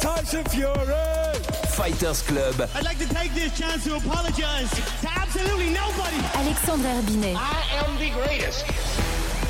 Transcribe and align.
Tyson 0.00 0.44
Fury. 0.44 1.34
Fighters 1.70 2.22
Club. 2.22 2.68
I'd 2.74 2.84
like 2.84 2.98
to 2.98 3.08
take 3.14 3.32
this 3.34 3.56
chance 3.58 3.84
to 3.84 3.96
apologize 3.96 4.70
to 4.70 5.08
absolutely 5.16 5.70
nobody. 5.70 6.16
Alexandre 6.34 6.88
Herbinet. 6.88 7.36
I 7.36 7.84
am 7.84 7.98
the 7.98 8.10
greatest. 8.10 8.64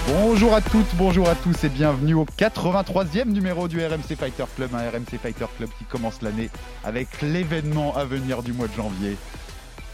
Bonjour 0.08 0.54
à 0.54 0.60
toutes, 0.60 0.94
bonjour 0.94 1.28
à 1.28 1.34
tous 1.34 1.64
et 1.64 1.68
bienvenue 1.68 2.14
au 2.14 2.24
83e 2.24 3.24
numéro 3.26 3.66
du 3.66 3.84
RMC 3.84 4.16
Fighter 4.16 4.44
Club, 4.54 4.70
un 4.72 4.88
RMC 4.88 5.18
Fighter 5.20 5.46
Club 5.56 5.68
qui 5.78 5.84
commence 5.84 6.22
l'année 6.22 6.48
avec 6.84 7.08
l'événement 7.22 7.96
à 7.96 8.04
venir 8.04 8.44
du 8.44 8.52
mois 8.52 8.68
de 8.68 8.74
janvier. 8.74 9.16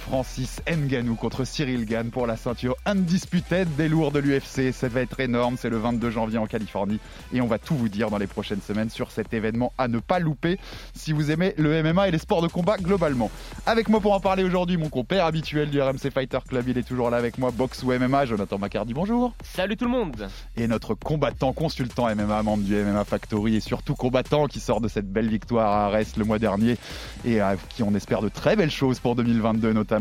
Francis 0.02 0.60
Nganou 0.68 1.14
contre 1.14 1.44
Cyril 1.44 1.86
Gann 1.86 2.10
pour 2.10 2.26
la 2.26 2.36
ceinture 2.36 2.76
undisputed 2.86 3.68
des 3.76 3.88
lourds 3.88 4.10
de 4.10 4.18
l'UFC. 4.18 4.72
Ça 4.72 4.88
va 4.88 5.00
être 5.00 5.20
énorme, 5.20 5.56
c'est 5.56 5.70
le 5.70 5.78
22 5.78 6.10
janvier 6.10 6.38
en 6.38 6.46
Californie 6.46 6.98
et 7.32 7.40
on 7.40 7.46
va 7.46 7.58
tout 7.58 7.76
vous 7.76 7.88
dire 7.88 8.10
dans 8.10 8.18
les 8.18 8.26
prochaines 8.26 8.60
semaines 8.60 8.90
sur 8.90 9.12
cet 9.12 9.32
événement 9.32 9.72
à 9.78 9.86
ne 9.86 10.00
pas 10.00 10.18
louper 10.18 10.58
si 10.94 11.12
vous 11.12 11.30
aimez 11.30 11.54
le 11.56 11.82
MMA 11.82 12.08
et 12.08 12.10
les 12.10 12.18
sports 12.18 12.42
de 12.42 12.48
combat 12.48 12.78
globalement. 12.78 13.30
Avec 13.64 13.88
moi 13.88 14.00
pour 14.00 14.12
en 14.12 14.20
parler 14.20 14.42
aujourd'hui, 14.42 14.76
mon 14.76 14.88
compère 14.88 15.24
habituel 15.24 15.70
du 15.70 15.80
RMC 15.80 16.10
Fighter 16.12 16.40
Club, 16.48 16.68
il 16.68 16.78
est 16.78 16.82
toujours 16.82 17.08
là 17.08 17.16
avec 17.16 17.38
moi, 17.38 17.52
boxe 17.52 17.82
ou 17.84 17.92
MMA, 17.92 18.26
Jonathan 18.26 18.58
Macardy, 18.58 18.94
bonjour. 18.94 19.32
Salut 19.44 19.76
tout 19.76 19.84
le 19.84 19.92
monde 19.92 20.28
Et 20.56 20.66
notre 20.66 20.94
combattant, 20.94 21.52
consultant 21.52 22.12
MMA, 22.14 22.42
membre 22.42 22.64
du 22.64 22.74
MMA 22.74 23.04
Factory 23.04 23.54
et 23.56 23.60
surtout 23.60 23.94
combattant 23.94 24.46
qui 24.46 24.58
sort 24.58 24.80
de 24.80 24.88
cette 24.88 25.10
belle 25.10 25.28
victoire 25.28 25.70
à 25.70 25.86
Arès 25.86 26.16
le 26.16 26.24
mois 26.24 26.40
dernier 26.40 26.76
et 27.24 27.40
à 27.40 27.54
qui 27.68 27.84
on 27.84 27.94
espère 27.94 28.20
de 28.20 28.28
très 28.28 28.56
belles 28.56 28.70
choses 28.70 28.98
pour 28.98 29.14
2022 29.14 29.72
notamment 29.72 29.91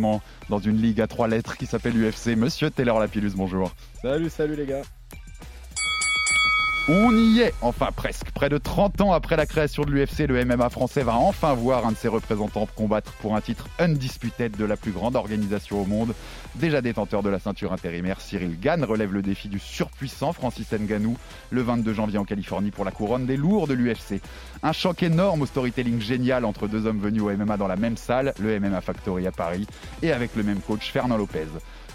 dans 0.50 0.59
une 0.59 0.78
ligue 0.78 1.02
à 1.02 1.08
trois 1.08 1.28
lettres 1.28 1.58
qui 1.58 1.66
s'appelle 1.66 1.94
UFC. 1.95 2.36
Monsieur 2.38 2.70
Taylor 2.70 3.00
Lapillus, 3.00 3.31
bonjour. 3.36 3.72
Salut, 4.02 4.30
salut 4.30 4.56
les 4.56 4.66
gars. 4.66 4.81
On 6.90 7.16
y 7.16 7.42
est, 7.42 7.54
enfin 7.62 7.90
presque. 7.96 8.32
Près 8.32 8.50
de 8.50 8.58
30 8.58 9.02
ans 9.02 9.14
après 9.14 9.36
la 9.36 9.46
création 9.46 9.84
de 9.84 9.92
l'UFC, 9.92 10.28
le 10.28 10.44
MMA 10.44 10.72
français 10.72 11.04
va 11.04 11.14
enfin 11.14 11.54
voir 11.54 11.86
un 11.86 11.92
de 11.92 11.96
ses 11.96 12.08
représentants 12.08 12.68
combattre 12.76 13.14
pour 13.22 13.36
un 13.36 13.42
titre 13.42 13.68
undisputed 13.78 14.58
de 14.58 14.66
la 14.66 14.76
plus 14.76 14.92
grande 14.92 15.16
organisation 15.16 15.80
au 15.80 15.86
monde. 15.86 16.16
Déjà 16.56 16.82
détenteur 16.82 17.22
de 17.22 17.30
la 17.30 17.38
ceinture 17.38 17.72
intérimaire, 17.72 18.20
Cyril 18.20 18.59
Gann 18.59 18.84
relève 18.84 19.14
le 19.14 19.22
défi 19.22 19.48
du 19.48 19.59
surpuissant 19.59 20.34
Francis 20.34 20.74
Ngannou 20.74 21.18
le 21.52 21.62
22 21.62 21.94
janvier 21.94 22.18
en 22.18 22.26
Californie 22.26 22.72
pour 22.72 22.84
la 22.84 22.92
couronne 22.92 23.28
des 23.28 23.38
lourds 23.38 23.68
de 23.68 23.76
l'UFC. 23.76 24.20
Un 24.64 24.72
choc 24.72 25.04
énorme 25.04 25.44
au 25.44 25.46
storytelling 25.46 26.02
génial 26.02 26.46
entre 26.46 26.68
deux 26.68 26.88
hommes 26.88 27.00
venus 27.00 27.22
au 27.22 27.30
MMA 27.30 27.58
dans 27.58 27.68
la 27.68 27.76
même 27.76 27.96
salle, 27.96 28.34
le 28.40 28.59
MMA 28.59 28.82
Factory 28.82 29.28
à 29.28 29.32
Paris, 29.32 29.68
et 30.02 30.12
avec 30.12 30.36
le 30.36 30.42
même 30.42 30.62
coach 30.62 30.92
Fernand 30.92 31.18
Lopez. 31.18 31.48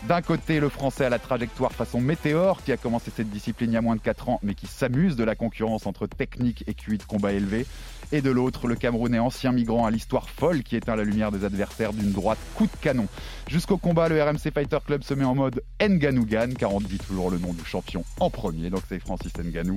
D'un 0.09 0.23
côté, 0.23 0.61
le 0.61 0.69
français 0.69 1.05
à 1.05 1.09
la 1.09 1.19
trajectoire 1.19 1.73
façon 1.73 2.01
météore 2.01 2.63
qui 2.63 2.71
a 2.71 2.77
commencé 2.77 3.11
cette 3.15 3.29
discipline 3.29 3.73
il 3.73 3.75
y 3.75 3.77
a 3.77 3.81
moins 3.81 3.97
de 3.97 4.01
4 4.01 4.29
ans 4.29 4.41
mais 4.45 4.55
qui 4.55 4.69
s'amuse 4.69 5.17
de 5.17 5.25
la 5.25 5.35
concurrence 5.35 5.85
entre 5.85 6.07
technique 6.07 6.63
et 6.69 6.75
QI 6.75 6.99
de 6.99 7.03
combat 7.03 7.33
élevé. 7.33 7.67
Et 8.13 8.23
de 8.23 8.31
l'autre, 8.31 8.69
le 8.69 8.77
Camerounais 8.77 9.19
ancien 9.19 9.51
migrant 9.51 9.85
à 9.85 9.91
l'histoire 9.91 10.29
folle 10.29 10.63
qui 10.63 10.77
éteint 10.77 10.95
la 10.95 11.03
lumière 11.03 11.33
des 11.33 11.45
adversaires 11.45 11.93
d'une 11.93 12.13
droite 12.13 12.39
coup 12.55 12.67
de 12.67 12.77
canon. 12.81 13.09
Jusqu'au 13.49 13.79
combat, 13.79 14.09
le 14.09 14.23
RMC 14.23 14.53
Fighter 14.55 14.79
Club 14.87 15.03
se 15.03 15.13
met 15.13 15.25
en 15.25 15.35
mode 15.35 15.61
Nganougan 15.81 16.55
car 16.57 16.73
on 16.73 16.81
dit 16.81 16.99
toujours 16.99 17.33
le 17.33 17.39
nom 17.39 17.53
du 17.53 17.65
champion 17.65 18.05
en 18.21 18.31
premier, 18.31 18.71
donc 18.71 18.83
c'est 18.89 19.01
Francis 19.01 19.33
Nganou. 19.37 19.77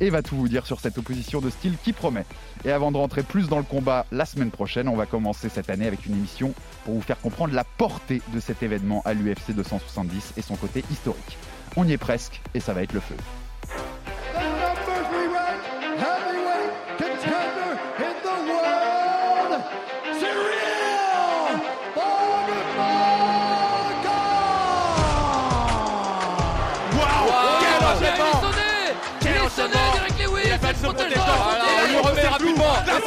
Et 0.00 0.10
va 0.10 0.22
tout 0.22 0.34
vous 0.34 0.48
dire 0.48 0.66
sur 0.66 0.80
cette 0.80 0.98
opposition 0.98 1.40
de 1.40 1.50
style 1.50 1.76
qui 1.84 1.92
promet. 1.92 2.24
Et 2.64 2.72
avant 2.72 2.90
de 2.90 2.96
rentrer 2.96 3.22
plus 3.22 3.48
dans 3.48 3.58
le 3.58 3.62
combat 3.62 4.06
la 4.10 4.24
semaine 4.24 4.50
prochaine, 4.50 4.88
on 4.88 4.96
va 4.96 5.06
commencer 5.06 5.48
cette 5.48 5.70
année 5.70 5.86
avec 5.86 6.04
une 6.04 6.14
émission 6.14 6.54
pour 6.84 6.94
vous 6.94 7.00
faire 7.00 7.20
comprendre 7.20 7.54
la 7.54 7.62
portée 7.62 8.22
de 8.34 8.40
cet 8.40 8.64
événement 8.64 9.02
à 9.04 9.14
l'UFC 9.14 9.54
270 9.68 10.34
et 10.36 10.42
son 10.42 10.56
côté 10.56 10.84
historique. 10.90 11.38
On 11.76 11.86
y 11.86 11.92
est 11.92 11.98
presque 11.98 12.40
et 12.54 12.60
ça 12.60 12.72
va 12.72 12.82
être 12.82 12.92
le 12.92 13.00
feu. 13.00 13.16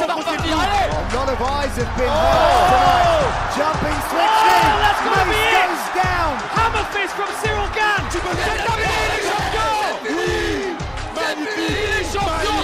Ça 0.02 0.06
va 0.06 0.14
repartir, 0.14 0.58
allez 0.58 0.90
A 0.90 1.14
lot 1.14 1.28
of 1.28 1.38
eyes 1.40 1.74
have 1.78 1.92
been 1.96 2.10
hurt 2.10 2.64
tonight. 2.72 3.22
Jumping 3.54 4.00
switch 4.10 4.38
in. 4.42 4.66
Oh, 4.66 4.82
that's 4.82 5.02
gonna 5.06 5.26
be 5.30 5.38
it. 5.38 5.62
goes 5.62 5.86
down. 5.94 6.32
Hammer 6.58 6.86
fist 6.90 7.14
from 7.14 7.30
Cyril 7.40 7.68
Gann. 7.76 8.02
Tu 8.10 8.18
peux 8.18 8.34
gagner 8.34 8.58
la 8.58 8.74
Il 8.74 9.14
est 9.14 9.22
champion 9.30 9.74
Oui. 10.02 10.74
Magnifique. 11.14 11.70
Il 11.70 12.00
est 12.00 12.06
champion 12.10 12.56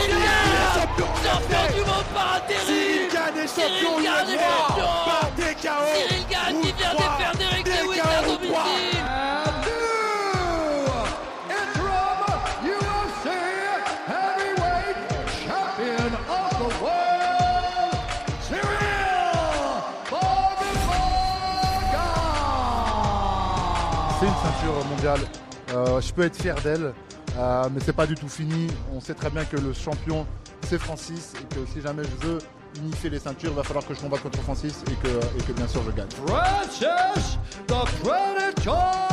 Champion 0.74 1.10
Champion 1.22 1.64
du 1.74 1.82
monde 1.86 2.08
par 2.14 2.28
intérim. 2.36 2.66
Cyril 2.66 3.08
Gann 3.12 3.34
est 3.38 3.50
champion 3.54 3.94
Gann 4.02 4.26
est 4.26 4.42
champion. 4.42 4.90
Par 5.06 5.28
Cyril 5.38 6.24
Gann 6.30 6.60
qui 6.60 6.72
vient 6.72 6.94
de 6.94 7.06
faire 7.18 7.32
Derek 7.38 7.66
Lewis 7.66 8.00
à 8.00 8.22
domicile 8.22 9.27
mondiale. 25.08 25.28
Euh, 25.74 26.00
je 26.00 26.12
peux 26.12 26.22
être 26.22 26.36
fier 26.36 26.54
d'elle, 26.62 26.92
euh, 27.36 27.68
mais 27.72 27.80
c'est 27.84 27.92
pas 27.92 28.06
du 28.06 28.14
tout 28.14 28.28
fini. 28.28 28.68
On 28.94 29.00
sait 29.00 29.14
très 29.14 29.30
bien 29.30 29.44
que 29.44 29.56
le 29.56 29.72
champion 29.72 30.26
c'est 30.66 30.78
Francis 30.78 31.34
et 31.40 31.54
que 31.54 31.60
si 31.72 31.80
jamais 31.80 32.02
je 32.04 32.26
veux 32.26 32.38
unifier 32.82 33.10
les 33.10 33.18
ceintures, 33.18 33.50
il 33.50 33.56
va 33.56 33.62
falloir 33.62 33.86
que 33.86 33.94
je 33.94 34.00
combatte 34.00 34.22
contre 34.22 34.40
Francis 34.40 34.82
et 34.90 34.94
que, 35.06 35.08
et 35.08 35.42
que 35.42 35.52
bien 35.52 35.68
sûr 35.68 35.82
je 35.84 35.90
gagne. 35.92 36.08
The 37.66 37.74
Predator. 38.02 39.08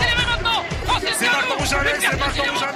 C'est 0.00 0.16
maintenant 0.26 0.64
Francis 0.84 1.20
maintenant 1.20 1.56
maintenant 1.58 2.54
jamais 2.54 2.71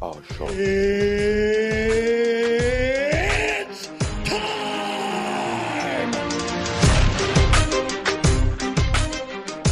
Oh, 0.00 0.12
sure. 0.36 0.48
It's 2.50 3.88
time. 4.24 6.12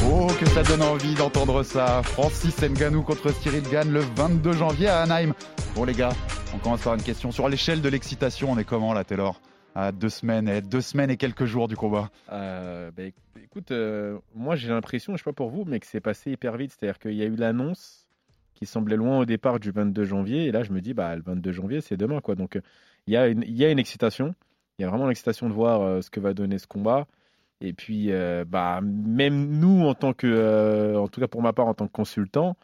Oh, 0.04 0.26
que 0.38 0.46
ça 0.50 0.62
donne 0.62 0.82
envie 0.82 1.14
d'entendre 1.14 1.62
ça. 1.62 2.02
Francis 2.02 2.60
Ngannou 2.62 3.02
contre 3.02 3.32
Cyril 3.32 3.62
Gann 3.70 3.90
le 3.90 4.00
22 4.00 4.52
janvier 4.52 4.88
à 4.88 5.02
Anaheim. 5.02 5.32
Bon 5.74 5.84
les 5.84 5.94
gars, 5.94 6.12
on 6.54 6.58
commence 6.58 6.82
par 6.82 6.94
une 6.94 7.02
question. 7.02 7.32
Sur 7.32 7.48
l'échelle 7.48 7.80
de 7.82 7.88
l'excitation, 7.88 8.50
on 8.52 8.58
est 8.58 8.64
comment 8.64 8.92
là, 8.92 9.04
Taylor? 9.04 9.40
À 9.74 9.92
deux 9.92 10.08
semaines, 10.08 10.48
et 10.48 10.62
deux 10.62 10.80
semaines 10.80 11.10
et 11.10 11.18
quelques 11.18 11.44
jours 11.44 11.68
du 11.68 11.76
combat. 11.76 12.08
Euh, 12.32 12.90
bah, 12.96 13.02
éc- 13.02 13.14
écoute, 13.44 13.72
euh, 13.72 14.16
moi 14.34 14.56
j'ai 14.56 14.68
l'impression, 14.68 15.12
je 15.14 15.18
sais 15.18 15.24
pas 15.24 15.34
pour 15.34 15.50
vous, 15.50 15.64
mais 15.66 15.80
que 15.80 15.86
c'est 15.86 16.00
passé 16.00 16.30
hyper 16.30 16.56
vite. 16.56 16.72
C'est-à-dire 16.72 16.98
qu'il 16.98 17.12
y 17.12 17.22
a 17.22 17.26
eu 17.26 17.36
l'annonce 17.36 18.05
qui 18.56 18.66
semblait 18.66 18.96
loin 18.96 19.18
au 19.18 19.24
départ 19.24 19.60
du 19.60 19.70
22 19.70 20.04
janvier, 20.04 20.46
et 20.46 20.52
là 20.52 20.62
je 20.64 20.72
me 20.72 20.80
dis, 20.80 20.94
bah 20.94 21.14
le 21.14 21.22
22 21.22 21.52
janvier 21.52 21.80
c'est 21.80 21.96
demain 21.96 22.20
quoi. 22.20 22.34
Donc 22.34 22.56
euh, 22.56 22.60
il 23.06 23.14
y, 23.14 23.16
a 23.16 23.28
une- 23.28 23.44
il 23.46 23.56
y 23.56 23.64
a 23.64 23.70
une 23.70 23.78
excitation, 23.78 24.34
il 24.78 24.82
y 24.82 24.84
a 24.84 24.88
vraiment 24.88 25.06
l'excitation 25.06 25.48
de 25.48 25.54
voir 25.54 25.82
euh, 25.82 26.00
ce 26.02 26.10
que 26.10 26.18
va 26.20 26.34
donner 26.34 26.58
ce 26.58 26.66
combat. 26.66 27.06
Et 27.62 27.72
puis, 27.72 28.12
euh, 28.12 28.44
bah, 28.46 28.80
même 28.82 29.58
nous, 29.58 29.86
en 29.86 29.94
tant 29.94 30.12
que, 30.12 30.26
euh, 30.26 30.98
en 30.98 31.08
tout 31.08 31.20
cas 31.20 31.26
pour 31.28 31.40
ma 31.40 31.54
part, 31.54 31.66
en 31.68 31.72
tant 31.74 31.86
que 31.86 31.92
consultant, 31.92 32.54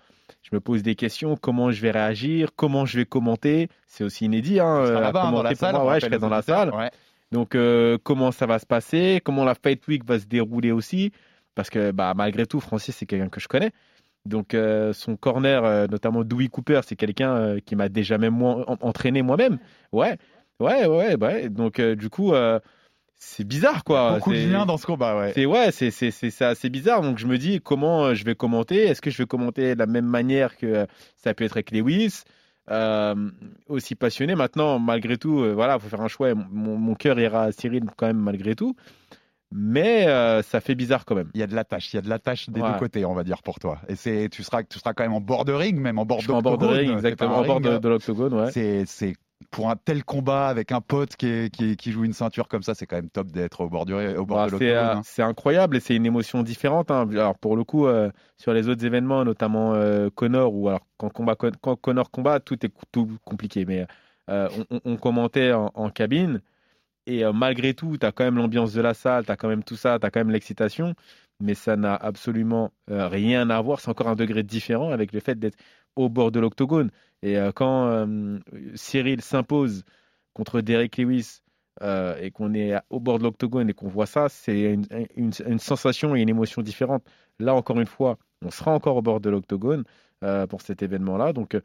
je 0.43 0.51
me 0.53 0.61
pose 0.61 0.83
des 0.83 0.97
questions. 0.97 1.35
Comment 1.37 1.71
je 1.71 1.81
vais 1.81 1.91
réagir? 1.93 2.51
Comment 2.57 2.85
je 2.85 2.99
vais 2.99 3.07
commenter? 3.07 3.69
C'est 3.87 4.05
aussi 4.05 4.27
inédit. 4.27 4.61
Hein, 4.61 4.81
Tu 4.83 4.89
seras 4.89 4.99
à 4.99 5.01
là-bas, 5.01 5.23
hein, 5.29 5.33
dans 5.33 5.43
la 5.43 5.55
salle. 5.55 5.77
Ouais, 5.77 5.95
je 6.01 6.07
serai 6.07 6.19
dans 6.19 6.29
la 6.29 6.43
salle. 6.43 6.75
Ouais. 6.75 6.91
Donc, 7.31 7.57
comment 8.03 8.33
ça 8.33 8.45
va 8.45 8.59
se 8.59 8.67
passer? 8.67 9.23
Comment 9.25 9.45
la 9.45 9.55
Fight 9.55 9.87
Week 9.89 10.05
va 10.05 10.19
se 10.19 10.27
dérouler 10.27 10.73
aussi? 10.73 11.11
Parce 11.55 11.71
que 11.71 11.91
bah, 11.91 12.13
malgré 12.15 12.45
tout, 12.45 12.61
Francis, 12.61 12.95
c'est 12.97 13.07
quelqu'un 13.07 13.29
que 13.31 13.41
je 13.41 13.49
connais. 13.49 13.71
Donc 14.25 14.55
euh, 14.55 14.93
son 14.93 15.17
corner, 15.17 15.65
euh, 15.65 15.87
notamment 15.89 16.23
Dewey 16.23 16.49
Cooper, 16.49 16.81
c'est 16.87 16.95
quelqu'un 16.95 17.35
euh, 17.35 17.59
qui 17.65 17.75
m'a 17.75 17.89
déjà 17.89 18.19
même 18.19 18.35
moi, 18.35 18.65
entraîné 18.81 19.23
moi-même. 19.23 19.59
Ouais, 19.91 20.17
ouais, 20.61 20.87
ouais, 20.87 21.17
ouais. 21.17 21.49
Donc 21.49 21.81
du 21.81 22.09
coup, 22.09 22.33
c'est 23.17 23.45
bizarre 23.45 23.83
quoi. 23.83 24.15
Beaucoup 24.15 24.33
de 24.33 24.51
liens 24.51 24.67
dans 24.67 24.77
ce 24.77 24.87
combat, 24.87 25.19
ouais. 25.19 25.33
c'est 25.35 25.47
ouais, 25.47 25.73
c'est 25.73 25.91
c'est 25.91 26.43
assez 26.43 26.71
bizarre. 26.71 27.03
Donc 27.03 27.19
je 27.19 27.27
me 27.27 27.37
dis 27.37 27.61
comment 27.61 28.15
je 28.15 28.25
vais 28.25 28.35
commenter? 28.37 28.87
Est-ce 28.87 29.01
que 29.01 29.11
je 29.11 29.19
vais 29.19 29.27
commenter 29.27 29.75
de 29.75 29.79
la 29.79 29.87
même 29.87 30.07
manière 30.07 30.57
que 30.57 30.87
ça 31.17 31.31
a 31.31 31.35
pu 31.35 31.45
être 31.45 31.57
avec 31.57 31.73
Lewis? 31.73 32.23
Aussi 33.69 33.97
passionné. 33.97 34.37
Maintenant, 34.37 34.79
malgré 34.79 35.17
tout, 35.17 35.45
voilà, 35.53 35.81
faut 35.81 35.89
faire 35.89 36.01
un 36.01 36.09
choix. 36.09 36.33
Mon, 36.35 36.77
mon 36.77 36.95
cœur 36.95 37.19
ira 37.19 37.43
à 37.45 37.53
Cyril 37.53 37.83
quand 37.97 38.07
même 38.07 38.19
malgré 38.19 38.55
tout. 38.55 38.77
Mais 39.55 40.07
euh, 40.09 40.43
ça 40.43 40.61
fait 40.61 40.75
bizarre 40.75 41.05
quand 41.05 41.15
même. 41.15 41.31
Il 41.35 41.41
y 41.41 41.43
a 41.43 41.47
de 41.47 41.55
la 41.55 41.65
tâche, 41.65 41.93
il 41.93 41.97
y 41.97 41.99
a 41.99 42.03
de 42.03 42.09
la 42.09 42.19
tâche 42.19 42.49
des 42.49 42.61
Ouais. 42.61 42.73
deux 42.73 42.79
côtés, 42.79 43.05
on 43.05 43.15
va 43.15 43.25
dire 43.25 43.43
pour 43.43 43.59
toi. 43.59 43.81
Et 43.89 43.97
c'est, 43.97 44.29
tu 44.31 44.43
seras, 44.43 44.63
tu 44.63 44.79
seras 44.79 44.93
quand 44.95 45.05
même 45.05 45.13
en 45.15 45.21
bord 45.21 45.45
de 45.45 45.53
ring, 45.53 45.79
même 45.79 45.99
en 45.99 46.05
bord 46.07 46.21
suis 46.23 46.31
en 46.33 46.43
bord 46.43 46.59
de 46.59 46.67
ring, 46.67 46.91
exactement, 46.93 47.37
en 47.39 47.45
bord 47.45 47.61
de, 47.61 47.79
de 47.79 47.89
l'octogone, 47.89 48.35
ouais. 48.35 48.51
C'est, 48.51 48.85
c'est 48.87 49.15
pour 49.51 49.69
un 49.69 49.77
tel 49.77 50.05
combat 50.05 50.47
avec 50.47 50.73
un 50.73 50.81
pote 50.81 51.17
qui, 51.17 51.27
est- 51.27 51.55
qui, 51.55 51.77
qui 51.77 51.91
joue 51.93 52.05
une 52.05 52.13
ceinture 52.13 52.49
comme 52.49 52.63
ça, 52.63 52.75
c'est 52.75 52.87
quand 52.87 52.97
même 52.97 53.11
top 53.11 53.27
d'être 53.33 53.61
au 53.63 53.69
bord 53.69 53.85
du, 53.85 53.93
au 53.93 54.25
bord 54.25 54.39
Bah, 54.39 54.45
de 54.47 54.51
c'est 54.57 54.67
l'octogone. 54.73 54.77
euh, 54.77 54.95
hein. 54.99 55.03
c'est 55.05 55.23
incroyable 55.23 55.77
et 55.77 55.81
c'est 55.81 55.97
une 55.97 56.07
émotion 56.07 56.43
différente. 56.43 56.91
hein. 56.91 57.07
Alors 57.11 57.37
pour 57.39 57.57
le 57.57 57.65
coup, 57.65 57.87
euh, 57.87 58.11
sur 58.39 58.55
les 58.55 58.69
autres 58.69 58.85
événements, 58.87 59.25
notamment 59.25 59.75
euh, 59.75 60.09
Connor, 60.15 60.55
ou 60.55 60.69
alors 60.69 60.81
quand, 60.97 61.11
combat, 61.11 61.35
quand 61.35 61.77
Connor 61.77 62.11
combat, 62.11 62.41
tout 62.41 62.65
est 62.65 62.73
tout 62.93 63.09
compliqué. 63.25 63.65
Mais 63.67 63.87
euh, 64.31 64.49
on, 64.71 64.77
on- 64.77 64.81
on 64.93 64.97
commentait 64.97 65.53
en, 65.53 65.71
en 65.75 65.91
cabine 65.91 66.41
et 67.07 67.25
euh, 67.25 67.33
malgré 67.33 67.75
tout, 67.75 67.97
tu 67.99 68.07
as 68.07 68.13
quand 68.13 68.25
même 68.25 68.37
l'ambiance 68.37 68.73
de 68.73 68.81
la 68.81 68.95
salle, 68.95 69.25
tu 69.27 69.33
as 69.33 69.37
quand 69.37 69.49
même 69.49 69.65
tout 69.65 69.77
ça, 69.77 69.99
tu 69.99 70.07
as 70.07 70.11
quand 70.11 70.21
même 70.21 70.31
l'excitation. 70.31 70.95
Mais 71.41 71.55
ça 71.55 71.77
n'a 71.77 71.95
absolument 71.97 72.73
euh, 72.91 73.09
rien 73.09 73.51
à 73.51 73.61
voir. 73.61 73.81
C'est 73.81 73.91
encore 73.91 74.09
un 74.09 74.15
degré 74.17 74.43
différent 74.43 74.91
avec 74.91 75.13
le 75.13 75.21
fait 75.21 75.39
d'être 75.39 75.59
au 75.97 76.09
bord 76.09 76.31
de 76.31 76.41
l'octogone. 76.41 76.91
Et 77.23 77.39
euh, 77.39 77.53
quand 77.53 78.07
Cyril 78.75 79.21
s'impose 79.23 79.85
contre 80.35 80.61
Derek 80.61 80.97
Lewis 80.99 81.41
et 81.81 82.31
qu'on 82.31 82.55
est 82.55 82.75
au 82.91 83.01
bord 83.01 83.19
de 83.19 83.25
l'octogone 83.25 83.69
et 83.71 83.75
qu'on 83.75 83.89
voit 83.89 84.07
ça, 84.07 84.29
c'est 84.29 84.75
une, 84.75 84.87
une- 85.17 85.59
sensation 85.59 86.15
et 86.15 86.21
une 86.23 86.29
émotion 86.29 86.63
différente. 86.63 87.03
Là, 87.41 87.55
encore 87.55 87.81
une 87.81 87.87
fois, 87.87 88.19
on 88.45 88.51
sera 88.51 88.73
encore 88.73 88.97
au 88.97 89.03
bord 89.03 89.21
de 89.21 89.31
l'octogone 89.31 89.85
pour 90.49 90.61
cet 90.63 90.83
événement-là, 90.83 91.33
donc 91.33 91.57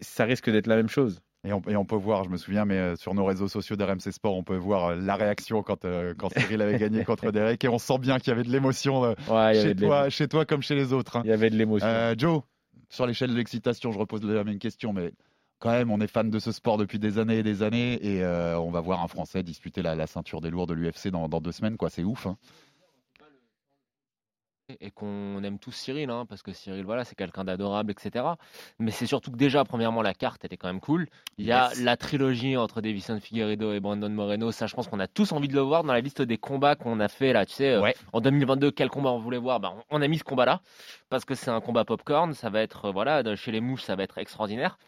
ça 0.00 0.24
risque 0.24 0.50
d'être 0.50 0.66
la 0.66 0.76
même 0.76 0.88
chose. 0.88 1.20
Et 1.44 1.52
on, 1.52 1.60
et 1.68 1.74
on 1.76 1.84
peut 1.84 1.96
voir, 1.96 2.22
je 2.22 2.28
me 2.30 2.36
souviens, 2.36 2.64
mais 2.64 2.76
euh, 2.78 2.94
sur 2.96 3.14
nos 3.14 3.24
réseaux 3.24 3.48
sociaux 3.48 3.74
d'RMC 3.74 4.12
Sport, 4.12 4.36
on 4.36 4.44
peut 4.44 4.56
voir 4.56 4.90
euh, 4.90 4.96
la 4.96 5.16
réaction 5.16 5.62
quand, 5.64 5.84
euh, 5.84 6.14
quand 6.16 6.28
Cyril 6.32 6.62
avait 6.62 6.78
gagné 6.78 7.04
contre 7.04 7.32
Derek. 7.32 7.64
Et 7.64 7.68
on 7.68 7.78
sent 7.78 7.98
bien 7.98 8.18
qu'il 8.20 8.28
y 8.28 8.30
avait 8.30 8.44
de 8.44 8.50
l'émotion 8.50 9.00
Ouais, 9.00 9.54
chez, 9.60 9.74
toi, 9.74 10.08
chez 10.08 10.28
toi 10.28 10.44
comme 10.44 10.62
chez 10.62 10.76
les 10.76 10.92
autres. 10.92 11.16
hein. 11.16 11.22
Il 11.24 11.30
y 11.30 11.32
avait 11.32 11.50
de 11.50 11.56
l'émotion. 11.56 11.88
Euh, 11.88 12.14
Joe, 12.16 12.42
sur 12.88 13.06
l'échelle 13.06 13.30
de 13.30 13.36
l'excitation, 13.36 13.90
je 13.90 13.98
repose 13.98 14.22
la 14.22 14.44
même 14.44 14.58
question, 14.60 14.92
mais 14.92 15.12
quand 15.58 15.70
même, 15.72 15.90
on 15.90 16.00
est 16.00 16.06
fan 16.06 16.30
de 16.30 16.38
ce 16.38 16.52
sport 16.52 16.78
depuis 16.78 16.98
des 17.00 17.18
années 17.18 17.38
et 17.38 17.42
des 17.42 17.62
années, 17.64 17.94
et 18.04 18.22
euh, 18.24 18.56
on 18.58 18.70
va 18.70 18.80
voir 18.80 19.02
un 19.02 19.08
Français 19.08 19.42
disputer 19.42 19.82
la, 19.82 19.94
la 19.96 20.06
ceinture 20.06 20.40
des 20.40 20.50
lourds 20.50 20.66
de 20.68 20.74
l'UFC 20.74 21.08
dans, 21.08 21.28
dans 21.28 21.40
deux 21.40 21.52
semaines, 21.52 21.76
quoi. 21.76 21.90
C'est 21.90 22.04
ouf. 22.04 22.26
hein. 22.26 22.36
Et 24.80 24.90
qu'on 24.90 25.42
aime 25.44 25.58
tous 25.58 25.72
Cyril, 25.72 26.10
hein, 26.10 26.26
parce 26.28 26.42
que 26.42 26.52
Cyril, 26.52 26.84
voilà, 26.84 27.04
c'est 27.04 27.14
quelqu'un 27.14 27.44
d'adorable, 27.44 27.90
etc. 27.92 28.24
Mais 28.78 28.90
c'est 28.90 29.06
surtout 29.06 29.30
que 29.30 29.36
déjà, 29.36 29.64
premièrement, 29.64 30.02
la 30.02 30.14
carte, 30.14 30.44
elle 30.44 30.52
est 30.52 30.56
quand 30.56 30.68
même 30.68 30.80
cool. 30.80 31.06
Il 31.38 31.44
y 31.46 31.52
a 31.52 31.68
Yes. 31.70 31.80
la 31.80 31.96
trilogie 31.96 32.56
entre 32.56 32.80
Davison 32.80 33.18
Figueiredo 33.20 33.72
et 33.72 33.80
Brandon 33.80 34.08
Moreno. 34.10 34.50
Ça, 34.52 34.66
je 34.66 34.74
pense 34.74 34.88
qu'on 34.88 35.00
a 35.00 35.06
tous 35.08 35.32
envie 35.32 35.48
de 35.48 35.54
le 35.54 35.60
voir 35.60 35.84
dans 35.84 35.92
la 35.92 36.00
liste 36.00 36.22
des 36.22 36.38
combats 36.38 36.74
qu'on 36.76 37.00
a 37.00 37.08
fait 37.08 37.32
là. 37.32 37.46
Tu 37.46 37.54
sais, 37.54 37.70
euh, 37.70 37.90
en 38.12 38.20
2022, 38.20 38.70
quel 38.70 38.88
combat 38.90 39.10
on 39.10 39.18
voulait 39.18 39.38
voir? 39.38 39.60
Ben, 39.60 39.72
on 39.90 39.98
on 39.98 40.02
a 40.02 40.08
mis 40.08 40.18
ce 40.18 40.24
combat-là 40.24 40.60
parce 41.10 41.24
que 41.24 41.34
c'est 41.34 41.50
un 41.50 41.60
combat 41.60 41.84
popcorn. 41.84 42.32
Ça 42.34 42.50
va 42.50 42.62
être, 42.62 42.86
euh, 42.86 42.92
voilà, 42.92 43.22
chez 43.36 43.52
les 43.52 43.60
mouches, 43.60 43.82
ça 43.82 43.94
va 43.96 44.02
être 44.02 44.18
extraordinaire. 44.18 44.78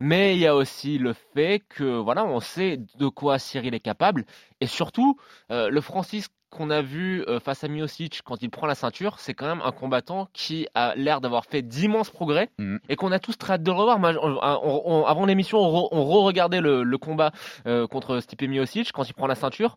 Mais 0.00 0.34
il 0.34 0.40
y 0.40 0.46
a 0.46 0.56
aussi 0.56 0.98
le 0.98 1.12
fait 1.12 1.62
que, 1.68 1.84
voilà, 1.84 2.24
on 2.24 2.40
sait 2.40 2.78
de 2.98 3.06
quoi 3.08 3.38
Cyril 3.38 3.74
est 3.74 3.80
capable. 3.80 4.24
Et 4.60 4.66
surtout, 4.66 5.18
euh, 5.52 5.68
le 5.70 5.80
Francis 5.80 6.28
qu'on 6.54 6.70
a 6.70 6.80
vu 6.80 7.22
euh, 7.28 7.40
face 7.40 7.64
à 7.64 7.68
Miocic 7.68 8.22
quand 8.24 8.40
il 8.42 8.48
prend 8.48 8.66
la 8.66 8.74
ceinture, 8.74 9.16
c'est 9.18 9.34
quand 9.34 9.46
même 9.46 9.60
un 9.64 9.72
combattant 9.72 10.28
qui 10.32 10.66
a 10.74 10.94
l'air 10.96 11.20
d'avoir 11.20 11.44
fait 11.44 11.60
d'immenses 11.62 12.08
progrès 12.10 12.48
Mhm. 12.58 12.78
et 12.88 12.96
qu'on 12.96 13.12
a 13.12 13.18
tous 13.18 13.36
très 13.36 13.54
hâte 13.54 13.62
de 13.62 13.70
revoir. 13.70 13.98
Moi, 13.98 14.12
on- 14.22 14.38
on- 14.42 14.82
on- 14.86 15.04
avant 15.04 15.26
l'émission, 15.26 15.58
on, 15.58 15.70
re- 15.82 15.88
on 15.92 16.04
re-regardait 16.04 16.60
le, 16.60 16.82
le 16.84 16.98
combat 16.98 17.32
euh, 17.66 17.86
contre 17.86 18.20
Stipe 18.20 18.42
Miocic 18.48 18.92
quand 18.92 19.08
il 19.08 19.12
prend 19.14 19.26
la 19.26 19.34
ceinture. 19.34 19.76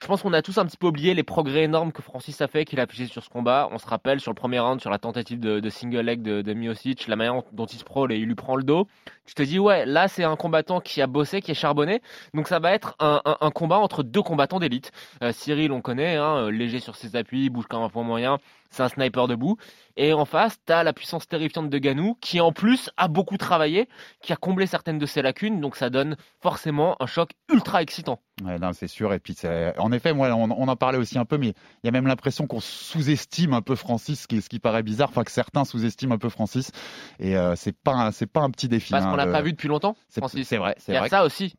Je 0.00 0.06
pense 0.06 0.22
qu'on 0.22 0.32
a 0.32 0.42
tous 0.42 0.58
un 0.58 0.64
petit 0.64 0.76
peu 0.76 0.86
oublié 0.86 1.12
les 1.12 1.24
progrès 1.24 1.64
énormes 1.64 1.90
que 1.90 2.02
Francis 2.02 2.40
a 2.40 2.46
fait, 2.46 2.64
qu'il 2.64 2.78
a 2.78 2.84
affiché 2.84 3.06
sur 3.06 3.24
ce 3.24 3.28
combat. 3.28 3.68
On 3.72 3.78
se 3.78 3.86
rappelle 3.86 4.20
sur 4.20 4.30
le 4.30 4.36
premier 4.36 4.60
round, 4.60 4.80
sur 4.80 4.90
la 4.90 4.98
tentative 4.98 5.40
de, 5.40 5.68
single 5.70 6.02
leg 6.02 6.22
de, 6.22 6.40
de 6.40 6.54
Miocic, 6.54 7.08
la 7.08 7.16
manière 7.16 7.42
dont 7.52 7.66
il 7.66 7.78
se 7.78 7.84
prôle 7.84 8.12
et 8.12 8.16
il 8.16 8.26
lui 8.26 8.36
prend 8.36 8.54
le 8.54 8.62
dos. 8.62 8.86
Tu 9.26 9.34
te 9.34 9.42
dis, 9.42 9.58
ouais, 9.58 9.84
là 9.86 10.06
c'est 10.06 10.22
un 10.22 10.36
combattant 10.36 10.80
qui 10.80 11.02
a 11.02 11.08
bossé, 11.08 11.42
qui 11.42 11.50
est 11.50 11.54
charbonné. 11.54 12.00
Donc 12.32 12.46
ça 12.46 12.60
va 12.60 12.72
être 12.72 12.94
un, 13.00 13.50
combat 13.50 13.78
entre 13.78 14.04
deux 14.04 14.22
combattants 14.22 14.60
d'élite. 14.60 14.92
Euh, 15.22 15.32
Cyril, 15.32 15.72
on 15.72 15.80
connaît, 15.80 16.14
hein, 16.14 16.44
euh, 16.44 16.50
léger 16.50 16.78
sur 16.78 16.94
ses 16.94 17.16
appuis, 17.16 17.50
bouge 17.50 17.66
comme 17.66 17.82
un 17.82 17.88
point 17.88 18.04
moyen. 18.04 18.38
C'est 18.70 18.82
un 18.82 18.88
sniper 18.88 19.28
debout. 19.28 19.56
Et 19.96 20.12
en 20.12 20.24
face, 20.24 20.58
tu 20.66 20.72
as 20.72 20.84
la 20.84 20.92
puissance 20.92 21.26
terrifiante 21.26 21.70
de 21.70 21.78
Ganou, 21.78 22.16
qui 22.20 22.40
en 22.40 22.52
plus 22.52 22.90
a 22.96 23.08
beaucoup 23.08 23.36
travaillé, 23.36 23.88
qui 24.22 24.32
a 24.32 24.36
comblé 24.36 24.66
certaines 24.66 24.98
de 24.98 25.06
ses 25.06 25.22
lacunes. 25.22 25.60
Donc 25.60 25.74
ça 25.76 25.90
donne 25.90 26.16
forcément 26.40 26.96
un 27.00 27.06
choc 27.06 27.30
ultra 27.52 27.82
excitant. 27.82 28.20
Ouais, 28.44 28.58
non, 28.58 28.72
c'est 28.72 28.86
sûr. 28.86 29.12
Et 29.14 29.18
puis, 29.18 29.36
en 29.78 29.90
effet, 29.92 30.12
moi, 30.12 30.28
on, 30.34 30.50
on 30.50 30.68
en 30.68 30.76
parlait 30.76 30.98
aussi 30.98 31.18
un 31.18 31.24
peu, 31.24 31.38
mais 31.38 31.48
il 31.48 31.86
y 31.86 31.88
a 31.88 31.90
même 31.92 32.06
l'impression 32.06 32.46
qu'on 32.46 32.60
sous-estime 32.60 33.52
un 33.54 33.62
peu 33.62 33.74
Francis, 33.74 34.22
ce 34.22 34.26
qui, 34.28 34.40
ce 34.42 34.48
qui 34.48 34.58
paraît 34.60 34.82
bizarre, 34.82 35.08
enfin 35.08 35.24
que 35.24 35.32
certains 35.32 35.64
sous-estiment 35.64 36.14
un 36.14 36.18
peu 36.18 36.28
Francis. 36.28 36.70
Et 37.18 37.36
euh, 37.36 37.56
c'est 37.56 37.76
pas, 37.76 37.92
un- 37.94 38.12
c'est 38.12 38.26
pas 38.26 38.40
un 38.42 38.50
petit 38.50 38.68
défi. 38.68 38.90
Parce 38.92 39.04
hein, 39.04 39.10
qu'on 39.10 39.16
l'a 39.16 39.26
pas 39.26 39.42
vu 39.42 39.52
depuis 39.52 39.68
longtemps, 39.68 39.96
C'est 40.08 40.20
Francis. 40.20 40.46
c'est 40.46 40.58
vrai, 40.58 40.76
Il 40.86 40.94
y 40.94 40.96
a 40.96 41.00
vrai. 41.00 41.08
ça 41.08 41.24
aussi. 41.24 41.54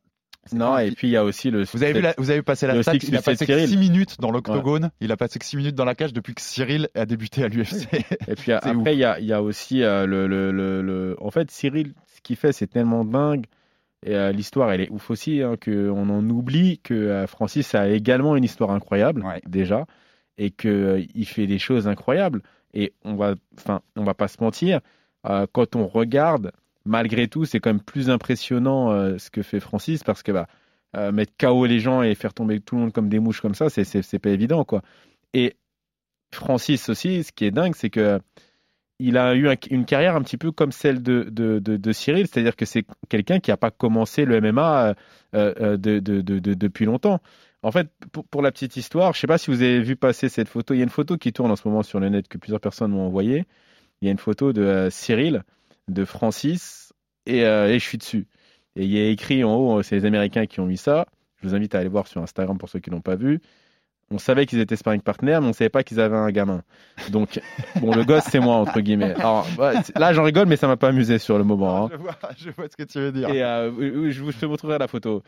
Non, 0.53 0.77
et 0.77 0.91
puis 0.91 1.07
il 1.07 1.11
y 1.11 1.17
a 1.17 1.23
aussi 1.23 1.51
le. 1.51 1.63
Vous 1.63 1.83
avez, 1.83 1.93
vu 1.93 2.01
la- 2.01 2.13
vous 2.17 2.29
avez 2.31 2.41
passé 2.41 2.67
la 2.67 2.81
stat, 2.81 2.93
six- 2.99 3.07
il 3.09 3.15
a 3.15 3.21
passé 3.21 3.45
Cyril. 3.45 3.67
6 3.67 3.77
minutes 3.77 4.15
dans 4.19 4.31
l'octogone, 4.31 4.91
il 5.01 5.11
a 5.11 5.17
passé 5.17 5.39
6 5.41 5.57
minutes 5.57 5.75
dans 5.75 5.85
la 5.85 5.95
cage 5.95 6.13
depuis 6.13 6.33
que 6.35 6.41
Cyril 6.41 6.87
a 6.95 7.05
débuté 7.05 7.43
à 7.43 7.47
l'UFC. 7.47 7.87
Et 8.27 8.35
puis 8.35 8.51
après, 8.87 8.93
il 8.95 8.99
y 8.99 9.03
a, 9.03 9.19
il 9.19 9.25
y 9.25 9.33
a 9.33 9.41
aussi 9.41 9.83
euh, 9.83 10.05
le, 10.05 10.27
le, 10.27 10.51
le, 10.51 10.81
le- 10.81 11.15
En 11.21 11.31
fait, 11.31 11.49
Cyril, 11.51 11.93
ce 12.07 12.21
qu'il 12.21 12.35
fait, 12.35 12.51
c'est 12.51 12.67
tellement 12.67 13.05
dingue. 13.05 13.45
Et 14.05 14.15
euh, 14.15 14.31
l'histoire, 14.31 14.71
elle 14.71 14.81
est 14.81 14.89
ouf 14.91 15.09
aussi, 15.09 15.41
hein, 15.41 15.55
qu'on 15.63 16.09
en 16.09 16.29
oublie 16.29 16.79
que 16.79 16.93
euh, 16.93 17.27
Francis 17.27 17.75
a 17.75 17.89
également 17.89 18.35
une 18.37 18.45
histoire 18.45 18.71
incroyable, 18.71 19.23
Ouais. 19.25 19.41
déjà, 19.45 19.85
et 20.37 20.51
qu'il 20.51 21.25
fait 21.25 21.47
des 21.47 21.59
choses 21.59 21.87
incroyables. 21.87 22.41
Et 22.73 22.93
on 23.03 23.15
va, 23.15 23.35
enfin, 23.57 23.81
on 23.97 24.03
va 24.05 24.13
pas 24.13 24.29
se 24.29 24.37
mentir, 24.41 24.79
euh, 25.27 25.47
quand 25.51 25.75
on 25.75 25.85
regarde, 25.87 26.51
malgré 26.89 27.27
tout, 27.27 27.45
c'est 27.45 27.59
quand 27.59 27.69
même 27.71 27.81
plus 27.81 28.09
impressionnant 28.09 28.91
euh, 28.91 29.17
ce 29.17 29.29
que 29.29 29.43
fait 29.43 29.59
Francis, 29.61 30.03
parce 30.03 30.23
que 30.23 30.31
bah, 30.31 30.47
euh, 30.97 31.11
mettre 31.11 31.33
KO 31.39 31.65
les 31.65 31.79
gens 31.79 32.01
et 32.03 32.15
faire 32.15 32.33
tomber 32.33 32.59
tout 32.59 32.75
le 32.75 32.81
monde 32.81 32.91
comme 32.93 33.09
des 33.09 33.19
mouches 33.19 33.41
comme 33.41 33.55
ça, 33.55 33.69
c'est- 33.69 34.19
pas 34.19 34.29
évident, 34.31 34.65
quoi. 34.65 34.81
Et 35.33 35.55
Francis 36.33 36.89
aussi, 36.89 37.23
ce 37.23 37.31
qui 37.31 37.45
est 37.45 37.51
dingue, 37.51 37.75
c'est 37.75 37.89
que 37.89 38.19
il 38.99 39.17
a 39.17 39.33
eu 39.35 39.47
un- 39.49 39.55
une 39.71 39.85
carrière 39.85 40.15
un 40.15 40.21
petit 40.21 40.37
peu 40.37 40.51
comme 40.51 40.71
celle 40.73 41.01
de, 41.01 41.23
de, 41.31 41.59
de- 41.59 41.91
Cyril, 41.93 42.27
c'est-à-dire 42.27 42.55
que 42.55 42.65
c'est 42.65 42.85
quelqu'un 43.07 43.39
qui 43.39 43.49
n'a 43.51 43.57
pas 43.57 43.71
commencé 43.71 44.25
le 44.25 44.35
MMA 44.41 44.95
euh, 45.35 45.77
de, 45.77 45.99
de- 45.99 46.21
de- 46.21 46.39
de- 46.39 46.53
depuis 46.53 46.85
longtemps. 46.85 47.21
En 47.63 47.71
fait, 47.71 47.89
pour, 48.11 48.25
pour 48.27 48.41
la 48.41 48.51
petite 48.51 48.75
histoire, 48.77 49.13
je 49.13 49.17
ne 49.17 49.21
sais 49.21 49.27
pas 49.27 49.37
si 49.37 49.51
vous 49.51 49.61
avez 49.61 49.81
vu 49.81 49.95
passer 49.95 50.27
cette 50.29 50.49
photo. 50.49 50.73
Il 50.73 50.77
y 50.77 50.81
a 50.81 50.83
une 50.83 50.89
photo 50.89 51.17
qui 51.17 51.31
tourne 51.33 51.51
en 51.51 51.55
ce 51.55 51.67
moment 51.67 51.83
sur 51.83 51.99
le 51.99 52.09
net 52.09 52.27
que 52.27 52.37
plusieurs 52.37 52.59
personnes 52.61 52.91
m'ont 52.91 53.05
envoyée. 53.05 53.45
Il 54.01 54.05
y 54.05 54.09
a 54.09 54.11
une 54.11 54.17
photo 54.17 54.53
de 54.53 54.87
Cyril, 54.91 55.43
de 55.87 56.05
Francis, 56.05 56.88
et, 57.37 57.45
euh, 57.45 57.67
et 57.69 57.79
je 57.79 57.83
suis 57.85 57.97
dessus. 57.97 58.27
Et 58.75 58.83
il 58.85 58.91
y 58.91 58.99
a 58.99 59.07
écrit 59.09 59.43
en 59.43 59.55
haut, 59.55 59.81
c'est 59.83 59.95
les 59.95 60.05
Américains 60.05 60.45
qui 60.45 60.59
ont 60.59 60.65
mis 60.65 60.77
ça. 60.77 61.05
Je 61.41 61.47
vous 61.47 61.55
invite 61.55 61.73
à 61.75 61.79
aller 61.79 61.89
voir 61.89 62.07
sur 62.07 62.21
Instagram 62.21 62.57
pour 62.57 62.69
ceux 62.69 62.79
qui 62.79 62.89
l'ont 62.89 63.01
pas 63.01 63.15
vu. 63.15 63.39
On 64.11 64.17
savait 64.17 64.47
qu'ils 64.47 64.59
étaient 64.59 64.75
sparring 64.75 65.01
partners, 65.01 65.37
mais 65.39 65.47
on 65.47 65.53
savait 65.53 65.69
pas 65.69 65.83
qu'ils 65.83 65.99
avaient 65.99 66.17
un 66.17 66.31
gamin. 66.31 66.63
Donc, 67.11 67.39
bon, 67.81 67.93
le 67.93 68.03
gosse, 68.03 68.23
c'est 68.23 68.39
moi, 68.39 68.55
entre 68.55 68.79
guillemets. 68.81 69.13
Alors, 69.13 69.45
c'est- 69.83 69.97
là, 69.97 70.13
j'en 70.13 70.23
rigole, 70.23 70.47
mais 70.47 70.55
ça 70.55 70.67
m'a 70.67 70.77
pas 70.77 70.87
amusé 70.89 71.19
sur 71.19 71.37
le 71.37 71.43
moment. 71.43 71.85
hein. 71.85 71.89
je, 71.91 71.97
vois, 71.97 72.17
je 72.37 72.49
vois 72.49 72.65
ce 72.69 72.75
que 72.75 72.83
tu 72.83 72.97
veux 72.99 73.11
dire. 73.11 73.29
Et 73.29 73.43
euh, 73.43 74.09
je 74.11 74.23
vous 74.23 74.31
je 74.31 74.37
te 74.39 74.45
montrerai 74.47 74.79
la 74.79 74.87
photo. 74.87 75.21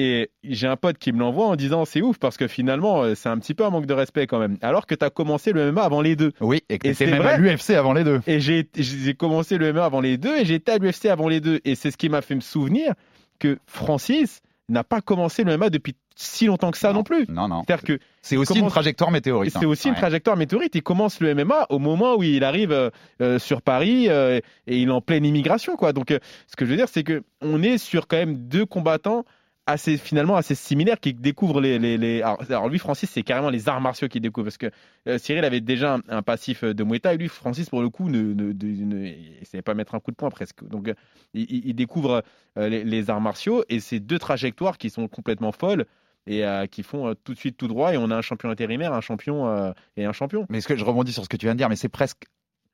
Et 0.00 0.30
j'ai 0.44 0.68
un 0.68 0.76
pote 0.76 0.96
qui 0.96 1.10
me 1.10 1.18
l'envoie 1.18 1.46
en 1.46 1.56
disant 1.56 1.84
c'est 1.84 2.02
ouf 2.02 2.18
parce 2.18 2.36
que 2.36 2.46
finalement 2.46 3.02
euh, 3.02 3.14
c'est 3.16 3.28
un 3.28 3.36
petit 3.38 3.52
peu 3.52 3.64
un 3.64 3.70
manque 3.70 3.86
de 3.86 3.94
respect 3.94 4.28
quand 4.28 4.38
même. 4.38 4.56
Alors 4.62 4.86
que 4.86 4.94
tu 4.94 5.04
as 5.04 5.10
commencé 5.10 5.50
le 5.50 5.72
MMA 5.72 5.82
avant 5.82 6.00
les 6.02 6.14
deux. 6.14 6.30
Oui, 6.40 6.62
et 6.68 6.78
que 6.78 6.92
c'est 6.92 7.06
même 7.06 7.20
vrai. 7.20 7.32
à 7.32 7.36
l'UFC 7.36 7.70
avant 7.70 7.92
les 7.92 8.04
deux. 8.04 8.20
Et 8.28 8.38
j'ai 8.38 9.14
commencé 9.14 9.58
le 9.58 9.72
MMA 9.72 9.84
avant 9.84 10.00
les 10.00 10.16
deux 10.16 10.36
et 10.36 10.48
été 10.52 10.70
à 10.70 10.78
l'UFC 10.78 11.06
avant 11.06 11.26
les 11.26 11.40
deux. 11.40 11.58
Et 11.64 11.74
c'est 11.74 11.90
ce 11.90 11.96
qui 11.96 12.08
m'a 12.08 12.22
fait 12.22 12.36
me 12.36 12.40
souvenir 12.40 12.92
que 13.40 13.58
Francis 13.66 14.40
n'a 14.68 14.84
pas 14.84 15.00
commencé 15.00 15.42
le 15.42 15.56
MMA 15.56 15.70
depuis 15.70 15.96
si 16.14 16.46
longtemps 16.46 16.70
que 16.70 16.78
ça 16.78 16.92
non, 16.92 17.02
plus. 17.02 17.26
Non, 17.28 17.48
non. 17.48 17.62
C'est-à-dire 17.66 17.84
que 17.84 17.98
C'est 18.22 18.36
aussi 18.36 18.52
commence- 18.54 18.62
une 18.64 18.70
trajectoire 18.70 19.10
météorite. 19.10 19.52
c'est 19.52 19.64
hein. 19.64 19.68
aussi 19.68 19.88
une 19.88 19.94
trajectoire 19.94 20.36
météorite. 20.36 20.74
Il 20.76 20.82
commence 20.82 21.20
le 21.20 21.34
MMA 21.34 21.66
au 21.70 21.78
moment 21.80 22.16
où 22.16 22.22
il 22.22 22.44
arrive 22.44 22.70
euh, 22.70 22.90
euh, 23.20 23.38
sur 23.40 23.62
Paris 23.62 24.08
euh, 24.08 24.38
et 24.66 24.78
il 24.78 24.88
est 24.88 24.92
en 24.92 25.00
pleine 25.00 25.24
immigration, 25.24 25.76
quoi. 25.76 25.92
Donc, 25.92 26.10
euh, 26.12 26.18
ce 26.46 26.54
que 26.54 26.64
je 26.66 26.70
veux 26.70 26.76
dire, 26.76 26.88
c'est 26.88 27.02
que 27.04 27.22
on 27.40 27.62
est 27.62 27.78
sur 27.78 28.06
quand 28.08 28.16
même 28.16 28.36
deux 28.48 28.66
combattants 28.66 29.24
assez 29.68 29.98
finalement 29.98 30.36
assez 30.36 30.54
similaires 30.54 30.98
qui 30.98 31.12
découvrent 31.12 31.60
les, 31.60 31.78
les, 31.78 31.98
les- 31.98 32.22
Alors, 32.22 32.68
lui 32.68 32.78
Francis 32.78 33.10
c'est 33.10 33.22
carrément 33.22 33.50
les 33.50 33.68
arts 33.68 33.80
martiaux 33.80 34.08
qu'il 34.08 34.22
découvre 34.22 34.46
parce 34.46 34.56
que 34.56 34.70
euh, 35.06 35.18
Cyril 35.18 35.44
avait 35.44 35.60
déjà 35.60 35.98
un, 36.08 36.22
passif 36.22 36.64
de 36.64 36.84
Muay 36.84 37.00
Thai 37.00 37.18
lui 37.18 37.28
Francis 37.28 37.68
pour 37.68 37.82
le 37.82 37.90
coup 37.90 38.08
ne, 38.08 38.32
ne, 38.32 38.52
ne- 38.52 39.06
il 39.06 39.46
savait 39.46 39.62
pas 39.62 39.74
mettre 39.74 39.94
un 39.94 40.00
coup 40.00 40.10
de 40.10 40.16
poing 40.16 40.30
presque. 40.30 40.64
Donc 40.64 40.88
euh, 40.88 40.94
il, 41.34 41.74
découvre 41.74 42.22
euh, 42.56 42.68
les, 42.68 43.10
arts 43.10 43.20
martiaux 43.20 43.62
et 43.68 43.78
c'est 43.80 44.00
deux 44.00 44.18
trajectoires 44.18 44.78
qui 44.78 44.88
sont 44.88 45.06
complètement 45.06 45.52
folles 45.52 45.84
et 46.26 46.44
euh, 46.46 46.66
qui 46.66 46.82
font 46.82 47.08
euh, 47.08 47.14
tout 47.22 47.34
de 47.34 47.38
suite 47.38 47.56
tout 47.58 47.68
droit 47.68 47.92
et 47.92 47.98
on 47.98 48.10
a 48.10 48.16
un 48.16 48.22
champion 48.22 48.48
intérimaire 48.50 48.94
un 48.94 49.02
champion 49.02 49.48
euh, 49.48 49.72
et 49.98 50.06
un 50.06 50.12
champion. 50.12 50.46
Mais 50.48 50.62
ce 50.62 50.68
que 50.68 50.76
je 50.76 50.84
rebondis 50.84 51.12
sur 51.12 51.24
ce 51.24 51.28
que 51.28 51.36
tu 51.36 51.44
viens 51.46 51.54
de 51.54 51.58
dire, 51.58 51.68
mais 51.68 51.76
c'est 51.76 51.88
presque 51.90 52.24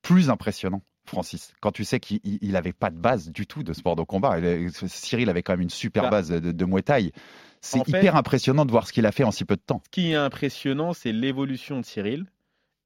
plus 0.02 0.30
impressionnant, 0.30 0.82
Francis, 1.06 1.52
quand 1.61 1.73
tu 1.73 1.84
sais 1.84 2.00
qu'il 2.00 2.20
il 2.25 2.56
avait 2.56 2.73
pas 2.73 2.90
de 2.90 2.96
base 2.96 3.30
du 3.30 3.46
tout 3.46 3.62
de 3.62 3.73
sport 3.73 3.96
de 3.96 4.02
combat. 4.02 4.37
Cyril 4.87 5.28
avait 5.28 5.42
quand 5.42 5.52
même 5.52 5.61
une 5.61 5.70
super 5.70 6.04
Bah, 6.04 6.11
base 6.11 6.30
de, 6.30 6.52
de 6.52 6.64
Muay 6.64 6.82
Thai. 6.82 7.12
C'est 7.61 7.84
fait- 7.84 7.99
hyper 7.99 8.16
impressionnant 8.16 8.64
de 8.64 8.70
voir 8.70 8.87
ce 8.87 8.92
qu'il 8.92 9.06
a 9.06 9.12
fait 9.12 9.25
en 9.25 9.30
si 9.30 9.44
peu 9.44 9.56
de 9.56 9.61
temps. 9.61 9.80
Ce 9.84 9.90
qui 9.90 10.12
est 10.12 10.16
impressionnant, 10.16 10.92
c'est 10.92 11.12
l'évolution 11.12 11.80
de 11.80 11.84
Cyril 11.84 12.26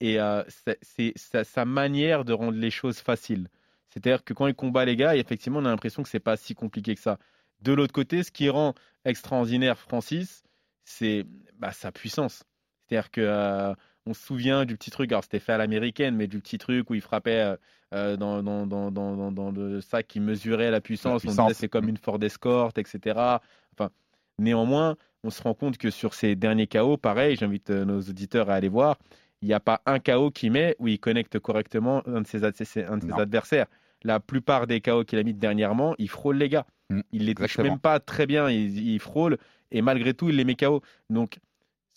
et 0.01 0.21
euh, 0.21 0.43
c'est 0.83 1.13
sa 1.17 1.65
manière 1.65 2.25
de 2.25 2.33
rendre 2.33 2.59
les 2.59 2.71
choses 2.71 2.99
faciles. 2.99 3.49
C'est-à-dire 3.91 4.23
que 4.23 4.35
quand 4.35 4.47
il 4.47 4.55
combat 4.55 4.85
les 4.85 4.97
gars, 4.97 5.17
effectivement, 5.17 5.59
on 5.61 5.65
a 5.65 5.71
l'impression 5.71 6.03
que 6.03 6.09
c'est 6.09 6.21
pas 6.21 6.37
si 6.37 6.55
compliqué 6.55 6.95
que 6.95 7.01
ça. 7.01 7.19
De 7.63 7.73
l'autre 7.73 7.93
côté, 7.93 8.23
ce 8.23 8.31
qui 8.31 8.49
rend 8.49 8.75
extraordinaire 9.05 9.79
Francis, 9.79 10.45
c'est 10.85 11.25
bah, 11.59 11.73
sa 11.73 11.91
puissance. 11.91 12.45
C'est-à-dire 12.87 13.11
que 13.11 13.21
euh, 13.21 13.75
on 14.09 14.15
se 14.15 14.23
souvient 14.25 14.65
du 14.65 14.77
petit 14.77 14.91
truc, 14.91 15.13
alors 15.13 15.23
c'était 15.23 15.39
fait 15.39 15.53
à 15.53 15.59
l'américaine, 15.59 16.17
mais 16.17 16.27
du 16.27 16.39
petit 16.41 16.59
truc 16.59 16.89
où 16.91 16.95
il 16.95 17.01
frappait 17.01 17.41
euh, 17.41 17.57
euh, 17.95 18.17
dans, 18.17 18.43
dans, 18.43 18.67
dans, 18.67 18.91
dans, 18.91 19.15
dans- 19.17 19.33
dans 19.33 19.51
le 19.51 19.81
sac 19.81 20.07
qui 20.07 20.21
mesurait 20.21 20.71
la 20.71 20.81
puissance. 20.81 21.25
La 21.25 21.31
On 21.31 21.33
puissance. 21.33 21.49
disait 21.49 21.61
c'est 21.61 21.69
comme 21.69 21.89
une 21.89 21.97
Ford 21.97 22.19
Escort, 22.23 22.73
etc. 22.77 23.39
Enfin, 23.75 23.91
néanmoins, 24.39 24.97
on 25.25 25.31
se 25.31 25.43
rend 25.43 25.55
compte 25.55 25.79
que 25.79 25.91
sur 25.91 26.15
ces 26.15 26.37
derniers 26.37 26.67
KO, 26.67 26.97
pareil, 26.97 27.37
j'invite 27.37 27.71
euh, 27.71 27.85
nos 27.85 28.01
auditeurs 28.01 28.51
à 28.51 28.55
aller 28.55 28.69
voir, 28.69 28.97
il 29.43 29.49
n'y 29.49 29.55
a 29.55 29.61
pas 29.61 29.81
un 29.87 29.99
KO 30.01 30.31
qui 30.31 30.51
met 30.51 30.75
où 30.79 30.89
il 30.89 30.99
connecte 30.99 31.39
correctement 31.39 32.03
un 32.09 32.23
de 32.23 32.27
ses, 32.27 32.45
ad- 32.45 32.55
ses- 32.57 32.85
un 32.85 32.97
de 32.99 33.03
ses 33.03 33.09
Non. 33.09 33.17
adversaires. 33.19 33.67
La 34.05 34.21
plupart 34.21 34.67
des 34.67 34.81
KO 34.81 35.05
qu'il 35.05 35.19
a 35.19 35.23
mis 35.23 35.35
dernièrement, 35.35 35.95
il 35.99 36.09
frôle 36.09 36.37
les 36.39 36.49
gars. 36.49 36.67
Mm, 36.91 37.01
Il 37.13 37.25
les 37.27 37.35
touche 37.35 37.59
même 37.59 37.79
pas 37.79 37.99
très 38.01 38.27
bien, 38.27 38.49
il, 38.49 38.79
il 38.79 39.01
frôle 39.01 39.39
et 39.71 39.83
malgré 39.83 40.15
tout, 40.15 40.29
il 40.31 40.37
les 40.37 40.45
met 40.45 40.55
KO. 40.55 40.83
Donc, 41.11 41.39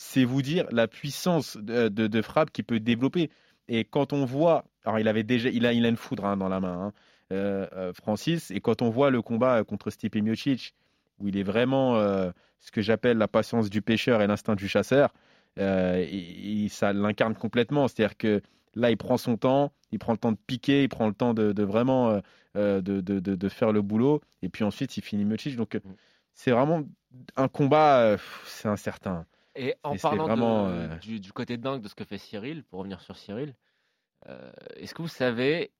c'est 0.04 0.24
vous 0.26 0.42
dire 0.42 0.66
la 0.72 0.88
puissance 0.88 1.58
de, 1.58 1.88
de- 1.88 2.08
de 2.08 2.22
frappe 2.24 2.50
qu'il 2.52 2.66
peut 2.66 2.80
développer. 2.80 3.30
Et 3.68 3.86
quand 3.86 4.14
on 4.14 4.26
voit, 4.26 4.66
alors 4.84 4.98
il 5.00 5.08
avait 5.08 5.24
déjà, 5.24 5.50
il 5.50 5.66
a, 5.68 5.74
il 5.74 5.86
a 5.86 5.90
une 5.90 5.96
foudre 5.96 6.26
hein, 6.26 6.38
dans 6.38 6.50
la 6.50 6.60
main, 6.60 6.88
hein, 6.88 6.94
euh, 7.32 7.68
euh, 7.74 7.94
Francis. 7.94 8.50
Et 8.52 8.60
quand 8.62 8.82
on 8.82 8.90
voit 8.90 9.12
le 9.12 9.22
combat 9.22 9.64
contre 9.64 9.92
Stipe 9.92 10.16
Miocic, 10.16 10.74
où 11.20 11.28
il 11.28 11.38
est 11.38 11.44
vraiment 11.44 11.98
euh, 11.98 12.32
ce 12.60 12.72
que 12.72 12.82
j'appelle 12.82 13.18
la 13.20 13.28
patience 13.28 13.70
du 13.70 13.82
pêcheur 13.84 14.22
et 14.24 14.28
l'instinct 14.28 14.56
du 14.56 14.68
chasseur, 14.68 15.14
euh, 15.60 15.98
et- 15.98 16.64
et 16.66 16.70
ça 16.70 16.94
l'incarne 16.94 17.36
complètement. 17.36 17.88
C'est-à-dire 17.88 18.18
que 18.18 18.42
là, 18.76 18.90
il 18.90 18.98
prend 18.98 19.18
son 19.18 19.38
temps, 19.38 19.72
il 19.92 20.00
prend 20.00 20.14
le 20.14 20.18
temps 20.18 20.32
de 20.32 20.38
piquer, 20.48 20.82
il 20.84 20.90
prend 20.90 21.08
le 21.08 21.14
temps 21.14 21.34
de, 21.36 21.52
de 21.54 21.64
vraiment 21.64 22.10
euh, 22.10 22.20
euh, 22.58 22.82
de, 22.82 23.02
de- 23.02 23.20
de- 23.20 23.50
faire 23.50 23.72
le 23.72 23.82
boulot, 23.84 24.20
et 24.42 24.50
puis 24.50 24.64
ensuite 24.64 24.98
il 24.98 25.02
finit 25.04 25.26
Miocic. 25.26 25.56
Donc 25.58 25.76
euh, 25.76 25.80
c'est 26.34 26.52
vraiment 26.52 26.84
un 27.36 27.48
combat, 27.48 28.00
euh, 28.02 28.18
c'est 28.46 28.68
incertain. 28.68 29.26
Et 29.56 29.76
en 29.84 29.94
Et 29.94 29.98
parlant 30.00 30.28
de- 30.36 30.42
euh, 30.42 30.98
du, 31.00 31.20
du 31.20 31.34
côté 31.34 31.58
dingue 31.58 31.82
de 31.82 31.88
ce 31.88 31.96
que 31.96 32.04
fait 32.06 32.18
Cyril, 32.18 32.64
pour 32.64 32.80
revenir 32.80 33.02
sur 33.02 33.18
Cyril, 33.18 33.56
euh, 34.28 34.52
est-ce 34.76 34.94
que 34.94 35.02
vous 35.02 35.08
savez 35.08 35.72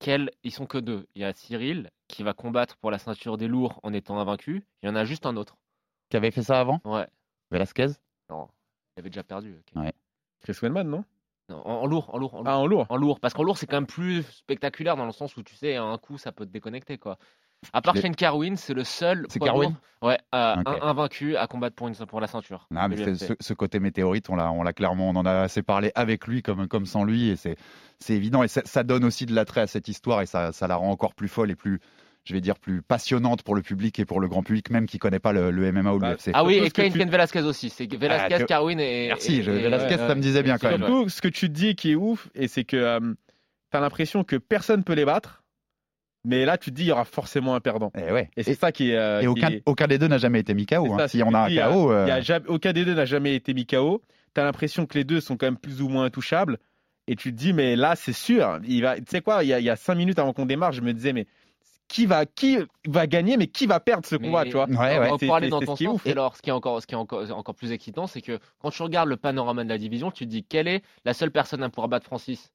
quels 0.00 0.30
ils 0.42 0.50
sont 0.52 0.66
que 0.66 0.78
deux 0.78 1.06
Il 1.14 1.22
y 1.22 1.24
a 1.24 1.32
Cyril 1.32 1.90
qui 2.08 2.22
va 2.22 2.32
combattre 2.34 2.76
pour 2.76 2.90
la 2.90 2.98
ceinture 2.98 3.36
des 3.36 3.46
lourds 3.48 3.78
en 3.82 3.92
étant 3.92 4.18
invaincu. 4.18 4.64
Il 4.82 4.86
y 4.86 4.88
en 4.88 4.96
a 4.96 5.04
juste 5.04 5.26
un 5.26 5.36
autre. 5.36 5.56
Qui 6.10 6.16
avait 6.16 6.30
fait 6.32 6.42
ça 6.42 6.60
avant? 6.60 6.80
Ouais. 6.84 7.06
Velasquez? 7.50 7.86
Non, 8.30 8.48
il 8.96 9.00
avait 9.00 9.10
déjà 9.10 9.22
perdu. 9.22 9.56
ok. 9.58 9.80
Ouais. 9.82 9.92
Chris 10.40 10.56
Weidman, 10.60 10.88
non? 10.88 11.04
Non, 11.50 11.58
en, 11.66 11.82
en 11.82 11.86
lourd, 11.86 12.12
en 12.14 12.18
lourd, 12.18 12.34
en 12.34 12.38
lourd. 12.38 12.48
Ah, 12.48 12.58
en 12.58 12.66
lourd 12.66 12.86
En 12.88 12.96
lourd, 12.96 13.20
parce 13.20 13.34
qu'en 13.34 13.42
lourd 13.42 13.58
c'est 13.58 13.66
quand 13.66 13.76
même 13.76 13.86
plus 13.86 14.22
spectaculaire 14.24 14.96
dans 14.96 15.04
le 15.06 15.12
sens 15.12 15.36
où 15.36 15.42
tu 15.42 15.54
sais, 15.54 15.76
à 15.76 15.82
un 15.84 15.98
coup 15.98 16.16
ça 16.18 16.32
peut 16.32 16.46
te 16.46 16.50
déconnecter 16.50 16.96
quoi. 16.98 17.18
À 17.72 17.82
part 17.82 17.96
Shane 17.96 18.14
Carwin, 18.14 18.56
c'est 18.56 18.74
le 18.74 18.84
seul 18.84 19.26
C'est 19.28 19.38
poids 19.38 19.48
Carwin 19.48 19.70
lourd, 19.70 20.08
ouais, 20.10 20.18
euh, 20.34 20.54
invaincu 20.82 21.36
à 21.36 21.46
combattre 21.46 21.74
pour, 21.76 21.88
une, 21.88 21.94
pour 21.94 22.20
la 22.20 22.26
ceinture. 22.26 22.66
Non, 22.70 22.88
mais 22.88 23.14
ce, 23.14 23.34
ce 23.38 23.54
côté 23.54 23.80
météorite, 23.80 24.28
on 24.30 24.36
l'a, 24.36 24.50
on 24.52 24.62
l'a 24.62 24.72
clairement, 24.72 25.08
on 25.10 25.16
en 25.16 25.26
a 25.26 25.32
assez 25.42 25.62
parlé 25.62 25.90
avec 25.94 26.26
lui 26.26 26.42
comme, 26.42 26.68
comme 26.68 26.86
sans 26.86 27.04
lui, 27.04 27.30
et 27.30 27.36
c'est, 27.36 27.56
c'est 27.98 28.14
évident. 28.14 28.42
Et 28.42 28.48
ça, 28.48 28.62
ça 28.64 28.82
donne 28.82 29.04
aussi 29.04 29.26
de 29.26 29.34
l'attrait 29.34 29.62
à 29.62 29.66
cette 29.66 29.88
histoire, 29.88 30.22
et 30.22 30.26
ça, 30.26 30.52
ça 30.52 30.66
la 30.66 30.76
rend 30.76 30.90
encore 30.90 31.14
plus 31.14 31.28
folle 31.28 31.50
et 31.50 31.56
plus, 31.56 31.80
je 32.24 32.32
vais 32.34 32.40
dire, 32.40 32.58
plus 32.58 32.82
passionnante 32.82 33.42
pour 33.42 33.54
le 33.54 33.62
public 33.62 33.98
et 33.98 34.04
pour 34.04 34.20
le 34.20 34.28
grand 34.28 34.42
public, 34.42 34.70
même 34.70 34.86
qui 34.86 34.98
connaît 34.98 35.18
pas 35.18 35.32
le, 35.32 35.50
le 35.50 35.72
MMA 35.72 35.92
ou 35.94 35.98
Bah, 35.98 36.12
l'UFC. 36.12 36.30
Ah 36.34 36.44
oui, 36.44 36.54
surtout 36.62 36.80
et 36.82 36.90
Cain 36.90 37.04
tu- 37.04 37.10
Velasquez 37.10 37.42
aussi. 37.42 37.70
C'est 37.70 37.86
Velasquez, 37.94 38.34
Ah, 38.34 38.38
que- 38.40 38.44
Carwin 38.44 38.78
et. 38.78 39.08
Merci, 39.08 39.36
et- 39.36 39.42
je- 39.42 39.50
et- 39.50 39.62
Velasquez, 39.62 39.96
ouais, 39.96 40.08
ça 40.08 40.14
me 40.14 40.20
disait 40.20 40.42
bien 40.42 40.58
quand 40.58 40.68
ouais. 40.68 40.78
même. 40.78 40.86
Surtout, 40.86 41.08
ce 41.08 41.20
que 41.20 41.28
tu 41.28 41.48
te 41.48 41.52
dis 41.54 41.76
qui 41.76 41.92
est 41.92 41.96
ouf, 41.96 42.28
et 42.34 42.48
c'est 42.48 42.64
que 42.64 42.98
tu 43.70 43.76
as 43.76 43.80
l'impression 43.80 44.22
que 44.24 44.36
personne 44.36 44.84
peut 44.84 44.92
les 44.94 45.04
battre, 45.04 45.42
mais 46.24 46.44
là, 46.44 46.58
tu 46.58 46.70
te 46.70 46.76
dis 46.76 46.82
il 46.84 46.88
y 46.88 46.92
aura 46.92 47.04
forcément 47.04 47.54
un 47.54 47.60
perdant. 47.60 47.92
Et, 47.96 48.10
ouais. 48.12 48.30
Et 48.36 48.42
c'est 48.42 48.54
ça 48.54 48.72
qui 48.72 48.90
est. 48.90 48.96
euh, 48.96 49.18
et 49.20 49.22
qui 49.22 49.28
aucun, 49.28 49.48
est- 49.50 49.62
aucun 49.66 49.86
des 49.86 49.98
deux 49.98 50.08
n'a 50.08 50.18
jamais 50.18 50.40
été 50.40 50.54
mis 50.54 50.66
KO. 50.66 50.92
hein. 50.92 50.98
ça, 50.98 51.08
Si 51.08 51.22
on 51.22 51.32
a 51.34 51.40
un 51.40 51.44
je 51.44 51.48
dis, 51.50 51.54
il 51.54 51.58
y 51.58 51.60
a- 51.60 51.68
KO, 51.70 51.90
euh, 51.92 52.04
il 52.06 52.08
y 52.08 52.12
a 52.12 52.20
jamais- 52.20 52.46
aucun 52.48 52.72
des 52.72 52.84
deux 52.84 52.94
n'a 52.94 53.04
jamais 53.04 53.34
été 53.34 53.54
mis 53.54 53.66
KO. 53.66 54.02
Tu 54.34 54.40
as 54.40 54.44
l'impression 54.44 54.86
que 54.86 54.98
les 54.98 55.04
deux 55.04 55.20
sont 55.20 55.36
quand 55.36 55.46
même 55.46 55.56
plus 55.58 55.80
ou 55.82 55.88
moins 55.88 56.04
intouchables. 56.04 56.58
Et 57.06 57.16
tu 57.16 57.30
te 57.32 57.36
dis, 57.36 57.52
mais 57.52 57.76
là, 57.76 57.96
c'est 57.96 58.14
sûr. 58.14 58.58
Il 58.64 58.80
va, 58.82 58.96
tu 58.96 59.04
sais 59.08 59.20
quoi, 59.20 59.44
il 59.44 59.48
y, 59.48 59.52
a, 59.52 59.60
il 59.60 59.64
y 59.64 59.70
a 59.70 59.76
cinq 59.76 59.94
minutes 59.94 60.18
avant 60.18 60.32
qu'on 60.32 60.46
démarre, 60.46 60.72
je 60.72 60.80
me 60.80 60.92
disais, 60.94 61.12
mais 61.12 61.26
qui 61.86 62.06
va, 62.06 62.24
qui 62.24 62.56
va 62.88 63.06
gagner, 63.06 63.36
mais 63.36 63.46
qui 63.46 63.66
va 63.66 63.78
perdre 63.78 64.06
ce 64.06 64.16
Mais- 64.16 64.26
combat, 64.26 64.44
tu 64.46 64.52
vois? 64.52 64.66
Ouais, 64.66 64.98
ouais. 64.98 65.10
On 65.10 65.48
dans 65.50 65.60
ton 65.60 65.76
sens. 65.76 66.00
Et 66.06 66.12
alors, 66.12 66.34
ce 66.34 66.40
qui 66.40 66.48
est 66.48 66.52
encore, 66.52 66.80
ce 66.80 66.86
qui 66.86 66.94
est 66.94 66.96
encore, 66.96 67.30
encore 67.30 67.54
plus 67.54 67.72
excitant, 67.72 68.06
c'est 68.06 68.22
que 68.22 68.38
quand 68.58 68.70
tu 68.70 68.82
regardes 68.82 69.10
le 69.10 69.18
panorama 69.18 69.62
de 69.64 69.68
la 69.68 69.76
division, 69.76 70.10
tu 70.10 70.24
te 70.24 70.30
dis 70.30 70.44
quelle 70.44 70.66
est 70.66 70.82
la 71.04 71.12
seule 71.12 71.30
personne 71.30 71.62
à 71.62 71.68
pouvoir 71.68 71.88
battre 71.88 72.06
Francis? 72.06 72.50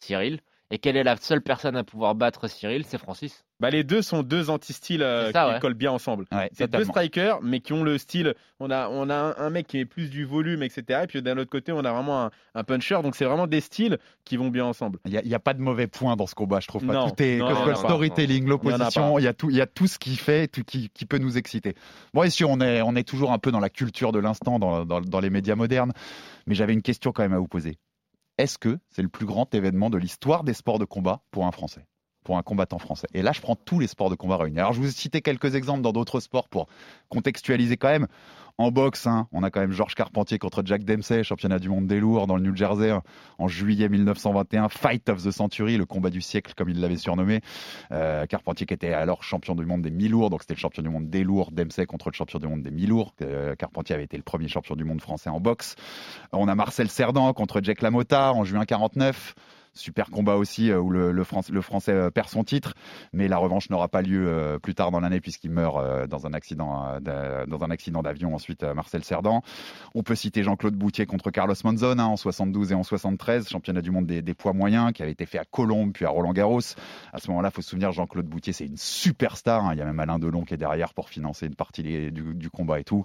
Cyril. 0.00 0.40
Et 0.70 0.78
quelle 0.78 0.98
est 0.98 1.02
la 1.04 1.16
seule 1.16 1.40
personne 1.40 1.76
à 1.76 1.84
pouvoir 1.84 2.14
battre 2.14 2.46
Cyril? 2.46 2.84
C'est 2.86 2.98
Francis. 2.98 3.44
Bah, 3.58 3.70
les 3.70 3.84
deux 3.84 4.02
sont 4.02 4.22
deux 4.22 4.50
anti-styles 4.50 5.02
euh, 5.02 5.32
qui 5.32 5.38
ouais. 5.38 5.58
collent 5.60 5.72
bien 5.74 5.90
ensemble. 5.90 6.26
ouais, 6.30 6.50
C'est 6.52 6.70
deux 6.70 6.84
strikers, 6.84 7.40
mais 7.42 7.60
qui 7.60 7.72
ont 7.72 7.82
le 7.82 7.96
style. 7.98 8.34
On 8.60 8.70
a, 8.70 8.88
on 8.90 9.08
a 9.08 9.14
un, 9.14 9.34
un 9.38 9.50
mec 9.50 9.66
qui 9.66 9.78
est 9.78 9.86
plus 9.86 10.10
du 10.10 10.24
volume, 10.26 10.62
etc. 10.62 11.00
Et 11.04 11.06
puis 11.06 11.22
d'un 11.22 11.38
autre 11.38 11.50
côté, 11.50 11.72
on 11.72 11.80
a 11.84 11.90
vraiment 11.92 12.26
un, 12.26 12.30
un 12.54 12.64
puncher. 12.64 13.00
Donc 13.02 13.16
c'est 13.16 13.24
vraiment 13.24 13.46
des 13.46 13.60
styles 13.62 13.98
qui 14.26 14.36
vont 14.36 14.48
bien 14.50 14.66
ensemble. 14.66 14.98
Il 15.06 15.20
n'y 15.24 15.34
a, 15.34 15.38
pas 15.40 15.54
de 15.54 15.60
mauvais 15.60 15.86
points 15.86 16.16
dans 16.16 16.26
ce 16.26 16.34
combat, 16.34 16.60
je 16.60 16.68
trouve. 16.68 16.86
Pas. 16.86 16.92
Non, 16.92 17.08
tout 17.10 17.22
est, 17.22 17.38
non, 17.38 17.48
que 17.48 17.54
ce 17.54 17.58
non, 17.58 17.64
soit 17.64 17.64
non, 17.64 17.70
le 17.70 17.74
storytelling, 17.76 18.46
l'opposition, 18.46 19.18
il 19.18 19.24
y, 19.24 19.26
a 19.28 19.32
tout, 19.32 19.48
il 19.50 19.56
y 19.56 19.60
a 19.62 19.66
tout 19.66 19.86
ce 19.86 19.98
qui 19.98 20.16
fait, 20.16 20.46
tout 20.48 20.62
qui, 20.64 20.90
qui 20.90 21.06
peut 21.06 21.18
nous 21.18 21.38
exciter. 21.38 21.74
Bon, 22.12 22.22
et 22.24 22.30
si 22.30 22.44
on 22.44 22.60
est, 22.60 22.82
on 22.82 22.94
est 22.94 23.08
toujours 23.08 23.32
un 23.32 23.38
peu 23.38 23.50
dans 23.50 23.60
la 23.60 23.70
culture 23.70 24.12
de 24.12 24.18
l'instant, 24.18 24.58
dans, 24.58 24.84
dans- 24.84 25.00
dans 25.00 25.20
les 25.20 25.30
médias 25.30 25.56
modernes, 25.56 25.92
mais 26.46 26.54
j'avais 26.54 26.74
une 26.74 26.82
question 26.82 27.10
quand 27.12 27.22
même 27.22 27.32
à 27.32 27.38
vous 27.38 27.48
poser. 27.48 27.78
Est-ce 28.38 28.56
que 28.56 28.78
c'est 28.88 29.02
le 29.02 29.08
plus 29.08 29.26
grand 29.26 29.52
événement 29.54 29.90
de 29.90 29.98
l'histoire 29.98 30.44
des 30.44 30.54
sports 30.54 30.78
de 30.78 30.84
combat 30.84 31.20
pour 31.30 31.46
un 31.46 31.52
Français 31.52 31.86
pour 32.24 32.36
un 32.36 32.42
combattant 32.42 32.78
français? 32.78 33.06
Et 33.14 33.22
là, 33.22 33.32
je 33.32 33.40
prends 33.40 33.56
tous 33.56 33.80
les 33.80 33.86
sports 33.86 34.10
de 34.10 34.14
combat 34.14 34.36
réunis. 34.36 34.58
Alors, 34.58 34.74
je 34.74 34.80
vous 34.80 34.88
ai 34.88 34.92
cité 34.92 35.22
quelques 35.22 35.54
exemples 35.54 35.80
dans 35.80 35.92
d'autres 35.92 36.20
sports 36.20 36.48
pour 36.48 36.66
contextualiser 37.08 37.78
quand 37.78 37.88
même. 37.88 38.06
En 38.60 38.72
boxe, 38.72 39.06
hein, 39.06 39.28
on 39.30 39.44
a 39.44 39.50
quand 39.50 39.60
même 39.60 39.70
Georges 39.70 39.94
Carpentier 39.94 40.40
contre 40.40 40.62
Jack 40.64 40.82
Dempsey, 40.82 41.22
championnat 41.22 41.60
du 41.60 41.68
monde 41.68 41.86
des 41.86 42.00
lourds 42.00 42.26
dans 42.26 42.34
le 42.34 42.42
New 42.42 42.56
Jersey 42.56 42.92
en 43.38 43.46
juillet 43.46 43.88
1921. 43.88 44.68
Fight 44.68 45.08
of 45.10 45.22
the 45.22 45.30
Century, 45.30 45.76
le 45.76 45.86
combat 45.86 46.10
du 46.10 46.20
siècle 46.20 46.54
comme 46.56 46.68
il 46.68 46.80
l'avait 46.80 46.96
surnommé. 46.96 47.40
Euh, 47.92 48.26
Carpentier 48.26 48.66
qui 48.66 48.74
était 48.74 48.92
alors 48.92 49.22
champion 49.22 49.54
du 49.54 49.64
monde 49.64 49.82
des 49.82 49.92
mi-lourds, 49.92 50.30
donc 50.30 50.42
c'était 50.42 50.54
le 50.54 50.58
champion 50.58 50.82
du 50.82 50.88
monde 50.88 51.08
des 51.08 51.22
lourds. 51.22 51.52
Dempsey 51.52 51.86
contre 51.86 52.08
le 52.08 52.14
champion 52.14 52.40
du 52.40 52.48
monde 52.48 52.62
des 52.62 52.72
mi-lourds. 52.72 53.14
Euh, 53.22 53.54
Carpentier 53.54 53.94
avait 53.94 54.04
été 54.06 54.16
le 54.16 54.24
premier 54.24 54.48
champion 54.48 54.74
du 54.74 54.82
monde 54.82 55.00
français 55.00 55.30
en 55.30 55.38
boxe. 55.38 55.76
On 56.32 56.48
a 56.48 56.54
Marcel 56.56 56.88
Cerdan 56.88 57.32
contre 57.34 57.60
Jack 57.62 57.80
LaMotta 57.80 58.32
en 58.32 58.42
juin 58.42 58.64
49. 58.64 59.36
Super 59.78 60.10
combat 60.10 60.34
aussi 60.34 60.70
euh, 60.72 60.80
où 60.80 60.90
le, 60.90 61.24
Français, 61.24 61.92
euh, 61.92 62.10
perd 62.10 62.28
son 62.28 62.42
titre, 62.42 62.74
mais 63.12 63.28
la 63.28 63.38
revanche 63.38 63.70
n'aura 63.70 63.86
pas 63.88 64.02
lieu 64.02 64.26
euh, 64.28 64.58
plus 64.58 64.74
tard 64.74 64.90
dans 64.90 64.98
l'année 64.98 65.20
puisqu'il 65.20 65.52
meurt 65.52 66.08
dans 66.08 66.26
un 66.26 66.32
accident 66.32 66.98
d'a- 67.00 67.46
dans 67.46 67.62
un 67.62 67.70
accident 67.70 68.02
d'avion 68.02 68.34
ensuite 68.34 68.64
Marcel 68.64 69.04
Cerdan. 69.04 69.40
On 69.94 70.02
peut 70.02 70.16
citer 70.16 70.42
Jean-Claude 70.42 70.74
Boutier 70.74 71.06
contre 71.06 71.30
Carlos 71.30 71.54
Monzon 71.62 71.98
hein, 71.98 72.04
en 72.04 72.16
72 72.16 72.72
et 72.72 72.74
en 72.74 72.82
73, 72.82 73.48
championnat 73.48 73.80
du 73.80 73.92
monde 73.92 74.06
des, 74.06 74.34
poids 74.34 74.52
moyens 74.52 74.92
qui 74.92 75.02
avait 75.02 75.12
été 75.12 75.26
fait 75.26 75.38
à 75.38 75.44
Colombes 75.44 75.92
puis 75.92 76.04
à 76.04 76.08
Roland 76.08 76.32
Garros. 76.32 76.60
À 77.12 77.18
ce 77.18 77.28
moment-là, 77.28 77.50
faut 77.50 77.62
se 77.62 77.70
souvenir 77.70 77.92
Jean-Claude 77.92 78.26
Boutier, 78.26 78.52
c'est 78.52 78.66
une 78.66 78.76
superstar. 78.76 79.64
hein. 79.64 79.74
Il 79.74 79.78
y 79.78 79.82
a 79.82 79.84
même 79.84 80.00
Alain 80.00 80.18
Delon 80.18 80.42
qui 80.42 80.54
est 80.54 80.58
derrière 80.58 80.92
pour 80.92 81.08
financer 81.08 81.46
une 81.46 81.54
partie 81.54 81.82
du, 81.84 82.10
du 82.10 82.50
combat 82.50 82.80
et 82.80 82.84
tout. 82.84 83.04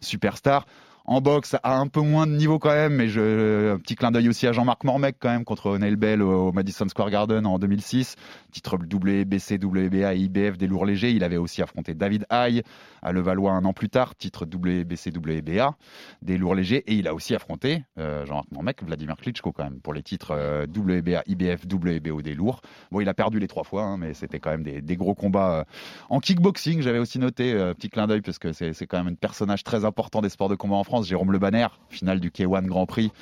Superstar. 0.00 0.64
En 1.06 1.20
boxe, 1.20 1.54
à 1.62 1.76
un 1.76 1.86
peu 1.86 2.00
moins 2.00 2.26
de 2.26 2.32
niveau 2.32 2.58
quand 2.58 2.70
même, 2.70 2.94
mais 2.94 3.08
je, 3.08 3.74
un 3.74 3.78
petit 3.78 3.94
clin 3.94 4.10
d'œil 4.10 4.26
aussi 4.30 4.46
à 4.46 4.52
Jean-Marc 4.52 4.84
Mormec 4.84 5.16
quand 5.18 5.28
même 5.28 5.44
contre 5.44 5.76
Neil 5.76 5.96
Bell 5.96 6.22
au, 6.22 6.50
Madison 6.50 6.88
Square 6.88 7.10
Garden 7.10 7.44
en 7.44 7.58
2006. 7.58 8.16
Titre 8.50 8.78
WBC, 8.78 9.58
WBA 9.62 10.14
et 10.14 10.18
IBF 10.18 10.56
des 10.56 10.66
lourds 10.66 10.86
légers. 10.86 11.10
Il 11.10 11.22
avait 11.22 11.36
aussi 11.36 11.60
affronté 11.60 11.92
David 11.92 12.24
Haye 12.30 12.62
à 13.02 13.12
Levallois 13.12 13.52
un 13.52 13.66
an 13.66 13.74
plus 13.74 13.90
tard, 13.90 14.14
titre 14.14 14.46
WBC, 14.46 15.10
WBA 15.14 15.76
des 16.22 16.38
lourds 16.38 16.54
légers. 16.54 16.82
Et 16.86 16.94
il 16.94 17.06
a 17.06 17.12
aussi 17.12 17.34
affronté 17.34 17.84
euh, 17.98 18.24
Jean-Marc 18.24 18.50
Mormec, 18.50 18.82
Vladimir 18.82 19.16
Klitschko 19.16 19.52
quand 19.52 19.64
même 19.64 19.80
pour 19.80 19.92
les 19.92 20.02
titres 20.02 20.30
euh, 20.30 20.64
WBA, 20.66 21.24
IBF, 21.26 21.66
WBO 21.70 22.22
des 22.22 22.34
lourds. 22.34 22.62
Bon, 22.90 23.02
il 23.02 23.08
a 23.10 23.14
perdu 23.14 23.38
les 23.38 23.48
trois 23.48 23.64
fois, 23.64 23.82
hein, 23.82 23.98
mais 23.98 24.14
c'était 24.14 24.40
quand 24.40 24.50
même 24.50 24.62
des, 24.62 24.96
gros 24.96 25.14
combats 25.14 25.58
euh, 25.58 25.64
en 26.08 26.20
kickboxing. 26.20 26.80
J'avais 26.80 26.98
aussi 26.98 27.18
noté, 27.18 27.52
petit 27.76 27.90
clin 27.90 28.06
d'œil, 28.06 28.22
parce 28.22 28.38
que 28.38 28.52
c'est 28.52 28.86
quand 28.86 28.96
même 28.96 29.12
un 29.12 29.16
personnage 29.16 29.64
très 29.64 29.84
important 29.84 30.22
des 30.22 30.30
sports 30.30 30.48
de 30.48 30.54
combat 30.54 30.76
en 30.76 30.84
France. 30.84 30.93
Jérôme 31.02 31.32
Le 31.32 31.38
Banner, 31.38 31.66
finale 31.88 32.20
du 32.20 32.30
K1 32.30 32.66
Grand 32.66 32.86
Prix 32.86 33.12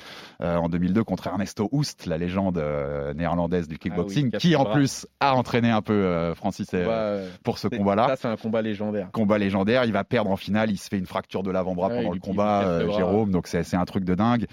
euh, 0.41 0.55
en 0.55 0.69
2002 0.69 1.03
contre 1.03 1.27
Ernesto 1.27 1.69
Houst, 1.71 2.05
la 2.05 2.17
légende 2.17 2.57
euh, 2.57 3.13
néerlandaise 3.13 3.67
du 3.67 3.77
kickboxing, 3.77 4.29
Ah 4.33 4.35
oui, 4.35 4.39
qui 4.39 4.55
en 4.55 4.65
plus 4.65 5.07
a 5.19 5.35
entraîné 5.35 5.69
un 5.69 5.81
peu 5.81 5.93
euh, 5.93 6.35
Francis 6.35 6.69
Combat, 6.69 7.17
pour 7.43 7.57
ce 7.57 7.67
combat-là. 7.67 8.07
Ça, 8.07 8.15
c'est 8.15 8.27
un 8.27 8.37
combat 8.37 8.61
légendaire. 8.61 9.09
Combat 9.11 9.37
légendaire, 9.37 9.85
il 9.85 9.93
va 9.93 10.03
perdre 10.03 10.29
en 10.29 10.37
finale, 10.37 10.71
il 10.71 10.77
se 10.77 10.89
fait 10.89 10.97
une 10.97 11.05
fracture 11.05 11.43
de 11.43 11.51
l'avant-bras 11.51 11.87
Ouais, 11.87 11.97
pendant 11.97 12.13
le 12.13 12.19
combat, 12.19 12.79
le. 12.79 12.91
Jérôme, 12.91 13.31
donc 13.31 13.47
c'est 13.47 13.75
un 13.75 13.85
truc 13.85 14.03
de 14.03 14.15
dingue. 14.15 14.45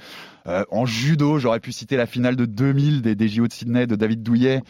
En 0.46 0.84
judo, 0.86 1.38
j'aurais 1.38 1.60
pu 1.60 1.72
citer 1.72 1.96
la 1.96 2.06
finale 2.06 2.36
de 2.36 2.44
2000 2.44 3.02
des, 3.02 3.14
des 3.14 3.28
JO 3.28 3.46
de 3.46 3.52
Sydney 3.52 3.86
de 3.86 3.94
David 3.94 4.22
Douillet 4.22 4.62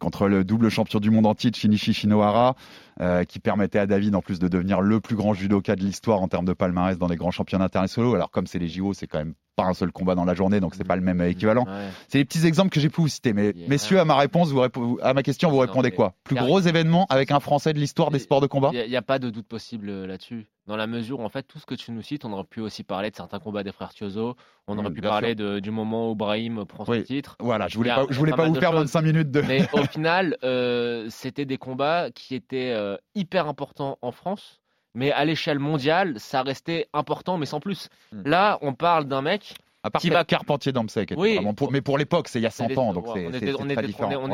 contre 0.00 0.26
le 0.26 0.42
double 0.42 0.70
champion 0.70 0.98
du 0.98 1.10
monde 1.10 1.26
en 1.26 1.34
titre, 1.34 1.58
Shinichi 1.58 1.92
Shinohara, 1.92 2.56
euh, 3.00 3.24
qui 3.24 3.38
permettait 3.38 3.78
à 3.78 3.86
David 3.86 4.14
en 4.14 4.20
plus 4.22 4.38
de 4.38 4.48
devenir 4.48 4.80
le 4.80 5.00
plus 5.00 5.16
grand 5.16 5.32
judoka 5.34 5.74
de 5.76 5.80
l'histoire 5.82 6.20
en 6.20 6.28
termes 6.28 6.44
de 6.44 6.52
palmarès 6.52 6.98
dans 6.98 7.08
les 7.08 7.16
grands 7.16 7.30
championnats 7.30 7.64
internationaux. 7.66 8.14
Alors 8.14 8.30
comme 8.30 8.46
c'est 8.46 8.58
les 8.58 8.68
JO, 8.68 8.92
c'est 8.92 9.06
quand 9.06 9.18
même 9.18 9.34
pas 9.56 9.64
un 9.64 9.74
seul 9.74 9.90
combat 9.90 10.14
dans 10.14 10.24
la 10.24 10.34
journée, 10.34 10.60
donc 10.60 10.74
c'est 10.74 10.84
pas 10.86 10.96
le 10.96 11.02
même 11.02 11.20
équivalent. 11.22 11.64
Ouais. 11.64 11.88
C'est 12.08 12.18
les 12.18 12.24
petits 12.24 12.46
exemples 12.46 12.70
que 12.70 12.78
j'ai 12.80 12.88
pu 12.88 13.00
vous 13.00 13.08
citer. 13.08 13.32
Mais 13.32 13.52
Yeah. 13.54 13.68
messieurs, 13.68 13.98
à 14.00 14.04
ma 14.04 14.16
réponse, 14.16 14.50
vous 14.50 14.60
répo- 14.60 14.98
à 15.02 15.12
ma 15.12 15.22
question, 15.22 15.50
vous 15.50 15.58
répondez 15.58 15.90
quoi? 15.90 16.14
Plus 16.24 16.36
gros 16.36 16.60
événement 16.60 17.06
avec 17.10 17.30
un 17.30 17.40
Français 17.40 17.72
de 17.72 17.78
l'histoire 17.78 18.10
des 18.10 18.18
sports 18.20 18.40
de 18.40 18.46
combat? 18.46 18.70
Il 18.72 18.88
n'y 18.88 18.96
a, 18.96 19.02
pas 19.02 19.18
de 19.18 19.28
doute 19.30 19.46
possible 19.46 19.88
euh, 19.90 20.06
là-dessus. 20.06 20.46
Dans 20.66 20.76
la 20.76 20.86
mesure 20.86 21.18
où, 21.20 21.24
en 21.24 21.28
fait, 21.28 21.42
tout 21.42 21.58
ce 21.58 21.66
que 21.66 21.74
tu 21.74 21.90
nous 21.90 22.00
cites, 22.02 22.24
on 22.24 22.32
aurait 22.32 22.44
pu 22.44 22.60
aussi 22.60 22.84
parler 22.84 23.10
de 23.10 23.16
certains 23.16 23.40
combats 23.40 23.64
des 23.64 23.72
frères 23.72 23.88
Tiozo. 23.92 24.36
On 24.68 24.78
aurait 24.78 24.90
Mm, 24.90 24.94
pu 24.94 25.00
parler 25.00 25.34
de- 25.34 25.58
du 25.58 25.72
moment 25.72 26.10
où 26.12 26.14
Brahim 26.14 26.64
prend 26.64 26.84
son 26.84 26.92
Oui. 26.92 27.02
titre. 27.02 27.34
Voilà, 27.40 27.66
je 27.66 27.76
voulais 27.76 27.90
a- 27.90 27.96
pas, 27.96 28.06
je 28.08 28.16
voulais 28.18 28.32
pas 28.32 28.46
vous 28.46 28.54
faire 28.54 28.70
choses. 28.70 28.80
25 28.82 29.02
minutes 29.02 29.30
de. 29.32 29.40
Mais 29.42 29.58
au 29.72 29.84
final, 29.84 30.36
euh, 30.44 31.06
c'était 31.10 31.44
des 31.44 31.58
combats 31.58 32.10
qui 32.14 32.34
étaient 32.36 32.70
euh, 32.72 32.89
hyper 33.14 33.46
importants 33.48 33.98
en 34.02 34.12
France. 34.12 34.60
Mais 34.94 35.12
à 35.12 35.24
l'échelle 35.24 35.58
mondiale, 35.60 36.18
ça 36.18 36.42
restait 36.42 36.88
important, 36.92 37.38
mais 37.38 37.46
sans 37.46 37.60
plus. 37.60 37.88
Mm. 38.12 38.22
Là, 38.28 38.58
on 38.60 38.74
parle 38.74 39.04
d'un 39.04 39.22
mec 39.22 39.54
À 39.84 39.90
part 39.90 40.00
qui 40.02 40.10
va- 40.10 40.24
Carpentier 40.24 40.72
d'Amsec, 40.72 41.14
Oui. 41.16 41.38
pour- 41.56 41.70
mais 41.70 41.80
pour 41.80 41.96
l'époque, 41.96 42.26
c'est 42.28 42.40
il 42.40 42.42
y 42.42 42.46
a 42.46 42.50
100 42.50 42.64
C'est 42.64 42.74
des- 42.74 42.78
ans, 42.78 42.92
donc 42.92 43.06
ouais, 43.06 43.12
c'est 43.14 43.26
on 43.26 43.30
est, 43.30 43.76